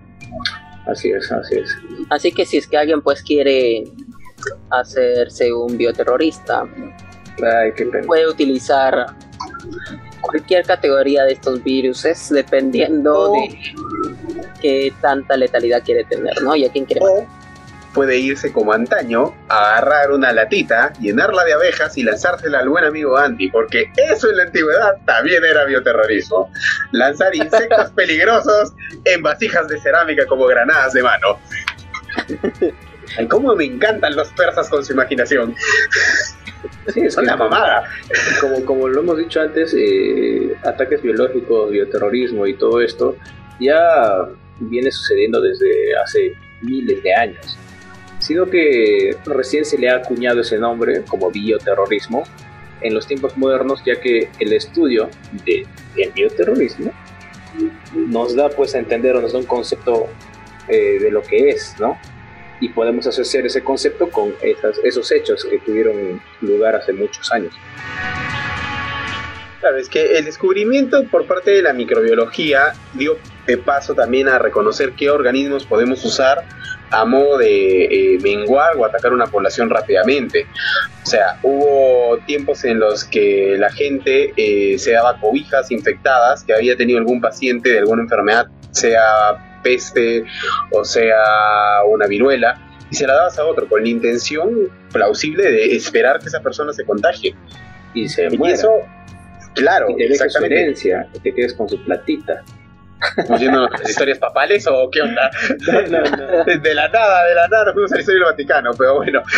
Así 0.88 1.12
es, 1.12 1.30
así 1.32 1.56
es. 1.56 1.78
Así 2.10 2.32
que 2.32 2.46
si 2.46 2.58
es 2.58 2.68
que 2.68 2.78
alguien 2.78 3.02
pues 3.02 3.22
quiere 3.22 3.84
hacerse 4.70 5.52
un 5.52 5.78
bioterrorista, 5.78 6.64
Ay, 7.44 7.72
qué 7.76 7.86
pena. 7.86 8.08
puede 8.08 8.28
utilizar 8.28 9.08
cualquier 10.22 10.66
categoría 10.66 11.24
de 11.24 11.34
estos 11.34 11.64
virus 11.64 12.06
dependiendo 12.30 13.32
O- 13.32 13.34
de 13.34 13.58
qué 14.62 14.94
tanta 15.02 15.36
letalidad 15.38 15.84
quiere 15.84 16.04
tener, 16.06 16.42
¿no? 16.42 16.56
Y 16.56 16.66
a 16.66 16.72
quién 16.72 16.86
quiere 16.86 17.02
matar. 17.02 17.24
O 17.24 17.42
puede 17.94 18.18
irse 18.18 18.54
como 18.54 18.72
antaño, 18.72 19.34
agarrar 19.50 20.12
una 20.12 20.32
latita, 20.32 20.94
llenarla 21.02 21.44
de 21.44 21.52
abejas 21.52 21.98
y 21.98 22.04
lanzársela 22.04 22.60
al 22.60 22.70
buen 22.70 22.86
amigo 22.86 23.18
Andy, 23.18 23.50
porque 23.52 23.92
eso 24.10 24.30
en 24.30 24.38
la 24.38 24.44
antigüedad 24.44 24.96
también 25.06 25.44
era 25.44 25.66
bioterrorismo. 25.66 26.50
Lanzar 26.94 27.36
insectos 27.36 27.92
peligrosos 27.96 28.72
en 29.04 29.22
vasijas 29.22 29.68
de 29.68 29.78
cerámica 29.82 30.26
como 30.26 30.46
granadas 30.46 30.94
de 30.94 31.04
mano. 31.04 31.38
Ay, 33.18 33.28
cómo 33.28 33.54
me 33.58 33.66
encantan 33.66 34.16
los 34.16 34.30
persas 34.30 34.70
con 34.70 34.86
su 34.86 34.94
imaginación. 34.94 35.54
Sí, 36.88 37.02
es 37.02 37.18
una 37.18 37.36
mamada. 37.36 37.84
Como, 38.66 38.88
lo 38.88 39.02
hemos 39.02 39.18
dicho 39.18 39.42
antes, 39.42 39.76
eh, 39.78 40.56
ataques 40.64 41.02
biológicos, 41.02 41.72
bioterrorismo 41.72 42.46
y 42.48 42.56
todo 42.56 42.82
esto 42.82 43.16
ya 43.60 44.28
viene 44.60 44.92
sucediendo 44.92 45.42
desde 45.42 45.96
hace 46.04 46.34
miles 46.62 47.02
de 47.04 47.14
años. 47.14 47.58
Sino 48.20 48.46
que 48.46 49.16
recién 49.26 49.66
se 49.66 49.78
le 49.78 49.90
ha 49.90 49.98
acuñado 49.98 50.42
ese 50.42 50.58
nombre 50.58 51.04
como 51.08 51.32
bioterrorismo 51.32 52.24
en 52.82 52.94
los 52.94 53.08
tiempos 53.08 53.38
modernos, 53.38 53.84
ya 53.86 54.00
que 54.00 54.30
el 54.40 54.54
estudio 54.54 55.10
de, 55.46 55.66
del 55.96 56.12
bioterrorismo 56.12 56.92
nos 57.94 58.36
da 58.36 58.50
pues 58.50 58.76
a 58.76 58.80
entender 58.80 59.16
o 59.16 59.22
nos 59.22 59.34
da 59.34 59.40
un 59.40 59.46
concepto 59.46 60.08
eh, 60.68 61.00
de 61.00 61.12
lo 61.12 61.22
que 61.22 61.50
es, 61.50 61.76
¿no? 61.80 61.98
Y 62.62 62.70
podemos 62.70 63.06
asociar 63.08 63.46
ese 63.46 63.62
concepto 63.62 64.10
con 64.10 64.34
esos 64.84 65.12
hechos 65.12 65.44
que 65.44 65.60
tuvieron 65.60 66.22
lugar 66.40 66.76
hace 66.76 66.94
muchos 66.94 67.30
años. 67.34 67.54
Claro, 69.60 69.78
es 69.78 69.90
que 69.90 70.18
el 70.18 70.26
descubrimiento 70.26 71.04
por 71.06 71.28
parte 71.28 71.52
de 71.52 71.62
la 71.62 71.74
microbiología 71.74 72.74
dio 72.94 73.18
paso 73.58 73.94
también 73.94 74.28
a 74.28 74.40
reconocer 74.40 74.94
qué 74.94 75.10
organismos 75.10 75.66
podemos 75.66 76.04
usar 76.06 76.44
a 76.90 77.06
modo 77.06 77.38
de 77.38 77.86
eh, 77.86 78.20
menguar 78.22 78.76
o 78.78 78.86
atacar 78.86 79.14
una 79.14 79.28
población 79.28 79.70
rápidamente. 79.70 80.46
O 81.04 81.06
sea, 81.06 81.40
hubo 81.42 82.18
tiempos 82.26 82.64
en 82.66 82.80
los 82.80 83.06
que 83.06 83.56
la 83.58 83.72
gente 83.72 84.34
eh, 84.36 84.78
se 84.78 84.92
daba 84.92 85.20
cobijas 85.20 85.72
infectadas, 85.72 86.44
que 86.44 86.54
había 86.54 86.76
tenido 86.76 87.00
algún 87.00 87.22
paciente 87.22 87.70
de 87.72 87.80
alguna 87.80 88.04
enfermedad, 88.04 88.48
sea 88.72 89.51
peste 89.62 90.26
o 90.72 90.84
sea 90.84 91.84
una 91.88 92.08
viruela, 92.08 92.60
y 92.90 92.96
se 92.96 93.08
la 93.08 93.14
dabas 93.14 93.40
a 93.40 93.46
otro 93.46 93.68
con 93.68 93.84
la 93.84 93.90
intención 93.90 94.70
plausible 94.92 95.50
de 95.50 95.76
esperar 95.76 96.20
que 96.20 96.28
esa 96.28 96.42
persona 96.42 96.74
se 96.74 96.84
contagie. 96.86 97.36
Y 97.94 98.08
se 98.08 98.28
y 98.32 98.48
eso 98.50 98.70
Claro, 99.56 99.90
y 99.90 99.96
te 99.96 100.06
exactamente. 100.06 100.76
Su 100.76 101.22
te 101.22 101.34
quedes 101.34 101.54
con 101.54 101.68
su 101.68 101.84
platita. 101.84 102.44
¿Estamos 103.18 103.42
las 103.72 103.82
historias 103.90 104.20
papales 104.20 104.66
o 104.68 104.90
qué 104.92 105.02
onda? 105.02 105.30
No, 105.68 105.82
no, 105.82 106.02
no. 106.02 106.44
De 106.46 106.74
la 106.76 106.88
nada, 106.88 107.26
de 107.26 107.36
la 107.36 107.48
nada 107.48 107.66
nos 107.66 107.74
fuimos 107.74 107.92
a 107.92 107.96
la 107.96 108.02
historia 108.02 108.20
del 108.20 108.32
Vaticano, 108.32 108.72
pero 108.78 108.96
bueno. 108.96 109.24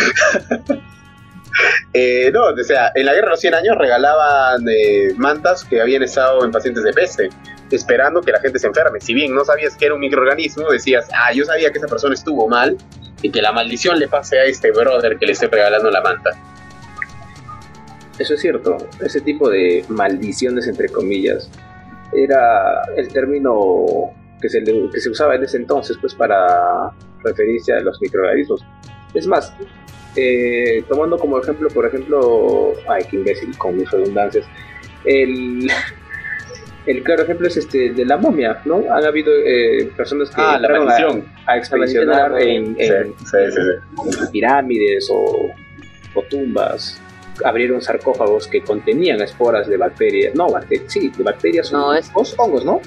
Eh, 1.92 2.32
no, 2.34 2.46
o 2.46 2.64
sea, 2.64 2.90
en 2.96 3.06
la 3.06 3.12
guerra 3.12 3.26
de 3.26 3.30
los 3.30 3.40
100 3.40 3.54
años 3.54 3.78
regalaban 3.78 4.64
eh, 4.68 5.14
mantas 5.16 5.62
que 5.62 5.80
habían 5.80 6.02
estado 6.02 6.44
en 6.44 6.50
pacientes 6.50 6.82
de 6.82 6.92
peste, 6.92 7.28
esperando 7.74 8.20
que 8.20 8.32
la 8.32 8.40
gente 8.40 8.58
se 8.58 8.66
enferme. 8.66 9.00
Si 9.00 9.14
bien 9.14 9.34
no 9.34 9.44
sabías 9.44 9.76
que 9.76 9.86
era 9.86 9.94
un 9.94 10.00
microorganismo, 10.00 10.70
decías, 10.70 11.08
ah, 11.12 11.32
yo 11.32 11.44
sabía 11.44 11.70
que 11.70 11.78
esa 11.78 11.86
persona 11.86 12.14
estuvo 12.14 12.48
mal 12.48 12.76
y 13.22 13.30
que 13.30 13.40
la 13.40 13.52
maldición 13.52 13.98
le 13.98 14.08
pase 14.08 14.38
a 14.38 14.44
este 14.44 14.70
brother 14.70 15.18
que 15.18 15.26
le 15.26 15.32
esté 15.32 15.46
regalando 15.46 15.90
la 15.90 16.02
manta. 16.02 16.30
Eso 18.18 18.34
es 18.34 18.40
cierto, 18.40 18.76
ese 19.00 19.20
tipo 19.20 19.50
de 19.50 19.84
maldiciones, 19.88 20.68
entre 20.68 20.88
comillas, 20.88 21.50
era 22.12 22.82
el 22.96 23.08
término 23.08 24.12
que 24.40 24.48
se, 24.48 24.62
se 24.64 25.10
usaba 25.10 25.34
en 25.34 25.42
ese 25.42 25.56
entonces 25.56 25.96
pues, 26.00 26.14
para 26.14 26.92
referirse 27.24 27.72
a 27.72 27.80
los 27.80 28.00
microorganismos. 28.00 28.64
Es 29.14 29.26
más, 29.26 29.52
eh, 30.16 30.84
tomando 30.88 31.18
como 31.18 31.40
ejemplo, 31.40 31.68
por 31.70 31.86
ejemplo, 31.86 32.72
ay, 32.88 33.04
qué 33.10 33.16
imbécil 33.16 33.56
con 33.58 33.76
mis 33.76 33.90
redundancias, 33.90 34.46
el, 35.04 35.68
el 36.86 37.02
claro 37.02 37.22
ejemplo 37.22 37.48
es 37.48 37.56
este 37.56 37.92
de 37.92 38.04
la 38.04 38.16
momia, 38.16 38.60
¿no? 38.64 38.84
Han 38.92 39.04
habido 39.04 39.32
eh, 39.32 39.90
personas 39.96 40.30
que 40.30 40.40
ah, 40.40 40.60
a, 41.46 41.52
a, 41.52 41.56
expedicionar 41.56 42.40
en, 42.40 42.76
pirámides 44.32 45.08
o, 45.10 45.50
o 46.14 46.22
tumbas 46.22 47.00
abrieron 47.42 47.82
sarcófagos 47.82 48.46
que 48.46 48.62
contenían 48.62 49.20
esporas 49.20 49.66
de 49.66 49.76
bacterias, 49.76 50.34
no, 50.34 50.48
bacterias, 50.48 50.92
sí, 50.92 51.10
de 51.16 51.24
bacterias 51.24 51.72
no, 51.72 51.94
es 51.94 52.10
hongos, 52.14 52.64
¿no? 52.64 52.80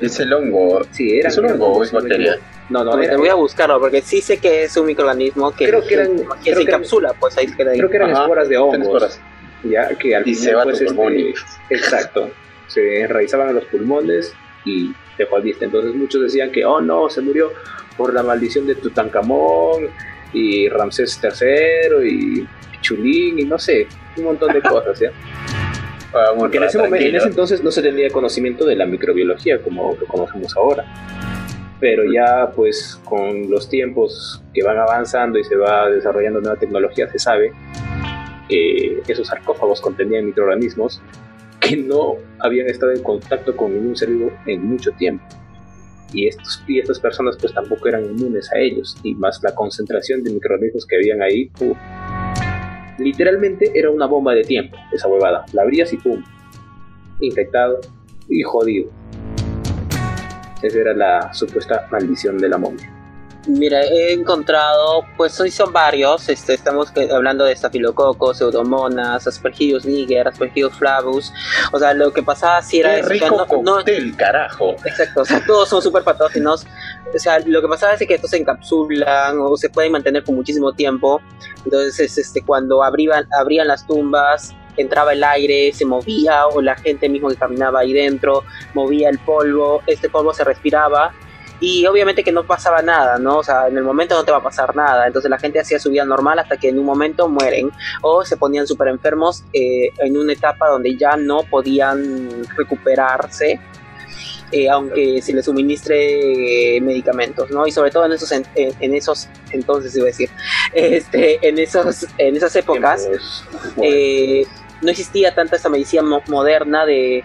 Es 0.00 0.20
el 0.20 0.32
hongo. 0.32 0.82
Sí, 0.92 1.18
era 1.18 1.28
¿Es 1.28 1.38
un 1.38 1.46
hongo 1.46 1.72
o 1.72 1.82
es 1.82 1.90
bacteria? 1.90 2.38
No, 2.68 2.84
no, 2.84 2.98
te 2.98 3.16
voy 3.16 3.28
a 3.28 3.34
buscarlo 3.34 3.80
porque 3.80 4.00
sí 4.00 4.20
sé 4.20 4.38
que 4.38 4.64
es 4.64 4.76
un 4.76 4.86
microorganismo 4.86 5.50
que, 5.52 5.66
creo 5.66 5.84
que, 5.84 5.94
eran, 5.94 6.10
que, 6.44 6.54
se 6.54 6.62
encapsula, 6.62 7.14
pues 7.18 7.36
ahí 7.36 7.48
queda 7.48 7.72
ahí. 7.72 7.78
Creo 7.78 7.90
que 7.90 7.96
eran 7.96 8.10
esporas 8.10 8.48
de 8.48 8.58
hongos. 8.58 9.18
Ya, 9.64 9.88
que 9.88 10.16
al 10.16 10.26
y 10.26 10.34
se 10.34 10.54
va 10.54 10.62
pues, 10.62 10.80
este, 10.80 11.34
Exacto. 11.68 12.30
Se 12.70 13.02
enraizaban 13.02 13.50
en 13.50 13.56
los 13.56 13.64
pulmones 13.66 14.32
y 14.64 14.92
te 15.16 15.26
jodiste. 15.26 15.64
Entonces 15.64 15.94
muchos 15.94 16.22
decían 16.22 16.50
que, 16.50 16.64
oh 16.64 16.80
no, 16.80 17.08
se 17.08 17.20
murió 17.20 17.52
por 17.96 18.14
la 18.14 18.22
maldición 18.22 18.66
de 18.66 18.76
Tutankamón 18.76 19.88
y 20.32 20.68
Ramsés 20.68 21.20
III 21.22 22.08
y 22.08 22.48
chulín 22.80 23.38
y 23.38 23.44
no 23.44 23.58
sé, 23.58 23.86
un 24.16 24.24
montón 24.24 24.52
de 24.52 24.62
cosas, 24.62 24.98
¿ya? 25.00 25.10
Ah, 26.12 26.32
Porque 26.36 26.56
en 26.56 26.64
ese, 26.64 26.76
momento, 26.76 27.06
en 27.06 27.14
ese 27.14 27.28
entonces 27.28 27.62
no 27.62 27.70
se 27.70 27.82
tenía 27.82 28.10
conocimiento 28.10 28.64
de 28.64 28.74
la 28.74 28.84
microbiología 28.84 29.62
como 29.62 29.94
lo 29.94 30.06
conocemos 30.06 30.56
ahora. 30.56 30.84
Pero 31.78 32.02
ya 32.12 32.50
pues 32.50 33.00
con 33.04 33.48
los 33.48 33.68
tiempos 33.68 34.42
que 34.52 34.64
van 34.64 34.76
avanzando 34.76 35.38
y 35.38 35.44
se 35.44 35.54
va 35.54 35.88
desarrollando 35.88 36.40
nueva 36.40 36.58
tecnología 36.58 37.08
se 37.08 37.20
sabe 37.20 37.52
que 38.48 39.00
esos 39.06 39.28
sarcófagos 39.28 39.80
contenían 39.80 40.26
microorganismos 40.26 41.00
que 41.60 41.76
no 41.76 42.16
habían 42.38 42.68
estado 42.68 42.92
en 42.92 43.02
contacto 43.02 43.56
con 43.56 43.72
ningún 43.72 43.96
ser 43.96 44.10
vivo 44.10 44.32
en 44.46 44.66
mucho 44.66 44.90
tiempo. 44.92 45.24
Y, 46.12 46.26
estos, 46.26 46.64
y 46.66 46.80
estas 46.80 46.98
personas 46.98 47.36
pues 47.40 47.54
tampoco 47.54 47.86
eran 47.88 48.04
inmunes 48.04 48.50
a 48.52 48.58
ellos. 48.58 48.96
Y 49.02 49.14
más 49.14 49.40
la 49.42 49.54
concentración 49.54 50.24
de 50.24 50.32
microorganismos 50.32 50.86
que 50.86 50.96
habían 50.96 51.22
ahí, 51.22 51.50
Literalmente 52.98 53.70
era 53.74 53.90
una 53.90 54.04
bomba 54.04 54.34
de 54.34 54.42
tiempo, 54.42 54.76
esa 54.92 55.08
huevada. 55.08 55.46
La 55.54 55.62
abrías 55.62 55.90
y 55.92 55.96
pum. 55.96 56.22
Infectado 57.20 57.80
y 58.28 58.42
jodido. 58.42 58.90
Esa 60.62 60.78
era 60.78 60.92
la 60.92 61.32
supuesta 61.32 61.88
maldición 61.90 62.36
de 62.36 62.50
la 62.50 62.58
momia. 62.58 62.99
Mira, 63.46 63.82
he 63.82 64.12
encontrado, 64.12 65.04
pues 65.16 65.40
hoy 65.40 65.50
son 65.50 65.72
varios, 65.72 66.28
este, 66.28 66.52
estamos 66.52 66.92
hablando 67.10 67.44
de 67.44 67.56
Staphylococcus, 67.56 68.36
Pseudomonas, 68.36 69.26
Aspergillus 69.26 69.86
niger, 69.86 70.28
Aspergillus 70.28 70.74
flavus, 70.74 71.32
o 71.72 71.78
sea, 71.78 71.94
lo 71.94 72.12
que 72.12 72.22
pasaba 72.22 72.60
si 72.60 72.80
era... 72.80 72.96
Qué 72.96 73.02
rico 73.02 73.46
cóctel, 73.46 74.14
carajo. 74.14 74.76
Exacto, 74.84 75.22
o 75.22 75.24
sea, 75.24 75.42
todos 75.46 75.70
son 75.70 75.80
súper 75.80 76.04
patógenos, 76.04 76.66
o 77.14 77.18
sea, 77.18 77.38
lo 77.38 77.62
que 77.62 77.68
pasaba 77.68 77.94
es 77.94 78.06
que 78.06 78.14
estos 78.14 78.30
se 78.30 78.36
encapsulan 78.36 79.38
o 79.40 79.56
se 79.56 79.70
pueden 79.70 79.92
mantener 79.92 80.22
por 80.22 80.34
muchísimo 80.34 80.74
tiempo, 80.74 81.22
entonces 81.64 82.18
este, 82.18 82.42
cuando 82.42 82.84
abrían, 82.84 83.26
abrían 83.40 83.68
las 83.68 83.86
tumbas, 83.86 84.54
entraba 84.76 85.14
el 85.14 85.24
aire, 85.24 85.72
se 85.72 85.86
movía, 85.86 86.46
o 86.46 86.60
la 86.60 86.76
gente 86.76 87.08
mismo 87.08 87.28
que 87.28 87.36
caminaba 87.36 87.80
ahí 87.80 87.94
dentro, 87.94 88.44
movía 88.74 89.08
el 89.08 89.18
polvo, 89.18 89.82
este 89.86 90.10
polvo 90.10 90.34
se 90.34 90.44
respiraba, 90.44 91.14
y 91.60 91.86
obviamente 91.86 92.24
que 92.24 92.32
no 92.32 92.44
pasaba 92.44 92.80
nada, 92.82 93.18
¿no? 93.18 93.38
O 93.38 93.44
sea, 93.44 93.68
en 93.68 93.76
el 93.76 93.84
momento 93.84 94.14
no 94.14 94.24
te 94.24 94.32
va 94.32 94.38
a 94.38 94.42
pasar 94.42 94.74
nada, 94.74 95.06
entonces 95.06 95.30
la 95.30 95.38
gente 95.38 95.60
hacía 95.60 95.78
su 95.78 95.90
vida 95.90 96.04
normal 96.04 96.38
hasta 96.38 96.56
que 96.56 96.70
en 96.70 96.78
un 96.78 96.86
momento 96.86 97.28
mueren 97.28 97.70
o 98.00 98.24
se 98.24 98.36
ponían 98.36 98.66
súper 98.66 98.88
enfermos 98.88 99.44
eh, 99.52 99.90
en 99.98 100.16
una 100.16 100.32
etapa 100.32 100.68
donde 100.68 100.96
ya 100.96 101.16
no 101.16 101.42
podían 101.42 102.28
recuperarse. 102.56 103.60
Eh, 104.52 104.68
aunque 104.68 105.22
se 105.22 105.32
les 105.32 105.44
suministre 105.44 106.74
eh, 106.76 106.80
medicamentos, 106.80 107.52
¿no? 107.52 107.68
Y 107.68 107.70
sobre 107.70 107.92
todo 107.92 108.06
en 108.06 108.12
esos, 108.12 108.32
en, 108.32 108.94
esos 108.94 109.28
entonces, 109.52 109.94
iba 109.94 110.02
a 110.02 110.06
decir, 110.06 110.28
este, 110.74 111.46
en, 111.46 111.56
esos, 111.56 112.04
en 112.18 112.34
esas 112.34 112.56
épocas, 112.56 113.08
no 113.76 114.90
existía 114.90 115.32
tanta 115.36 115.54
esta 115.54 115.68
medicina 115.68 116.02
moderna 116.26 116.84
de, 116.84 117.22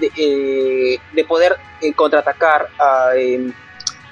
de, 0.00 1.00
de 1.12 1.24
poder 1.24 1.56
en 1.80 1.92
contraatacar 1.92 2.68
a 2.78 3.10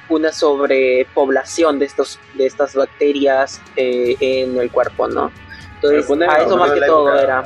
una 0.08 0.32
sobrepoblación 0.32 1.78
de 1.78 1.86
estos 1.86 2.20
de 2.34 2.46
estas 2.46 2.74
bacterias 2.74 3.60
eh, 3.76 4.16
en 4.20 4.56
el 4.58 4.70
cuerpo, 4.70 5.08
¿no? 5.08 5.32
Entonces, 5.74 6.28
a 6.28 6.42
eso 6.42 6.56
más 6.56 6.72
que 6.72 6.80
todo 6.82 7.18
era. 7.18 7.42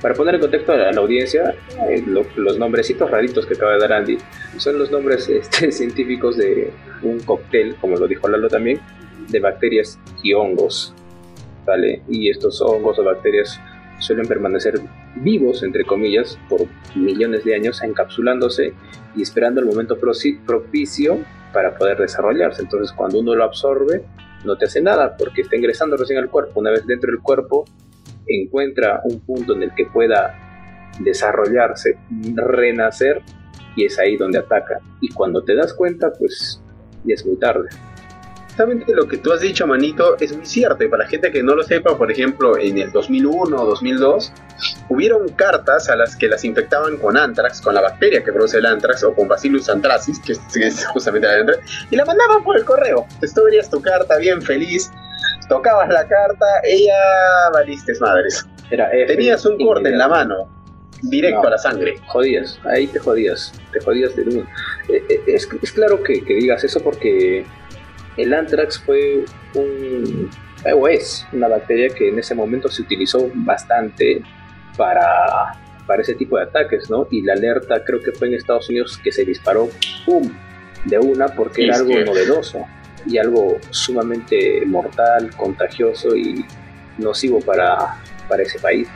Para 0.00 0.14
poner 0.14 0.36
en 0.36 0.40
contexto 0.40 0.72
a 0.72 0.76
la, 0.76 1.00
audiencia, 1.00 1.54
eh, 1.88 2.02
los 2.06 2.58
nombrecitos 2.58 3.10
raritos 3.10 3.46
que 3.46 3.54
acaba 3.54 3.72
de 3.72 3.78
dar 3.78 3.92
Andy 3.92 4.18
son 4.56 4.78
los 4.78 4.90
nombres 4.90 5.28
este, 5.28 5.72
científicos 5.72 6.36
de 6.36 6.72
un 7.02 7.20
cóctel, 7.20 7.76
como 7.76 7.96
lo 7.96 8.06
dijo 8.06 8.28
Lalo 8.28 8.48
también, 8.48 8.80
de 9.28 9.40
bacterias 9.40 9.98
y 10.22 10.32
hongos. 10.32 10.94
¿vale? 11.66 12.02
Y 12.08 12.30
estos 12.30 12.62
hongos 12.62 12.98
o 12.98 13.04
bacterias 13.04 13.60
suelen 13.98 14.26
permanecer 14.26 14.80
vivos, 15.16 15.62
entre 15.62 15.84
comillas, 15.84 16.38
por 16.48 16.66
millones 16.94 17.44
de 17.44 17.54
años, 17.54 17.82
encapsulándose 17.82 18.74
y 19.16 19.22
esperando 19.22 19.60
el 19.60 19.66
momento 19.66 19.98
propicio 20.46 21.18
para 21.52 21.76
poder 21.76 21.98
desarrollarse. 21.98 22.62
Entonces, 22.62 22.92
cuando 22.92 23.20
uno 23.20 23.34
lo 23.34 23.44
absorbe, 23.44 24.04
no 24.44 24.56
te 24.56 24.66
hace 24.66 24.80
nada 24.80 25.16
porque 25.16 25.42
está 25.42 25.56
ingresando 25.56 25.96
recién 25.96 26.18
al 26.18 26.30
cuerpo. 26.30 26.60
Una 26.60 26.70
vez 26.70 26.86
dentro 26.86 27.10
del 27.10 27.20
cuerpo, 27.20 27.64
encuentra 28.26 29.00
un 29.04 29.20
punto 29.20 29.54
en 29.54 29.64
el 29.64 29.74
que 29.74 29.86
pueda 29.86 30.34
desarrollarse, 31.00 31.98
renacer, 32.34 33.22
y 33.76 33.84
es 33.84 33.98
ahí 33.98 34.16
donde 34.16 34.38
ataca. 34.38 34.80
Y 35.00 35.08
cuando 35.10 35.42
te 35.42 35.54
das 35.54 35.72
cuenta, 35.72 36.12
pues 36.12 36.60
ya 37.04 37.14
es 37.14 37.24
muy 37.24 37.36
tarde. 37.36 37.68
Justamente 38.58 38.92
lo 38.92 39.06
que 39.06 39.18
tú 39.18 39.32
has 39.32 39.40
dicho, 39.40 39.68
manito, 39.68 40.16
es 40.18 40.36
muy 40.36 40.44
cierto. 40.44 40.82
Y 40.82 40.88
para 40.88 41.04
la 41.04 41.08
gente 41.08 41.30
que 41.30 41.44
no 41.44 41.54
lo 41.54 41.62
sepa, 41.62 41.96
por 41.96 42.10
ejemplo, 42.10 42.58
en 42.58 42.78
el 42.78 42.90
2001 42.90 43.56
o 43.56 43.66
2002, 43.66 44.32
hubieron 44.88 45.28
cartas 45.28 45.88
a 45.88 45.94
las 45.94 46.16
que 46.16 46.26
las 46.26 46.44
infectaban 46.44 46.96
con 46.96 47.16
anthrax, 47.16 47.60
con 47.60 47.74
la 47.74 47.82
bacteria 47.82 48.24
que 48.24 48.32
produce 48.32 48.58
el 48.58 48.66
anthrax, 48.66 49.04
o 49.04 49.14
con 49.14 49.28
Bacillus 49.28 49.68
anthracis, 49.68 50.18
que 50.18 50.32
es 50.66 50.84
justamente 50.86 51.28
la 51.28 51.34
anthrax, 51.34 51.60
y 51.88 51.96
la 51.96 52.04
mandaban 52.04 52.42
por 52.42 52.56
el 52.56 52.64
correo. 52.64 53.04
Entonces 53.04 53.34
tú 53.34 53.44
verías 53.44 53.70
tu 53.70 53.80
carta 53.80 54.18
bien 54.18 54.42
feliz, 54.42 54.90
tocabas 55.48 55.88
la 55.88 56.08
carta, 56.08 56.46
ella 56.64 56.98
valiste 57.52 57.92
madres. 58.00 58.44
Era 58.70 58.90
Tenías 59.06 59.46
un 59.46 59.56
corte 59.56 59.88
en 59.88 59.98
la 59.98 60.08
mano, 60.08 60.48
directo 61.02 61.46
a 61.46 61.50
la 61.50 61.58
sangre. 61.58 61.94
Jodías, 62.06 62.58
ahí 62.64 62.86
te 62.88 62.98
jodías, 62.98 63.52
te 63.72 63.80
jodías 63.80 64.16
de 64.16 64.24
luz. 64.24 64.44
Eh, 64.88 65.02
eh, 65.08 65.22
es, 65.28 65.46
claro 65.72 66.02
que, 66.02 66.22
digas 66.26 66.64
eso 66.64 66.80
porque 66.80 67.46
el 68.18 68.34
anthrax 68.34 68.80
fue 68.80 69.24
un, 69.54 70.28
o 70.74 70.88
es 70.88 71.26
una 71.32 71.48
bacteria 71.48 71.88
que 71.88 72.08
en 72.08 72.18
ese 72.18 72.34
momento 72.34 72.68
se 72.68 72.82
utilizó 72.82 73.30
bastante 73.32 74.22
para, 74.76 75.52
para 75.86 76.02
ese 76.02 76.14
tipo 76.14 76.36
de 76.36 76.42
ataques, 76.44 76.90
¿no? 76.90 77.06
Y 77.10 77.22
la 77.22 77.34
alerta 77.34 77.82
creo 77.84 78.00
que 78.00 78.12
fue 78.12 78.28
en 78.28 78.34
Estados 78.34 78.68
Unidos 78.68 78.98
que 79.02 79.12
se 79.12 79.24
disparó, 79.24 79.70
¡pum!, 80.04 80.30
de 80.84 80.98
una 80.98 81.28
porque 81.28 81.64
era 81.64 81.76
algo 81.76 81.92
novedoso 81.92 82.66
y 83.06 83.18
algo 83.18 83.58
sumamente 83.70 84.64
mortal, 84.66 85.30
contagioso 85.36 86.16
y 86.16 86.44
nocivo 86.98 87.40
para, 87.40 88.00
para 88.28 88.42
ese 88.42 88.58
país. 88.58 88.88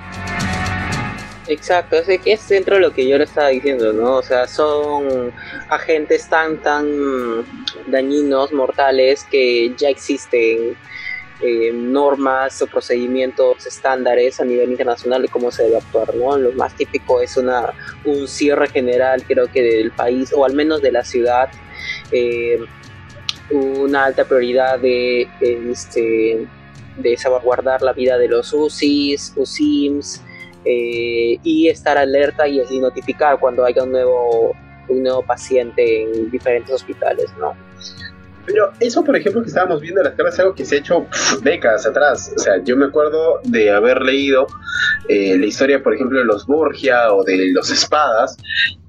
Exacto, 1.49 1.97
es, 1.97 2.21
es 2.25 2.49
dentro 2.49 2.77
de 2.77 2.83
lo 2.83 2.93
que 2.93 3.07
yo 3.09 3.19
le 3.19 3.25
estaba 3.25 3.49
diciendo, 3.49 3.93
¿no? 3.93 4.17
O 4.17 4.23
sea, 4.23 4.47
son 4.47 5.33
agentes 5.69 6.29
tan, 6.29 6.59
tan 6.59 7.45
dañinos, 7.89 8.53
mortales, 8.53 9.25
que 9.25 9.75
ya 9.77 9.89
existen 9.89 10.77
eh, 11.45 11.73
normas 11.73 12.63
o 12.63 12.69
procedimientos 12.69 13.67
estándares 13.67 14.39
a 14.39 14.45
nivel 14.45 14.71
internacional 14.71 15.23
de 15.23 15.29
cómo 15.29 15.51
se 15.51 15.65
debe 15.65 15.79
actuar, 15.79 16.15
¿no? 16.15 16.39
Lo 16.39 16.53
más 16.53 16.77
típico 16.77 17.21
es 17.21 17.37
una, 17.37 17.73
un 18.05 18.29
cierre 18.29 18.69
general, 18.69 19.25
creo 19.27 19.51
que 19.51 19.63
del 19.63 19.91
país, 19.91 20.33
o 20.33 20.45
al 20.45 20.55
menos 20.55 20.81
de 20.81 20.93
la 20.93 21.03
ciudad, 21.03 21.51
eh, 22.13 22.61
una 23.51 24.05
alta 24.05 24.25
prioridad 24.25 24.79
de, 24.79 25.29
este, 25.41 26.47
de 26.99 27.17
salvaguardar 27.17 27.83
la 27.83 27.93
vida 27.93 28.17
de 28.19 28.29
los 28.29 28.53
UCIs, 28.53 29.33
UCIMS, 29.35 30.23
eh, 30.65 31.39
y 31.43 31.69
estar 31.69 31.99
alerta 31.99 32.47
y, 32.47 32.79
notificar 32.79 33.39
cuando 33.39 33.65
haya 33.65 33.83
un 33.83 33.93
nuevo, 33.93 34.55
un 34.89 35.03
nuevo 35.03 35.23
paciente 35.23 36.03
en 36.03 36.31
diferentes 36.31 36.75
hospitales, 36.75 37.31
¿no? 37.39 37.55
Pero 38.47 38.73
eso, 38.81 39.05
por 39.05 39.17
ejemplo, 39.17 39.43
que 39.43 39.49
estábamos 39.49 39.81
viendo 39.81 40.01
en 40.01 40.07
las 40.07 40.15
caras 40.15 40.35
es 40.35 40.41
algo 40.41 40.55
que 40.55 40.65
se 40.65 40.77
ha 40.77 40.79
hecho 40.79 41.07
décadas 41.43 41.87
atrás. 41.87 42.33
O 42.37 42.39
sea, 42.39 42.63
yo 42.65 42.77
me 42.77 42.87
acuerdo 42.87 43.41
de 43.45 43.71
haber 43.71 44.03
leído 44.03 44.47
eh, 45.09 45.39
la 45.39 45.47
historia, 45.47 45.83
por 45.83 45.95
ejemplo, 45.95 46.19
de 46.19 46.25
los 46.25 46.47
Borgia 46.47 47.13
o 47.13 47.23
de 47.23 47.53
los 47.53 47.71
Espadas, 47.71 48.37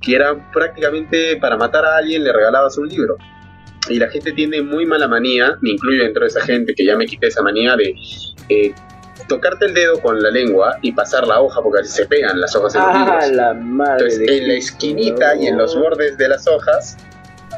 que 0.01 0.15
eran 0.15 0.51
prácticamente 0.51 1.37
para 1.37 1.55
matar 1.55 1.85
a 1.85 1.97
alguien 1.97 2.23
le 2.23 2.33
regalabas 2.33 2.77
un 2.77 2.87
libro. 2.87 3.15
Y 3.89 3.99
la 3.99 4.09
gente 4.09 4.31
tiene 4.31 4.61
muy 4.61 4.85
mala 4.85 5.07
manía, 5.07 5.57
me 5.61 5.71
incluyo 5.71 6.03
dentro 6.03 6.21
de 6.21 6.29
esa 6.29 6.41
gente 6.41 6.73
que 6.73 6.85
ya 6.85 6.95
me 6.95 7.05
quité 7.05 7.27
esa 7.27 7.43
manía 7.43 7.75
de 7.75 7.93
eh, 8.49 8.73
tocarte 9.27 9.65
el 9.65 9.73
dedo 9.73 9.99
con 10.01 10.21
la 10.21 10.29
lengua 10.29 10.77
y 10.81 10.91
pasar 10.91 11.27
la 11.27 11.41
hoja 11.41 11.61
porque 11.61 11.83
se 11.83 12.05
pegan 12.05 12.39
las 12.39 12.55
hojas 12.55 12.75
en 12.75 12.81
los 12.81 12.89
ah, 12.91 13.27
La 13.31 13.53
madre 13.53 14.05
Entonces, 14.05 14.29
en 14.29 14.47
la 14.47 14.53
esquinita 14.53 15.35
y 15.35 15.47
en 15.47 15.57
los 15.57 15.75
bordes 15.75 16.17
de 16.17 16.29
las 16.29 16.47
hojas, 16.47 16.97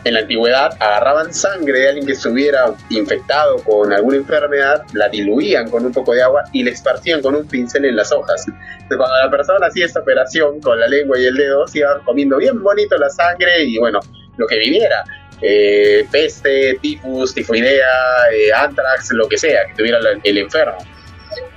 en 0.04 0.14
la 0.14 0.20
antigüedad, 0.22 0.72
agarraban 0.80 1.34
sangre 1.34 1.80
de 1.80 1.88
alguien 1.90 2.06
que 2.06 2.14
estuviera 2.14 2.74
infectado 2.90 3.58
con 3.64 3.92
alguna 3.92 4.18
enfermedad, 4.18 4.84
la 4.94 5.10
diluían 5.10 5.70
con 5.70 5.86
un 5.86 5.92
poco 5.92 6.14
de 6.14 6.22
agua 6.22 6.44
y 6.52 6.64
le 6.64 6.72
esparcían 6.72 7.22
con 7.22 7.36
un 7.36 7.48
pincel 7.48 7.86
en 7.86 7.96
las 7.96 8.12
hojas. 8.12 8.46
Entonces, 8.48 8.98
cuando 8.98 9.16
la 9.24 9.32
persona 9.32 9.68
hacía 9.68 9.86
esta 9.86 10.02
operación 10.02 10.62
con 10.62 10.80
la 10.80 10.88
lengua 10.88 11.20
y 11.20 11.26
el 11.26 11.36
dedo, 11.36 11.68
se 11.68 11.80
iba 11.80 12.00
comiendo 12.06 12.38
bien 12.38 12.62
bonito 12.62 12.98
la 12.98 13.10
sangre 13.10 13.64
y 13.64 13.80
bueno, 13.80 14.00
lo 14.38 14.46
que 14.48 14.60
viviera. 14.60 15.04
Eh, 15.42 16.08
peste, 16.12 16.78
tifus, 16.82 17.34
tifoidea, 17.34 17.88
eh, 18.32 18.54
anthrax, 18.54 19.12
lo 19.12 19.28
que 19.28 19.38
sea 19.38 19.66
que 19.68 19.74
tuviera 19.74 20.00
el 20.24 20.38
enfermo. 20.38 20.78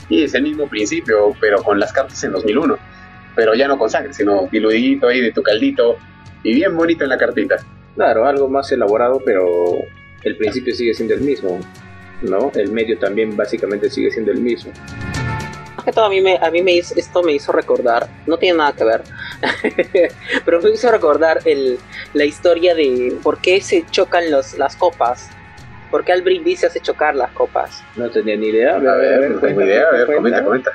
Y 0.08 0.24
es 0.24 0.34
el 0.34 0.42
mismo 0.42 0.68
principio, 0.68 1.34
pero 1.40 1.62
con 1.62 1.78
las 1.78 1.92
cartas 1.92 2.22
en 2.24 2.32
2001. 2.32 2.78
Pero 3.34 3.54
ya 3.54 3.68
no 3.68 3.78
con 3.78 3.90
sangre, 3.90 4.12
sino 4.12 4.48
diludito 4.50 5.08
ahí 5.08 5.20
de 5.20 5.32
tu 5.32 5.42
caldito 5.42 5.96
y 6.42 6.54
bien 6.54 6.76
bonito 6.76 7.04
en 7.04 7.10
la 7.10 7.18
cartita. 7.18 7.56
Claro, 7.94 8.26
algo 8.26 8.48
más 8.48 8.70
elaborado, 8.72 9.20
pero 9.24 9.46
el 10.22 10.36
principio 10.36 10.74
sigue 10.74 10.94
siendo 10.94 11.14
el 11.14 11.20
mismo, 11.20 11.58
¿no? 12.22 12.50
El 12.54 12.72
medio 12.72 12.98
también 12.98 13.36
básicamente 13.36 13.90
sigue 13.90 14.10
siendo 14.10 14.32
el 14.32 14.40
mismo. 14.40 14.72
Que 15.84 15.92
todo 15.92 16.06
a 16.06 16.10
mí, 16.10 16.20
me, 16.20 16.36
a 16.36 16.50
mí 16.50 16.62
me 16.62 16.78
esto 16.78 17.22
me 17.22 17.32
hizo 17.32 17.50
recordar, 17.50 18.08
no 18.26 18.36
tiene 18.36 18.58
nada 18.58 18.72
que 18.72 18.84
ver, 18.84 19.02
pero 20.44 20.60
me 20.60 20.70
hizo 20.70 20.90
recordar 20.90 21.40
el, 21.44 21.78
la 22.12 22.24
historia 22.24 22.74
de 22.74 23.16
por 23.22 23.40
qué 23.40 23.60
se 23.60 23.86
chocan 23.90 24.30
los, 24.30 24.58
las 24.58 24.76
copas 24.76 25.30
¿Por 25.90 26.04
qué 26.04 26.12
al 26.12 26.22
brindis 26.22 26.60
se 26.60 26.66
hace 26.66 26.80
chocar 26.80 27.14
las 27.14 27.30
copas? 27.32 27.82
No 27.96 28.10
tenía 28.10 28.36
ni 28.36 28.48
idea. 28.48 28.76
A 28.76 28.78
ver, 28.78 29.14
a 29.14 29.18
ver, 29.20 29.30
no 29.30 29.40
tengo 29.40 29.62
idea. 29.62 29.84
A 29.88 29.92
ver, 29.92 30.06
comenta, 30.06 30.44
comenta. 30.44 30.72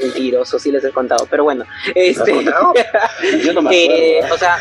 Mentiroso, 0.00 0.58
sí 0.58 0.70
les 0.70 0.84
he 0.84 0.90
contado, 0.90 1.26
pero 1.30 1.44
bueno. 1.44 1.64
Este, 1.94 2.44
Yo 3.44 3.52
no 3.52 3.62
me 3.62 4.18
eh, 4.18 4.20
o 4.30 4.36
sea, 4.36 4.58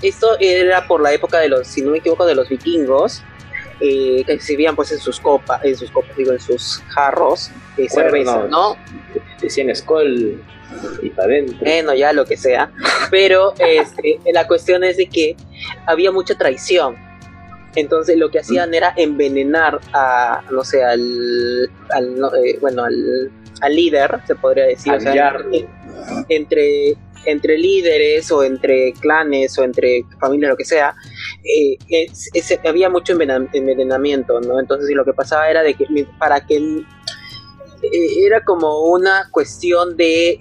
esto 0.00 0.36
era 0.38 0.86
por 0.86 1.00
la 1.02 1.12
época 1.12 1.38
de 1.38 1.48
los, 1.48 1.66
si 1.66 1.82
no 1.82 1.90
me 1.90 1.98
equivoco, 1.98 2.24
de 2.24 2.34
los 2.34 2.48
vikingos, 2.48 3.22
eh, 3.80 4.22
que 4.24 4.38
servían 4.38 4.76
pues 4.76 4.92
en 4.92 4.98
sus 4.98 5.18
copas, 5.18 5.64
en 5.64 5.76
sus 5.76 5.90
copas, 5.90 6.16
digo, 6.16 6.32
en 6.32 6.40
sus 6.40 6.82
jarros 6.88 7.50
de 7.76 7.88
cerveza, 7.88 8.46
¿no? 8.48 8.76
Decían 9.40 9.74
Skoll 9.74 10.40
y 11.02 11.10
para 11.10 11.26
adentro. 11.26 11.58
Bueno, 11.60 11.94
ya 11.94 12.12
lo 12.12 12.24
que 12.24 12.36
sea. 12.36 12.70
Pero 13.10 13.54
este, 13.58 14.20
la 14.32 14.46
cuestión 14.46 14.84
es 14.84 14.96
de 14.96 15.08
que 15.08 15.36
había 15.86 16.12
mucha 16.12 16.36
traición 16.36 16.96
entonces 17.74 18.16
lo 18.18 18.30
que 18.30 18.40
hacían 18.40 18.74
era 18.74 18.92
envenenar 18.96 19.80
a, 19.92 20.42
no 20.50 20.64
sé, 20.64 20.84
al, 20.84 21.64
eh, 21.64 22.58
bueno, 22.60 22.84
al, 22.84 23.30
líder, 23.70 24.20
se 24.26 24.34
podría 24.34 24.64
decir. 24.64 24.92
O 24.92 25.00
sea, 25.00 25.36
entre, 26.28 26.96
entre 27.24 27.56
líderes 27.56 28.30
o 28.32 28.42
entre 28.42 28.92
clanes 28.94 29.56
o 29.58 29.64
entre 29.64 30.04
familias, 30.20 30.50
lo 30.50 30.56
que 30.56 30.64
sea, 30.64 30.94
eh, 31.44 31.78
había 32.64 32.90
mucho 32.90 33.12
envenenamiento, 33.12 34.40
¿no? 34.40 34.58
Entonces 34.58 34.90
lo 34.94 35.04
que 35.04 35.12
pasaba 35.12 35.48
era 35.48 35.62
de 35.62 35.74
que 35.74 35.86
para 36.18 36.44
que 36.44 36.56
eh, 36.56 38.26
era 38.26 38.44
como 38.44 38.82
una 38.86 39.28
cuestión 39.30 39.96
de 39.96 40.38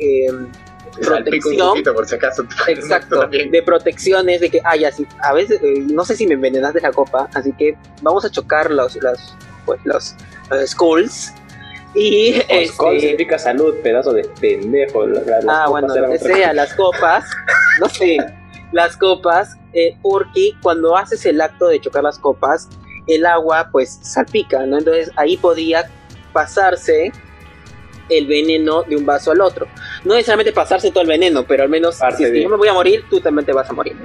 protección. 1.00 1.84
por 1.84 2.08
si 2.08 2.16
acaso. 2.16 2.44
Exacto, 2.68 3.28
de 3.28 3.64
protecciones, 3.64 4.42
de 4.42 4.50
que, 4.50 4.62
ay, 4.64 4.86
así, 4.86 5.08
a 5.22 5.34
veces, 5.34 5.62
eh, 5.64 5.86
no 5.92 6.06
sé 6.06 6.16
si 6.16 6.28
me 6.28 6.36
envenenaste 6.36 6.82
la 6.82 6.92
copa, 6.92 7.30
así 7.34 7.54
que 7.54 7.78
vamos 8.02 8.26
a 8.26 8.30
chocar 8.30 8.72
los, 8.72 8.96
los, 8.98 9.36
pues, 9.66 9.80
los, 9.84 10.16
skulls. 10.66 11.34
Y 11.94 12.42
este... 12.48 13.00
significa 13.00 13.38
salud, 13.38 13.76
pedazo 13.84 14.14
de 14.14 14.24
pendejo. 14.40 15.06
ah, 15.50 15.68
bueno, 15.70 15.94
lo 15.94 16.10
que 16.12 16.20
sea, 16.20 16.54
las 16.54 16.74
copas, 16.74 17.26
no 17.80 17.90
sé, 17.90 18.18
las 18.72 18.96
copas, 18.96 19.58
eh, 19.74 19.98
porque 20.02 20.52
cuando 20.62 20.96
haces 20.96 21.26
el 21.26 21.42
acto 21.42 21.68
de 21.68 21.82
chocar 21.82 22.04
las 22.04 22.18
copas, 22.18 22.70
el 23.08 23.26
agua 23.26 23.70
pues 23.72 24.00
salpica, 24.02 24.66
¿no? 24.66 24.78
Entonces 24.78 25.12
ahí 25.16 25.36
podría 25.36 25.90
pasarse 26.32 27.12
el 28.12 28.28
veneno 28.28 28.84
de 28.84 28.96
un 28.96 29.06
vaso 29.06 29.32
al 29.32 29.42
otro. 29.42 29.68
No 30.04 30.14
necesariamente 30.14 30.52
pasarse 30.52 30.92
todo 30.92 31.02
el 31.02 31.08
veneno, 31.08 31.46
pero 31.46 31.64
al 31.64 31.70
menos 31.70 32.00
si, 32.18 32.42
yo 32.42 32.50
me 32.50 32.58
voy 32.58 32.68
a 32.68 32.74
morir, 32.74 33.06
tú 33.10 33.20
también 33.20 33.46
te 33.46 33.54
vas 33.54 33.70
a 33.70 33.74
morir. 33.74 33.96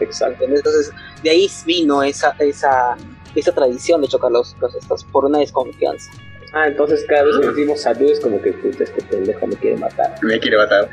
Exacto. 0.00 0.44
Entonces, 0.44 0.90
de 1.22 1.30
ahí 1.30 1.50
vino 1.66 2.02
esa, 2.02 2.34
esa, 2.38 2.96
esa 3.34 3.52
tradición 3.52 4.00
de 4.00 4.08
chocar 4.08 4.32
los, 4.32 4.56
los 4.60 4.74
estos 4.74 5.04
por 5.04 5.24
una 5.26 5.38
desconfianza. 5.38 6.10
Ah, 6.54 6.66
entonces 6.66 7.02
cada 7.08 7.22
vez 7.22 7.38
que 7.40 7.46
decimos 7.46 7.80
salud 7.80 8.10
es 8.10 8.20
como 8.20 8.40
que 8.42 8.52
puta, 8.52 8.84
este 8.84 9.02
pendejo 9.04 9.46
me 9.46 9.56
quiere 9.56 9.78
matar. 9.78 10.14
Me 10.20 10.38
quiere 10.38 10.58
matar. 10.58 10.84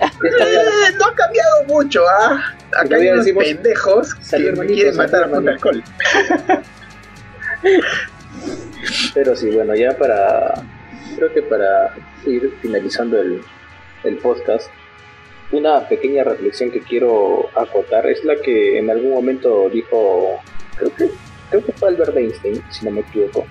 eh, 0.00 0.06
no 0.98 1.06
ha 1.06 1.14
cambiado 1.14 1.64
mucho, 1.68 2.02
¿ah? 2.08 2.54
Acá 2.78 2.96
hay 2.96 3.08
unos 3.08 3.26
pendejos 3.26 4.14
que 4.14 4.52
me 4.52 4.66
quieren 4.66 4.96
matar 4.96 5.30
con 5.30 5.46
alcohol. 5.46 5.84
Pero 9.14 9.36
sí, 9.36 9.50
bueno, 9.50 9.74
ya 9.74 9.96
para 9.96 10.54
creo 11.16 11.32
que 11.32 11.42
para 11.42 11.94
ir 12.26 12.52
finalizando 12.60 13.20
el, 13.20 13.40
el 14.04 14.16
podcast, 14.18 14.70
una 15.52 15.88
pequeña 15.88 16.24
reflexión 16.24 16.70
que 16.70 16.80
quiero 16.80 17.48
acotar 17.54 18.06
es 18.06 18.24
la 18.24 18.36
que 18.36 18.78
en 18.78 18.90
algún 18.90 19.12
momento 19.12 19.68
dijo, 19.70 20.40
creo 20.76 20.94
que, 20.94 21.10
creo 21.50 21.64
que 21.64 21.72
fue 21.72 21.88
Albert 21.88 22.16
Einstein, 22.16 22.62
si 22.70 22.84
no 22.84 22.90
me 22.90 23.00
equivoco, 23.00 23.46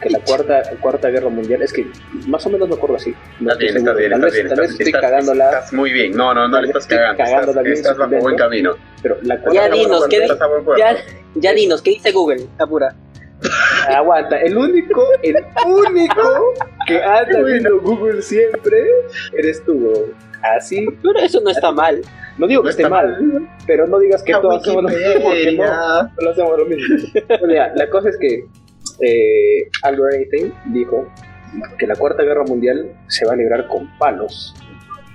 que 0.00 0.10
la 0.10 0.18
cuarta, 0.20 0.62
cuarta 0.80 1.08
guerra 1.08 1.28
mundial, 1.28 1.62
es 1.62 1.72
que 1.72 1.86
más 2.26 2.44
o 2.46 2.50
menos 2.50 2.68
me 2.68 2.74
acuerdo 2.74 2.96
así. 2.96 3.14
No 3.40 3.52
está 3.52 3.62
bien, 3.62 3.76
está 3.76 3.94
bien, 3.94 4.20
vez, 4.20 4.34
bien. 4.34 4.48
Tal 4.48 4.60
vez 4.60 4.70
estoy 4.70 4.92
cagándola. 4.92 5.44
Estás 5.46 5.72
muy 5.72 5.92
bien, 5.92 6.12
no, 6.12 6.34
no, 6.34 6.48
no 6.48 6.60
le 6.60 6.66
estás 6.68 6.86
cagando. 6.86 7.22
Estás, 7.22 7.66
estás 7.66 7.96
bajo 7.96 8.16
buen 8.16 8.36
camino. 8.36 8.74
Pero 9.02 9.18
la 9.22 9.40
ya 9.52 9.68
dinos, 9.68 10.06
¿qué, 10.08 10.26
ya, 10.78 10.96
ya 11.34 11.52
dinos, 11.52 11.82
¿qué 11.82 11.90
dice 11.90 12.12
Google? 12.12 12.46
Apura. 12.58 12.94
Aguanta, 13.88 14.40
el 14.40 14.56
único, 14.56 15.06
el 15.22 15.36
único 15.66 16.54
que 16.86 17.02
anda 17.02 17.42
viendo 17.42 17.80
Google 17.80 18.22
siempre 18.22 18.84
eres 19.36 19.64
tú, 19.64 19.78
bro. 19.78 19.92
Así. 20.56 20.86
Pero 21.02 21.18
eso 21.20 21.40
no 21.40 21.50
está 21.50 21.72
mal. 21.72 22.00
No 22.36 22.46
digo 22.46 22.62
que 22.62 22.66
No 22.66 22.70
esté 22.70 22.82
está 22.82 22.94
mal, 22.94 23.48
pero 23.66 23.86
no 23.86 23.98
digas 23.98 24.22
que 24.22 24.32
La 24.32 24.40
todos 24.40 24.56
hacemos 24.62 24.82
lo 24.82 24.88
mismo, 24.88 25.22
porque 25.22 25.52
no, 25.52 26.02
no 26.20 26.30
hacemos 26.30 26.58
lo 26.58 26.66
mismo. 26.66 26.96
Bueno, 27.40 27.54
ya, 27.54 27.72
la 27.76 27.88
cosa 27.88 28.08
es 28.10 28.18
que 28.18 28.44
eh, 29.00 29.68
Albert 29.82 30.14
Einstein 30.14 30.52
dijo 30.72 31.08
que 31.78 31.86
la 31.86 31.94
Cuarta 31.94 32.22
Guerra 32.24 32.42
Mundial 32.44 32.90
se 33.08 33.24
va 33.24 33.32
a 33.34 33.36
librar 33.36 33.66
con 33.68 33.88
palos. 33.98 34.54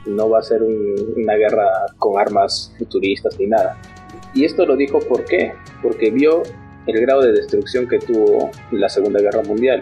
No 0.06 0.30
va 0.30 0.40
a 0.40 0.42
ser 0.42 0.64
un- 0.64 1.14
una 1.18 1.36
guerra 1.36 1.68
con 1.98 2.20
armas 2.20 2.74
futuristas 2.80 3.38
ni 3.38 3.48
nada. 3.48 3.78
Y 4.34 4.46
esto 4.46 4.66
lo 4.66 4.76
dijo 4.76 5.00
¿por 5.00 5.26
qué? 5.26 5.52
Porque 5.84 6.10
vio 6.12 6.44
el 6.88 7.02
grado 7.02 7.22
de 7.22 7.34
destrucción 7.34 7.88
que 7.88 8.00
tuvo 8.00 8.50
la 8.72 8.88
Segunda 8.90 9.20
Guerra 9.20 9.42
Mundial. 9.44 9.82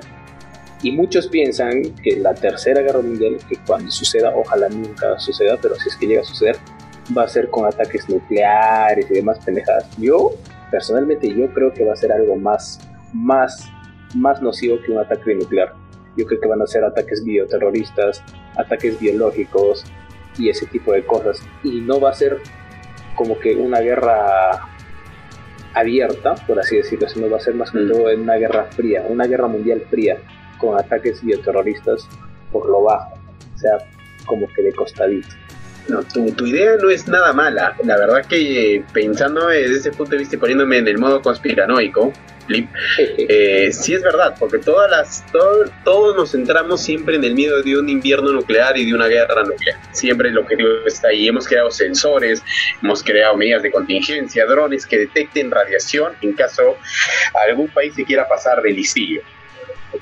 Y 0.83 0.91
muchos 0.91 1.27
piensan 1.27 1.95
que 2.03 2.17
la 2.17 2.33
Tercera 2.35 2.81
Guerra 2.81 3.01
Mundial, 3.01 3.37
que 3.49 3.57
cuando 3.65 3.89
suceda, 3.89 4.31
ojalá 4.35 4.69
nunca 4.69 5.17
suceda, 5.19 5.57
pero 5.61 5.75
si 5.75 5.89
es 5.89 5.95
que 5.95 6.05
llega 6.05 6.21
a 6.21 6.25
suceder, 6.25 6.57
va 7.17 7.23
a 7.23 7.27
ser 7.27 7.49
con 7.49 7.65
ataques 7.65 8.07
nucleares 8.09 9.09
y 9.09 9.13
demás 9.15 9.39
pendejadas. 9.43 9.87
Yo, 9.97 10.31
personalmente, 10.69 11.33
yo 11.33 11.51
creo 11.53 11.73
que 11.73 11.83
va 11.83 11.93
a 11.93 11.95
ser 11.95 12.11
algo 12.11 12.35
más, 12.35 12.79
más, 13.13 13.67
más 14.13 14.41
nocivo 14.41 14.77
que 14.85 14.91
un 14.91 14.99
ataque 14.99 15.33
nuclear. 15.33 15.73
Yo 16.15 16.25
creo 16.25 16.39
que 16.39 16.47
van 16.47 16.61
a 16.61 16.67
ser 16.67 16.83
ataques 16.83 17.23
bioterroristas, 17.23 18.23
ataques 18.55 18.99
biológicos 18.99 19.83
y 20.37 20.49
ese 20.49 20.67
tipo 20.67 20.91
de 20.91 21.03
cosas. 21.05 21.41
Y 21.63 21.81
no 21.81 21.99
va 21.99 22.11
a 22.11 22.13
ser 22.13 22.37
como 23.15 23.39
que 23.39 23.55
una 23.55 23.79
guerra 23.79 24.61
abierta, 25.73 26.35
por 26.47 26.59
así 26.59 26.77
decirlo, 26.77 27.07
sino 27.07 27.29
va 27.29 27.37
a 27.37 27.39
ser 27.39 27.55
más 27.55 27.71
que 27.71 27.79
Mm. 27.79 27.91
todo 27.91 28.09
en 28.09 28.21
una 28.21 28.35
guerra 28.35 28.65
fría, 28.65 29.05
una 29.07 29.25
guerra 29.27 29.47
mundial 29.47 29.83
fría, 29.89 30.17
con 30.57 30.77
ataques 30.79 31.23
bioterroristas 31.23 32.07
por 32.51 32.67
lo 32.69 32.83
bajo, 32.83 33.13
o 33.55 33.57
sea, 33.57 33.77
como 34.25 34.47
que 34.53 34.61
de 34.63 34.73
costadito. 34.73 35.27
No, 35.89 36.03
tu, 36.03 36.29
tu 36.33 36.45
idea 36.45 36.75
no 36.81 36.89
es 36.89 37.07
nada 37.07 37.31
mala. 37.31 37.73
La 37.85 37.97
verdad 37.97 38.25
que 38.25 38.75
eh, 38.75 38.83
pensando 38.91 39.47
desde 39.47 39.77
ese 39.77 39.91
punto 39.91 40.11
de 40.11 40.17
vista 40.17 40.35
y 40.35 40.39
poniéndome 40.39 40.77
en 40.79 40.87
el 40.89 40.97
modo 40.97 41.21
conspiranoico, 41.21 42.11
Flip, 42.45 42.69
eh, 42.97 43.69
sí 43.73 43.93
es 43.93 44.01
verdad, 44.01 44.35
porque 44.39 44.57
todas 44.57 44.89
las, 44.89 45.25
todo- 45.33 45.65
todos 45.83 46.15
nos 46.15 46.31
centramos 46.31 46.81
siempre 46.81 47.15
en 47.15 47.23
el 47.25 47.35
miedo 47.35 47.61
de 47.61 47.77
un 47.77 47.87
invierno 47.89 48.31
nuclear 48.31 48.77
y 48.77 48.85
de 48.85 48.93
una 48.93 49.07
guerra 49.07 49.43
nuclear. 49.43 49.77
Siempre 49.91 50.29
el 50.29 50.37
objetivo 50.37 50.69
está 50.85 51.09
ahí. 51.09 51.27
Hemos 51.27 51.45
creado 51.47 51.71
sensores, 51.71 52.41
hemos 52.81 53.01
creado 53.03 53.35
medidas 53.37 53.63
de 53.63 53.71
contingencia, 53.71 54.45
drones 54.45 54.85
que 54.85 54.97
detecten 54.97 55.51
radiación 55.51 56.13
en 56.21 56.33
caso 56.33 56.75
algún 57.47 57.67
país 57.69 57.93
se 57.95 58.03
quiera 58.05 58.27
pasar 58.27 58.61
de 58.61 58.71
listillo. 58.71 59.21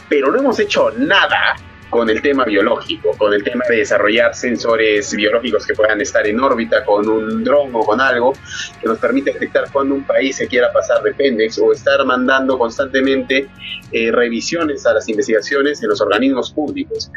Pero 0.09 0.31
no 0.31 0.39
hemos 0.39 0.59
hecho 0.59 0.91
nada 0.91 1.55
con 1.89 2.09
el 2.09 2.21
tema 2.21 2.43
biológico, 2.43 3.11
con 3.17 3.33
el 3.33 3.43
tema 3.43 3.63
de 3.69 3.77
desarrollar 3.77 4.35
sensores 4.35 5.15
biológicos 5.15 5.65
que 5.65 5.73
puedan 5.73 6.01
estar 6.01 6.27
en 6.27 6.39
órbita 6.39 6.83
con 6.83 7.07
un 7.07 7.43
dron 7.43 7.69
o 7.73 7.85
con 7.85 8.01
algo 8.01 8.33
que 8.81 8.87
nos 8.87 8.97
permite 8.97 9.31
detectar 9.31 9.71
cuando 9.71 9.95
un 9.95 10.03
país 10.03 10.35
se 10.35 10.47
quiera 10.47 10.73
pasar 10.73 11.01
de 11.03 11.13
pendex 11.13 11.57
o 11.59 11.71
estar 11.71 12.03
mandando 12.03 12.57
constantemente 12.57 13.47
eh, 13.91 14.11
revisiones 14.11 14.85
a 14.85 14.93
las 14.93 15.07
investigaciones 15.07 15.81
en 15.83 15.89
los 15.89 16.01
organismos 16.01 16.51
públicos 16.51 17.11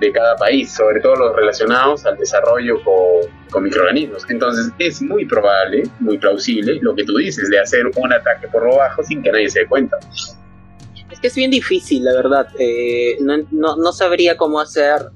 de 0.00 0.12
cada 0.12 0.36
país, 0.36 0.72
sobre 0.72 1.00
todo 1.00 1.16
los 1.16 1.36
relacionados 1.36 2.06
al 2.06 2.16
desarrollo 2.16 2.82
con, 2.82 3.30
con 3.50 3.64
microorganismos. 3.64 4.24
Entonces 4.30 4.72
es 4.78 5.02
muy 5.02 5.26
probable, 5.26 5.82
muy 6.00 6.16
plausible 6.16 6.78
lo 6.80 6.94
que 6.94 7.04
tú 7.04 7.16
dices, 7.16 7.50
de 7.50 7.58
hacer 7.58 7.84
un 7.94 8.12
ataque 8.12 8.48
por 8.48 8.64
lo 8.64 8.76
bajo 8.76 9.02
sin 9.02 9.22
que 9.22 9.30
nadie 9.30 9.50
se 9.50 9.60
dé 9.60 9.66
cuenta. 9.66 9.98
Es 11.22 11.26
que 11.26 11.28
es 11.28 11.34
bien 11.36 11.50
difícil, 11.52 12.04
la 12.04 12.14
verdad. 12.14 12.48
Eh, 12.58 13.16
no, 13.20 13.36
no, 13.52 13.76
no 13.76 13.92
sabría 13.92 14.36
cómo 14.36 14.58
hacer. 14.58 15.06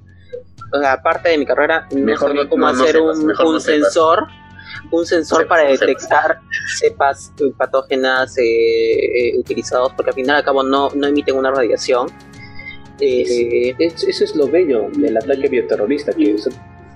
O 0.72 0.78
sea, 0.78 0.92
aparte 0.94 1.30
de 1.30 1.38
mi 1.38 1.44
carrera, 1.46 1.88
no 1.92 1.98
Mejor 1.98 2.28
sabría 2.28 2.48
cómo 2.48 2.66
hacer 2.68 2.92
sepas, 2.92 3.18
un, 3.44 3.60
sensor. 3.60 4.26
Un 4.92 5.04
sensor 5.04 5.42
Sepas, 5.42 5.48
para 5.58 5.68
detectar 5.70 6.40
cepas 6.78 7.32
eh, 7.40 7.52
patógenas 7.58 8.36
eh, 8.38 8.42
eh, 8.44 9.38
utilizados, 9.38 9.92
porque 9.94 10.10
al 10.10 10.14
final 10.14 10.36
y 10.36 10.38
al 10.38 10.44
cabo 10.44 10.62
no, 10.62 10.90
no 10.94 11.06
emiten 11.08 11.34
una 11.36 11.50
radiación. 11.50 12.08
Eh, 13.00 13.74
Es- 13.78 14.04
eso 14.04 14.24
es 14.24 14.36
lo 14.36 14.46
bello 14.48 14.88
del 14.96 15.16
ataque 15.16 15.48
bioterrorista, 15.48 16.12
que 16.12 16.34
es, 16.34 16.48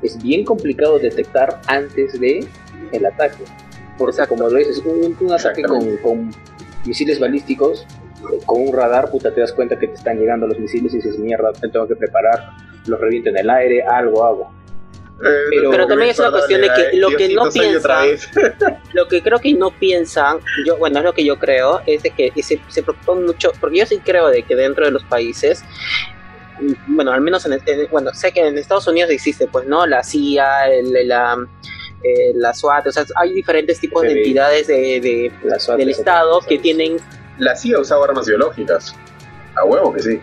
es 0.03 0.23
bien 0.23 0.45
complicado 0.45 0.99
detectar 1.01 1.61
antes 1.67 2.19
de 2.21 2.47
el 2.93 3.07
ataque. 3.07 3.45
Porque 3.99 4.13
Exacto. 4.13 4.37
como 4.37 4.49
lo 4.49 4.57
dices, 4.57 4.79
un, 4.85 5.17
un 5.21 5.33
ataque 5.33 5.63
con, 5.63 6.31
misiles 6.87 7.19
balísticos, 7.21 7.87
con 8.47 8.61
un 8.69 8.73
radar, 8.75 9.11
puta, 9.11 9.33
te 9.33 9.41
das 9.41 9.53
cuenta 9.53 9.79
que 9.79 9.89
te 9.89 9.95
están 9.95 10.19
llegando 10.19 10.47
los 10.47 10.59
misiles 10.59 10.93
y 10.95 10.97
dices, 10.97 11.19
mierda, 11.19 11.51
me 11.63 11.69
tengo 11.69 11.87
que 11.89 11.97
preparar, 11.97 12.51
los 12.87 13.01
reviento 13.01 13.31
en 13.31 13.39
el 13.39 13.51
aire, 13.51 13.83
algo 13.83 14.25
hago. 14.25 14.53
Pero, 15.51 15.71
Pero 15.71 15.87
también 15.87 16.11
es 16.11 16.19
una 16.19 16.31
cuestión 16.31 16.63
de 16.63 16.69
que 16.69 16.97
lo 16.97 17.09
que 17.11 17.29
no 17.35 17.43
piensa- 17.51 18.01
lo 18.95 19.07
que 19.07 19.23
creo 19.23 19.39
que 19.39 19.53
no 19.53 19.71
piensan, 19.71 20.39
yo 20.67 20.79
bueno, 20.79 20.99
es 21.01 21.05
lo 21.05 21.13
que 21.13 21.25
yo 21.27 21.39
creo, 21.39 21.83
es 21.87 22.03
de 22.03 22.11
que 22.11 22.33
se, 22.43 22.59
se 22.69 22.83
preocupan 22.83 23.27
mucho, 23.27 23.53
porque 23.61 23.79
yo 23.81 23.87
sí 23.87 23.99
creo 24.03 24.29
de 24.29 24.43
que 24.45 24.57
dentro 24.57 24.87
de 24.87 24.91
los 24.93 25.05
países, 25.05 25.63
mm, 26.61 26.95
bueno, 26.97 27.13
al 27.13 27.21
menos 27.21 27.45
en, 27.45 27.53
en- 27.53 27.91
bueno, 27.91 28.15
sé 28.15 28.33
que 28.33 28.41
en 28.47 28.57
Estados 28.57 28.87
Unidos 28.87 29.11
existe, 29.11 29.47
pues, 29.47 29.67
¿no? 29.67 29.87
La 29.87 30.03
CIA, 30.03 30.73
el- 30.73 31.07
la, 31.07 31.37
eh, 32.03 32.33
la 32.35 32.55
SWAT, 32.55 32.87
o 32.87 32.93
sea, 32.93 33.05
hay 33.17 33.35
diferentes 33.35 33.79
tipos 33.79 34.01
de 34.03 34.13
entidades 34.21 34.69
de, 34.69 35.01
de- 35.03 35.33
del 35.77 35.91
Estado 35.91 36.41
que 36.41 36.59
tienen, 36.59 36.97
La 37.41 37.57
CIA 37.57 37.81
usaba 37.81 38.05
armas 38.05 38.27
biológicas. 38.27 38.95
A 39.57 39.65
huevo 39.65 39.93
que 39.93 40.03
sí. 40.03 40.21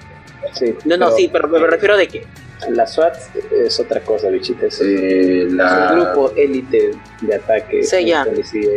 Sí, 0.53 0.75
no, 0.85 0.95
no, 0.97 1.11
sí, 1.11 1.29
pero 1.31 1.47
me 1.49 1.59
refiero 1.67 1.97
de 1.97 2.07
que, 2.07 2.25
La 2.69 2.87
SWAT 2.87 3.15
es 3.51 3.79
otra 3.79 3.99
cosa, 4.01 4.29
bichita. 4.29 4.65
Es, 4.67 4.79
Eh, 4.81 5.43
es 5.43 5.51
un 5.51 5.99
grupo 5.99 6.31
élite 6.35 6.91
de 7.21 7.35
ataque. 7.35 7.83
Sí, 7.83 8.05
ya. 8.05 8.23
policía. 8.23 8.69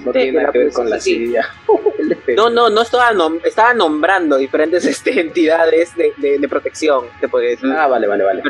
No 0.00 0.12
Sí, 0.12 0.18
tiene 0.18 0.32
nada 0.32 0.52
que 0.52 0.58
ver 0.58 0.72
con 0.72 0.88
la. 0.88 1.00
CIA. 1.00 1.44
No, 2.36 2.50
no, 2.50 2.68
no 2.68 2.82
estaba, 2.82 3.12
nom- 3.12 3.40
estaba 3.44 3.74
nombrando 3.74 4.36
diferentes 4.36 4.84
este, 4.94 5.20
entidades 5.20 5.94
de, 5.96 6.12
de, 6.18 6.38
de 6.38 6.48
protección, 6.48 7.06
te 7.20 7.28
podría 7.28 7.50
decir. 7.50 7.70
Ah, 7.70 7.86
vale, 7.86 8.06
vale, 8.06 8.24
vale. 8.24 8.42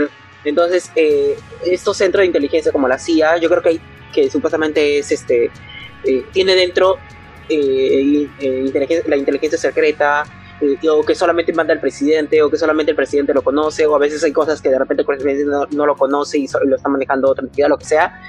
Entonces, 0.44 0.90
eh, 0.96 1.36
estos 1.66 1.96
centros 1.96 2.20
de 2.22 2.26
inteligencia 2.26 2.72
como 2.72 2.88
la 2.88 2.98
CIA, 2.98 3.36
yo 3.38 3.48
creo 3.48 3.62
que, 3.62 3.68
hay- 3.70 3.80
que 4.12 4.30
supuestamente 4.30 4.98
es 4.98 5.12
este, 5.12 5.50
eh, 6.04 6.24
tiene 6.32 6.54
dentro 6.54 6.98
eh, 7.49 8.28
eh, 8.40 8.64
inteligencia- 8.66 9.09
la 9.09 9.16
inteligencia 9.16 9.59
secreta, 9.59 10.24
eh, 10.62 10.88
o 10.88 11.03
que 11.05 11.14
solamente 11.14 11.53
manda 11.53 11.72
el 11.72 11.80
presidente, 11.80 12.40
o 12.40 12.49
que 12.49 12.57
solamente 12.57 12.93
el 12.93 12.97
presidente 12.97 13.34
lo 13.34 13.43
conoce, 13.43 13.84
o 13.84 13.97
a 13.97 13.99
veces 13.99 14.22
hay 14.22 14.32
cosas 14.32 14.62
que 14.62 14.68
de 14.68 14.78
repente 14.78 15.03
el 15.03 15.07
presidente 15.07 15.45
no, 15.72 15.86
lo 15.86 15.97
conoce 15.97 16.38
y, 16.38 16.47
lo 16.64 16.76
está 16.76 16.88
manejando 16.88 17.28
otra 17.28 17.45
entidad, 17.45 17.68
lo 17.68 17.78
que 17.78 17.84
sea. 17.84 18.20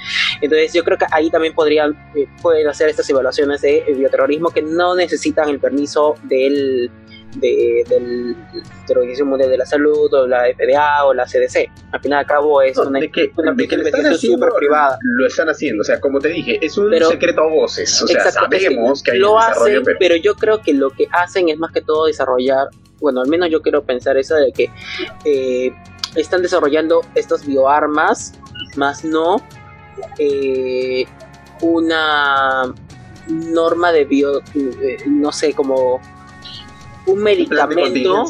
Entonces, 0.41 0.73
yo 0.73 0.83
creo 0.83 0.97
que 0.97 1.05
ahí 1.11 1.29
también 1.29 1.53
podrían 1.53 1.91
eh, 2.15 2.27
pueden 2.41 2.67
hacer 2.67 2.89
estas 2.89 3.07
evaluaciones 3.09 3.61
de 3.61 3.77
eh, 3.87 3.93
bioterrorismo 3.93 4.49
que 4.49 4.63
no 4.63 4.95
necesitan 4.95 5.47
el 5.49 5.59
permiso 5.59 6.15
del 6.23 6.89
de, 7.35 7.83
del, 7.89 8.35
de 8.53 8.61
la 8.93 8.95
Organización 8.99 9.29
Mundial 9.29 9.49
de 9.49 9.57
la 9.57 9.65
Salud 9.65 10.13
o 10.13 10.27
la 10.27 10.43
FDA 10.55 11.05
o 11.05 11.13
la 11.13 11.25
CDC. 11.25 11.69
Al 11.91 11.99
final 12.01 12.19
y 12.19 12.21
al 12.21 12.25
cabo 12.25 12.61
es 12.61 12.77
No, 12.77 12.83
una, 12.83 12.99
de 12.99 13.11
que, 13.11 13.31
una 13.37 13.53
de 13.53 13.67
que 13.67 13.77
lo 13.77 13.83
están 13.83 13.99
investigación 14.01 14.33
súper 14.39 14.49
privada. 14.57 14.97
Lo 15.01 15.25
están 15.27 15.49
haciendo, 15.49 15.81
o 15.81 15.83
sea, 15.83 15.99
como 15.99 16.19
te 16.19 16.29
dije, 16.29 16.59
es 16.65 16.77
un 16.77 16.89
Pero- 16.89 17.09
secreto 17.09 17.41
a 17.41 17.47
voces. 17.47 18.01
O 18.01 18.07
sea, 18.07 18.17
Exacto, 18.23 18.45
es 18.51 18.59
que 18.59 18.65
sabemos 18.65 19.03
que 19.03 19.11
hay 19.11 19.19
lo 19.19 19.39
hacen, 19.39 19.83
pero 19.83 19.97
pero... 19.99 20.15
yo 20.17 20.35
creo 20.35 20.61
que 20.61 20.73
lo 20.73 20.89
que 20.91 21.07
hacen 21.11 21.49
es 21.49 21.57
más 21.57 21.71
que 21.71 21.81
todo 21.81 22.05
desarrollar, 22.05 22.67
bueno, 22.99 23.21
al 23.21 23.27
menos 23.27 23.49
yo 23.49 23.61
quiero 23.61 23.83
pensar 23.83 24.17
eso 24.17 24.35
de 24.35 24.51
que 24.53 24.69
eh, 25.25 25.73
están 26.15 26.41
desarrollando 26.41 27.01
estas 27.15 27.45
bioarmas, 27.45 28.33
más 28.75 29.03
no 29.03 29.37
eh, 30.19 31.05
una 31.61 32.73
norma 33.27 33.91
de 33.91 34.05
bio, 34.05 34.39
eh, 34.55 34.97
no 35.07 35.31
sé, 35.31 35.53
como 35.53 35.99
un 37.05 37.21
medicamento. 37.23 38.25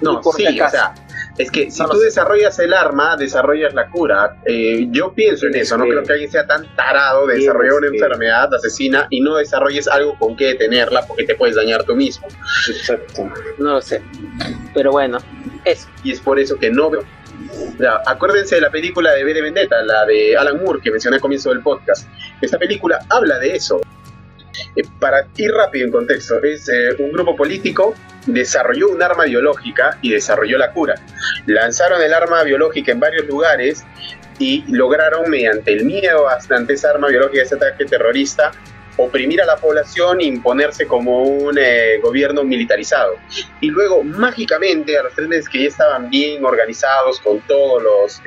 No, 0.00 0.20
por 0.20 0.36
sí, 0.36 0.46
si 0.46 0.60
o 0.60 0.70
sea, 0.70 0.94
es 1.38 1.50
que 1.50 1.70
si 1.72 1.82
No 1.82 1.88
tú 1.88 1.98
sé. 1.98 2.04
desarrollas 2.06 2.56
el 2.60 2.72
arma, 2.72 3.16
desarrollas 3.16 3.74
la 3.74 3.88
cura. 3.90 4.36
Eh, 4.44 4.86
yo 4.90 5.12
pienso 5.12 5.46
en 5.46 5.56
eso, 5.56 5.76
no 5.76 5.84
creo 5.86 6.04
que 6.04 6.12
alguien 6.12 6.30
sea 6.30 6.46
tan 6.46 6.72
tarado 6.76 7.26
de 7.26 7.36
desarrollar 7.36 7.72
es 7.72 7.78
una 7.78 7.86
enfermedad 7.88 8.54
asesina 8.54 9.06
y 9.10 9.20
no 9.20 9.34
desarrolles 9.36 9.88
algo 9.88 10.16
con 10.18 10.36
que 10.36 10.46
detenerla 10.46 11.04
porque 11.06 11.24
te 11.24 11.34
puedes 11.34 11.56
dañar 11.56 11.82
tú 11.82 11.96
mismo. 11.96 12.28
Exacto. 12.68 13.28
No 13.58 13.72
lo 13.74 13.80
sé. 13.82 14.02
Pero 14.72 14.92
bueno, 14.92 15.18
eso. 15.64 15.88
y 16.04 16.12
es 16.12 16.20
por 16.20 16.38
eso 16.38 16.56
que 16.56 16.70
no 16.70 16.90
veo. 16.90 17.02
Ya, 17.78 18.00
acuérdense 18.06 18.56
de 18.56 18.60
la 18.60 18.70
película 18.70 19.12
de 19.12 19.24
B 19.24 19.32
de 19.34 19.42
Vendetta, 19.42 19.80
la 19.82 20.04
de 20.06 20.36
Alan 20.36 20.62
Moore 20.62 20.80
que 20.82 20.90
mencioné 20.90 21.16
al 21.16 21.20
comienzo 21.22 21.50
del 21.50 21.60
podcast. 21.62 22.08
Esta 22.40 22.58
película 22.58 22.98
habla 23.10 23.38
de 23.38 23.54
eso. 23.56 23.80
Eh, 24.78 24.84
para 25.00 25.26
ir 25.36 25.50
rápido 25.52 25.86
en 25.86 25.92
contexto, 25.92 26.42
es 26.44 26.68
eh, 26.68 26.94
un 26.98 27.12
grupo 27.12 27.34
político 27.34 27.94
desarrolló 28.26 28.90
un 28.90 29.02
arma 29.02 29.24
biológica 29.24 29.98
y 30.02 30.12
desarrolló 30.12 30.58
la 30.58 30.70
cura. 30.72 30.94
Lanzaron 31.46 32.00
el 32.02 32.12
arma 32.14 32.42
biológica 32.44 32.92
en 32.92 33.00
varios 33.00 33.26
lugares 33.26 33.84
y 34.38 34.64
lograron 34.68 35.28
mediante 35.30 35.72
el 35.72 35.84
miedo 35.84 36.26
ante 36.28 36.74
esa 36.74 36.90
arma 36.90 37.08
biológica, 37.08 37.42
ese 37.42 37.56
ataque 37.56 37.86
terrorista, 37.86 38.52
oprimir 38.96 39.40
a 39.40 39.46
la 39.46 39.56
población 39.56 40.20
e 40.20 40.24
imponerse 40.24 40.86
como 40.86 41.22
un 41.22 41.56
eh, 41.58 41.98
gobierno 42.02 42.44
militarizado. 42.44 43.14
Y 43.60 43.70
luego, 43.70 44.04
mágicamente, 44.04 44.98
a 44.98 45.04
los 45.04 45.14
tres 45.14 45.28
meses 45.28 45.48
que 45.48 45.62
ya 45.62 45.68
estaban 45.68 46.10
bien 46.10 46.44
organizados 46.44 47.18
con 47.20 47.40
todos 47.42 47.82
los, 47.82 48.20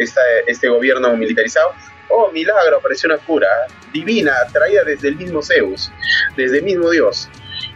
este 0.47 0.69
gobierno 0.69 1.15
militarizado, 1.15 1.73
oh, 2.11 2.31
milagro, 2.31 2.77
apareció 2.77 3.07
una 3.09 3.17
cura 3.17 3.47
divina, 3.93 4.33
traída 4.51 4.83
desde 4.83 5.09
el 5.09 5.15
mismo 5.15 5.41
Zeus, 5.41 5.91
desde 6.35 6.59
el 6.59 6.63
mismo 6.63 6.89
Dios. 6.89 7.29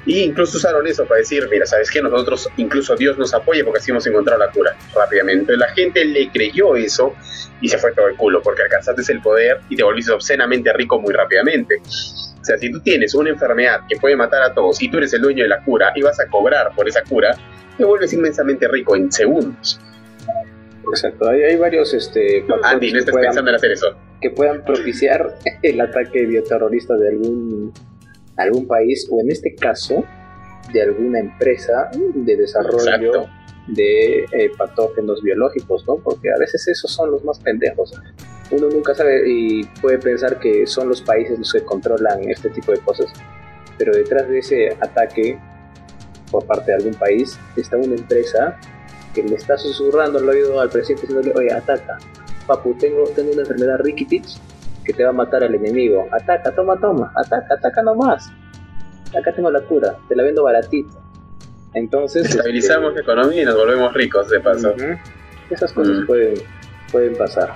Y 0.05 0.21
incluso 0.21 0.57
usaron 0.57 0.85
eso 0.85 1.05
para 1.05 1.19
decir, 1.19 1.47
mira, 1.49 1.65
¿sabes 1.65 1.89
qué? 1.89 2.01
Nosotros, 2.01 2.49
incluso 2.57 2.95
Dios 2.95 3.17
nos 3.17 3.33
apoya 3.33 3.63
porque 3.63 3.79
así 3.79 3.91
hemos 3.91 4.05
encontrado 4.05 4.39
la 4.39 4.51
cura 4.51 4.75
rápidamente. 4.93 5.57
La 5.57 5.67
gente 5.69 6.05
le 6.05 6.29
creyó 6.29 6.75
eso 6.75 7.15
y 7.59 7.69
se 7.69 7.77
fue 7.77 7.91
todo 7.93 8.07
el 8.07 8.15
culo 8.15 8.41
porque 8.41 8.63
alcanzaste 8.63 9.11
el 9.11 9.21
poder 9.21 9.61
y 9.69 9.75
te 9.75 9.83
volviste 9.83 10.11
obscenamente 10.11 10.71
rico 10.73 10.99
muy 10.99 11.13
rápidamente. 11.13 11.81
O 11.81 12.45
sea, 12.45 12.57
si 12.57 12.71
tú 12.71 12.79
tienes 12.81 13.15
una 13.15 13.31
enfermedad 13.31 13.81
que 13.89 13.97
puede 13.97 14.15
matar 14.15 14.43
a 14.43 14.53
todos 14.53 14.79
y 14.81 14.89
tú 14.89 14.97
eres 14.97 15.13
el 15.13 15.21
dueño 15.21 15.43
de 15.43 15.49
la 15.49 15.63
cura 15.63 15.91
y 15.95 16.03
vas 16.03 16.19
a 16.19 16.27
cobrar 16.27 16.71
por 16.75 16.87
esa 16.87 17.01
cura, 17.03 17.35
te 17.75 17.83
vuelves 17.83 18.13
inmensamente 18.13 18.67
rico 18.67 18.95
en 18.95 19.11
segundos. 19.11 19.79
Exacto, 20.89 21.29
hay, 21.29 21.55
varios 21.55 21.93
este, 21.93 22.45
Andy, 22.63 22.93
no 22.93 23.05
pensando 23.05 23.49
en 23.49 23.55
hacer 23.55 23.71
eso. 23.71 23.95
Que 24.21 24.29
puedan 24.29 24.63
propiciar 24.63 25.37
el 25.61 25.81
ataque 25.81 26.25
bioterrorista 26.25 26.95
de 26.95 27.09
algún, 27.09 27.73
algún 28.37 28.67
país 28.67 29.07
o 29.11 29.19
en 29.21 29.31
este 29.31 29.55
caso 29.55 30.03
de 30.73 30.81
alguna 30.81 31.19
empresa 31.19 31.89
de 31.93 32.35
desarrollo 32.35 33.27
de 33.67 34.25
eh, 34.31 34.51
patógenos 34.57 35.21
biológicos, 35.21 35.85
¿no? 35.87 35.97
Porque 35.97 36.29
a 36.29 36.39
veces 36.39 36.67
esos 36.67 36.91
son 36.91 37.11
los 37.11 37.23
más 37.23 37.39
pendejos. 37.39 37.93
Uno 38.51 38.69
nunca 38.69 38.93
sabe 38.93 39.27
y 39.27 39.63
puede 39.81 39.97
pensar 39.97 40.39
que 40.39 40.67
son 40.67 40.89
los 40.89 41.01
países 41.01 41.39
los 41.39 41.51
que 41.51 41.61
controlan 41.61 42.29
este 42.29 42.49
tipo 42.49 42.71
de 42.71 42.79
cosas, 42.79 43.11
pero 43.77 43.91
detrás 43.93 44.29
de 44.29 44.39
ese 44.39 44.69
ataque 44.79 45.39
por 46.31 46.45
parte 46.45 46.71
de 46.71 46.77
algún 46.77 46.93
país 46.93 47.39
está 47.55 47.77
una 47.77 47.95
empresa 47.95 48.59
que 49.15 49.23
le 49.23 49.35
está 49.35 49.57
susurrando 49.57 50.19
al 50.19 50.29
oído 50.29 50.59
al 50.59 50.69
presidente 50.69 51.07
diciéndole, 51.07 51.33
oye, 51.35 51.53
ataca, 51.53 51.97
papu, 52.45 52.75
tengo, 52.75 53.05
tengo 53.15 53.31
una 53.31 53.41
enfermedad 53.41 53.79
Rikitich 53.79 54.37
que 54.83 54.93
te 54.93 55.03
va 55.03 55.09
a 55.09 55.13
matar 55.13 55.43
al 55.43 55.55
enemigo, 55.55 56.07
ataca, 56.11 56.53
toma, 56.53 56.79
toma, 56.79 57.11
ataca, 57.15 57.55
ataca 57.55 57.81
nomás, 57.81 58.29
acá 59.17 59.33
tengo 59.33 59.49
la 59.49 59.61
cura, 59.61 59.97
te 60.07 60.15
la 60.15 60.23
vendo 60.23 60.43
baratito. 60.43 61.01
Entonces... 61.73 62.29
Estabilizamos 62.29 62.89
este, 62.89 63.03
la 63.03 63.13
economía 63.13 63.41
y 63.41 63.45
nos 63.45 63.55
volvemos 63.55 63.93
ricos 63.93 64.29
de 64.29 64.39
paso. 64.39 64.73
Esas 65.49 65.71
cosas 65.73 65.97
mm. 65.97 66.05
pueden, 66.05 66.33
pueden 66.91 67.15
pasar. 67.17 67.55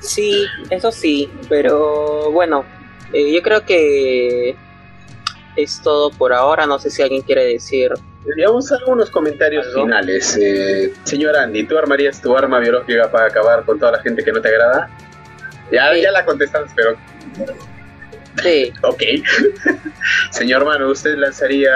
Sí, 0.00 0.44
eso 0.70 0.92
sí, 0.92 1.30
pero 1.48 2.30
bueno, 2.30 2.64
eh, 3.12 3.32
yo 3.32 3.42
creo 3.42 3.64
que 3.64 4.56
es 5.56 5.82
todo 5.82 6.10
por 6.10 6.32
ahora. 6.32 6.66
No 6.66 6.78
sé 6.78 6.90
si 6.90 7.02
alguien 7.02 7.22
quiere 7.22 7.44
decir. 7.44 7.92
Digamos 8.24 8.70
algunos 8.72 9.10
comentarios 9.10 9.72
finales. 9.74 10.36
Eh, 10.40 10.92
señor 11.04 11.36
Andy, 11.36 11.64
¿tú 11.64 11.78
armarías 11.78 12.20
tu 12.20 12.36
arma 12.36 12.58
biológica 12.58 13.10
para 13.10 13.26
acabar 13.26 13.64
con 13.64 13.78
toda 13.78 13.92
la 13.92 14.00
gente 14.00 14.24
que 14.24 14.32
no 14.32 14.40
te 14.40 14.48
agrada? 14.48 14.90
Ya, 15.70 15.96
ya 15.96 16.10
la 16.10 16.24
contestaste, 16.24 16.70
pero. 16.74 16.96
Sí. 18.42 18.72
ok. 18.82 19.02
señor 20.30 20.64
Mano, 20.64 20.88
¿usted 20.88 21.16
lanzaría 21.16 21.74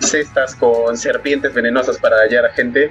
cestas 0.00 0.54
con 0.54 0.96
serpientes 0.96 1.52
venenosas 1.52 1.98
para 1.98 2.18
hallar 2.18 2.46
a 2.46 2.50
gente? 2.50 2.90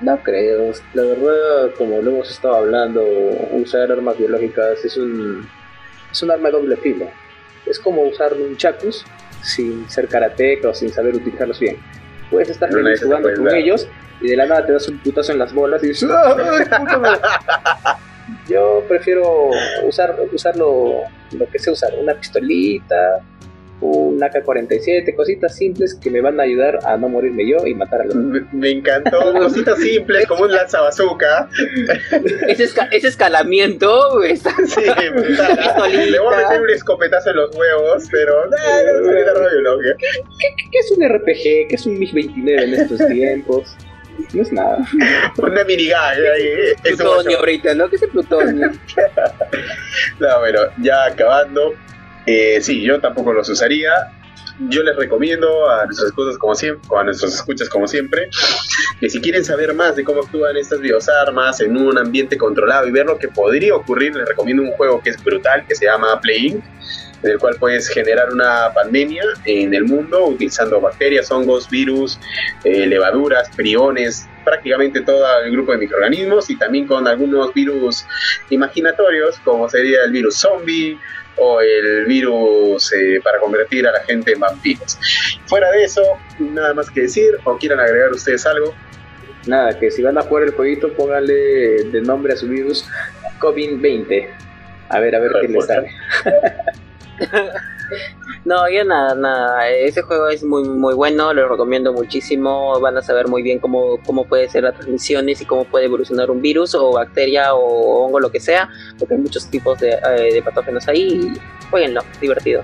No 0.00 0.16
creo. 0.22 0.72
La 0.94 1.02
verdad, 1.02 1.74
como 1.76 2.00
lo 2.00 2.10
hemos 2.10 2.30
estado 2.30 2.54
hablando, 2.54 3.02
usar 3.52 3.90
armas 3.90 4.16
biológicas 4.16 4.84
es 4.84 4.96
un, 4.96 5.48
es 6.10 6.22
un 6.22 6.30
arma 6.30 6.48
de 6.48 6.52
doble 6.52 6.76
filo. 6.76 7.10
Es 7.66 7.78
como 7.78 8.02
usar 8.02 8.32
un 8.34 8.56
chacus 8.56 9.04
sin 9.42 9.88
ser 9.88 10.08
karateca 10.08 10.68
o 10.68 10.74
sin 10.74 10.90
saber 10.90 11.14
utilizarlos 11.14 11.58
bien. 11.60 11.78
Puedes 12.30 12.50
estar 12.50 12.70
jugando 12.70 13.28
con 13.34 13.48
ellos 13.54 13.88
y 14.20 14.28
de 14.28 14.36
la 14.36 14.46
nada 14.46 14.66
te 14.66 14.72
das 14.72 14.88
un 14.88 14.98
putazo 14.98 15.32
en 15.32 15.38
las 15.38 15.52
bolas 15.52 15.82
y 15.82 15.88
dices, 15.88 16.08
Yo 18.48 18.84
prefiero 18.88 19.50
usar, 19.84 20.16
usar 20.32 20.56
lo, 20.56 21.02
lo 21.32 21.48
que 21.50 21.58
sé 21.58 21.70
usar, 21.70 21.92
una 22.00 22.14
pistolita, 22.14 23.20
un 23.80 24.22
AK-47, 24.22 25.14
cositas 25.14 25.56
simples 25.56 25.94
que 25.94 26.10
me 26.10 26.20
van 26.20 26.38
a 26.40 26.44
ayudar 26.44 26.78
a 26.84 26.96
no 26.96 27.08
morirme 27.08 27.48
yo 27.48 27.66
y 27.66 27.74
matar 27.74 28.02
a 28.02 28.04
los 28.04 28.14
Me, 28.52 28.70
encantó, 28.70 29.32
cositas 29.32 29.78
simples 29.78 30.26
como 30.26 30.44
un 30.44 30.52
lanzabazooka. 30.52 31.48
ese, 32.48 32.68
ese 32.90 33.08
escalamiento, 33.08 34.12
güey. 34.14 34.36
Sí, 34.36 34.80
Le 36.10 36.18
voy 36.18 36.34
a 36.34 36.36
meter 36.36 36.60
un 36.60 36.70
escopetazo 36.70 37.30
en 37.30 37.36
los 37.36 37.56
huevos, 37.56 38.04
pero 38.10 38.46
no, 38.46 38.56
no, 39.62 39.78
¿Qué, 39.98 40.06
qué, 40.56 40.64
qué 40.70 40.78
es 40.78 40.90
un 40.92 41.08
RPG? 41.08 41.68
¿Qué 41.68 41.74
es 41.74 41.86
un 41.86 41.98
MiG-29 41.98 42.62
en 42.62 42.74
estos 42.74 43.06
tiempos? 43.08 43.76
No 44.32 44.42
es 44.42 44.52
nada. 44.52 44.78
Una 45.38 45.64
minigun 45.64 45.94
ahí. 45.96 46.74
Plutonio 46.82 47.38
ahorita, 47.38 47.74
¿no? 47.74 47.88
¿Qué 47.88 47.96
es 47.96 48.02
el 48.02 48.10
plutonio? 48.10 48.70
no, 50.20 50.38
bueno, 50.40 50.60
ya 50.78 51.06
acabando. 51.06 51.74
Eh, 52.26 52.58
sí, 52.60 52.82
yo 52.82 53.00
tampoco 53.00 53.32
los 53.32 53.48
usaría. 53.48 53.90
Yo 54.68 54.82
les 54.82 54.94
recomiendo 54.96 55.70
a 55.70 55.86
nuestras 55.86 56.08
escuchas 56.08 56.36
como 56.36 56.54
siempre, 56.54 56.86
a 56.94 57.04
nuestros 57.04 57.34
escuchas 57.34 57.68
como 57.70 57.88
siempre, 57.88 58.28
que 59.00 59.08
si 59.08 59.18
quieren 59.18 59.42
saber 59.42 59.72
más 59.72 59.96
de 59.96 60.04
cómo 60.04 60.20
actúan 60.20 60.54
estas 60.56 60.80
biosarmas 60.80 61.60
en 61.62 61.78
un 61.78 61.96
ambiente 61.96 62.36
controlado 62.36 62.86
y 62.86 62.90
ver 62.90 63.06
lo 63.06 63.18
que 63.18 63.28
podría 63.28 63.74
ocurrir, 63.74 64.14
les 64.14 64.28
recomiendo 64.28 64.62
un 64.62 64.72
juego 64.72 65.00
que 65.00 65.10
es 65.10 65.24
brutal, 65.24 65.64
que 65.66 65.74
se 65.74 65.86
llama 65.86 66.20
Playing, 66.20 66.62
en 67.22 67.30
el 67.30 67.38
cual 67.38 67.56
puedes 67.58 67.88
generar 67.88 68.30
una 68.30 68.72
pandemia 68.74 69.24
en 69.46 69.72
el 69.72 69.84
mundo 69.84 70.26
utilizando 70.26 70.78
bacterias, 70.78 71.30
hongos, 71.30 71.68
virus, 71.70 72.18
eh, 72.64 72.86
levaduras, 72.86 73.48
priones, 73.56 74.28
prácticamente 74.44 75.00
todo 75.02 75.24
el 75.44 75.52
grupo 75.52 75.72
de 75.72 75.78
microorganismos 75.78 76.50
y 76.50 76.56
también 76.56 76.86
con 76.86 77.06
algunos 77.06 77.52
virus 77.54 78.04
imaginatorios, 78.50 79.38
como 79.44 79.68
sería 79.68 80.04
el 80.04 80.12
virus 80.12 80.36
zombie 80.36 80.98
o 81.40 81.60
el 81.60 82.04
virus 82.06 82.92
eh, 82.92 83.20
para 83.24 83.40
convertir 83.40 83.86
a 83.86 83.92
la 83.92 84.00
gente 84.00 84.32
en 84.32 84.40
vampiros. 84.40 84.98
Fuera 85.46 85.70
de 85.72 85.84
eso, 85.84 86.02
nada 86.38 86.74
más 86.74 86.90
que 86.90 87.02
decir, 87.02 87.38
o 87.44 87.56
quieran 87.56 87.80
agregar 87.80 88.12
ustedes 88.12 88.46
algo. 88.46 88.74
Nada, 89.46 89.78
que 89.78 89.90
si 89.90 90.02
van 90.02 90.18
a 90.18 90.22
jugar 90.22 90.44
el 90.44 90.50
jueguito, 90.52 90.92
pónganle 90.92 91.34
de 91.84 92.00
nombre 92.02 92.34
a 92.34 92.36
su 92.36 92.46
virus 92.46 92.86
COVID-20. 93.38 94.28
A 94.90 95.00
ver, 95.00 95.14
a 95.14 95.20
ver 95.20 95.32
qué 95.40 95.48
les 95.48 95.66
sale. 95.66 95.90
No, 98.44 98.68
yo 98.70 98.84
nada, 98.84 99.14
nada. 99.14 99.68
Ese 99.68 100.02
juego 100.02 100.28
es 100.28 100.42
muy, 100.42 100.64
muy 100.64 100.94
bueno, 100.94 101.32
lo 101.34 101.48
recomiendo 101.48 101.92
muchísimo. 101.92 102.78
Van 102.80 102.96
a 102.96 103.02
saber 103.02 103.28
muy 103.28 103.42
bien 103.42 103.58
cómo, 103.58 103.98
cómo 104.06 104.24
puede 104.24 104.48
ser 104.48 104.64
las 104.64 104.74
transmisiones 104.74 105.40
y 105.40 105.44
cómo 105.44 105.64
puede 105.64 105.86
evolucionar 105.86 106.30
un 106.30 106.40
virus 106.40 106.74
o 106.74 106.92
bacteria 106.92 107.54
o 107.54 108.04
hongo, 108.04 108.20
lo 108.20 108.30
que 108.30 108.40
sea, 108.40 108.68
porque 108.98 109.14
hay 109.14 109.20
muchos 109.20 109.46
tipos 109.50 109.78
de, 109.80 109.90
eh, 109.90 110.42
patógenos 110.42 110.88
ahí. 110.88 111.32
Jueguenlo, 111.70 112.02
divertido. 112.20 112.62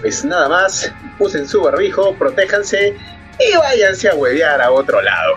Pues 0.00 0.24
nada 0.24 0.48
más, 0.48 0.92
usen 1.18 1.48
su 1.48 1.62
barbijo, 1.62 2.14
protéjanse 2.14 2.96
y 3.38 3.56
váyanse 3.56 4.08
a 4.08 4.14
huevear 4.14 4.60
a 4.60 4.70
otro 4.70 5.00
lado. 5.00 5.34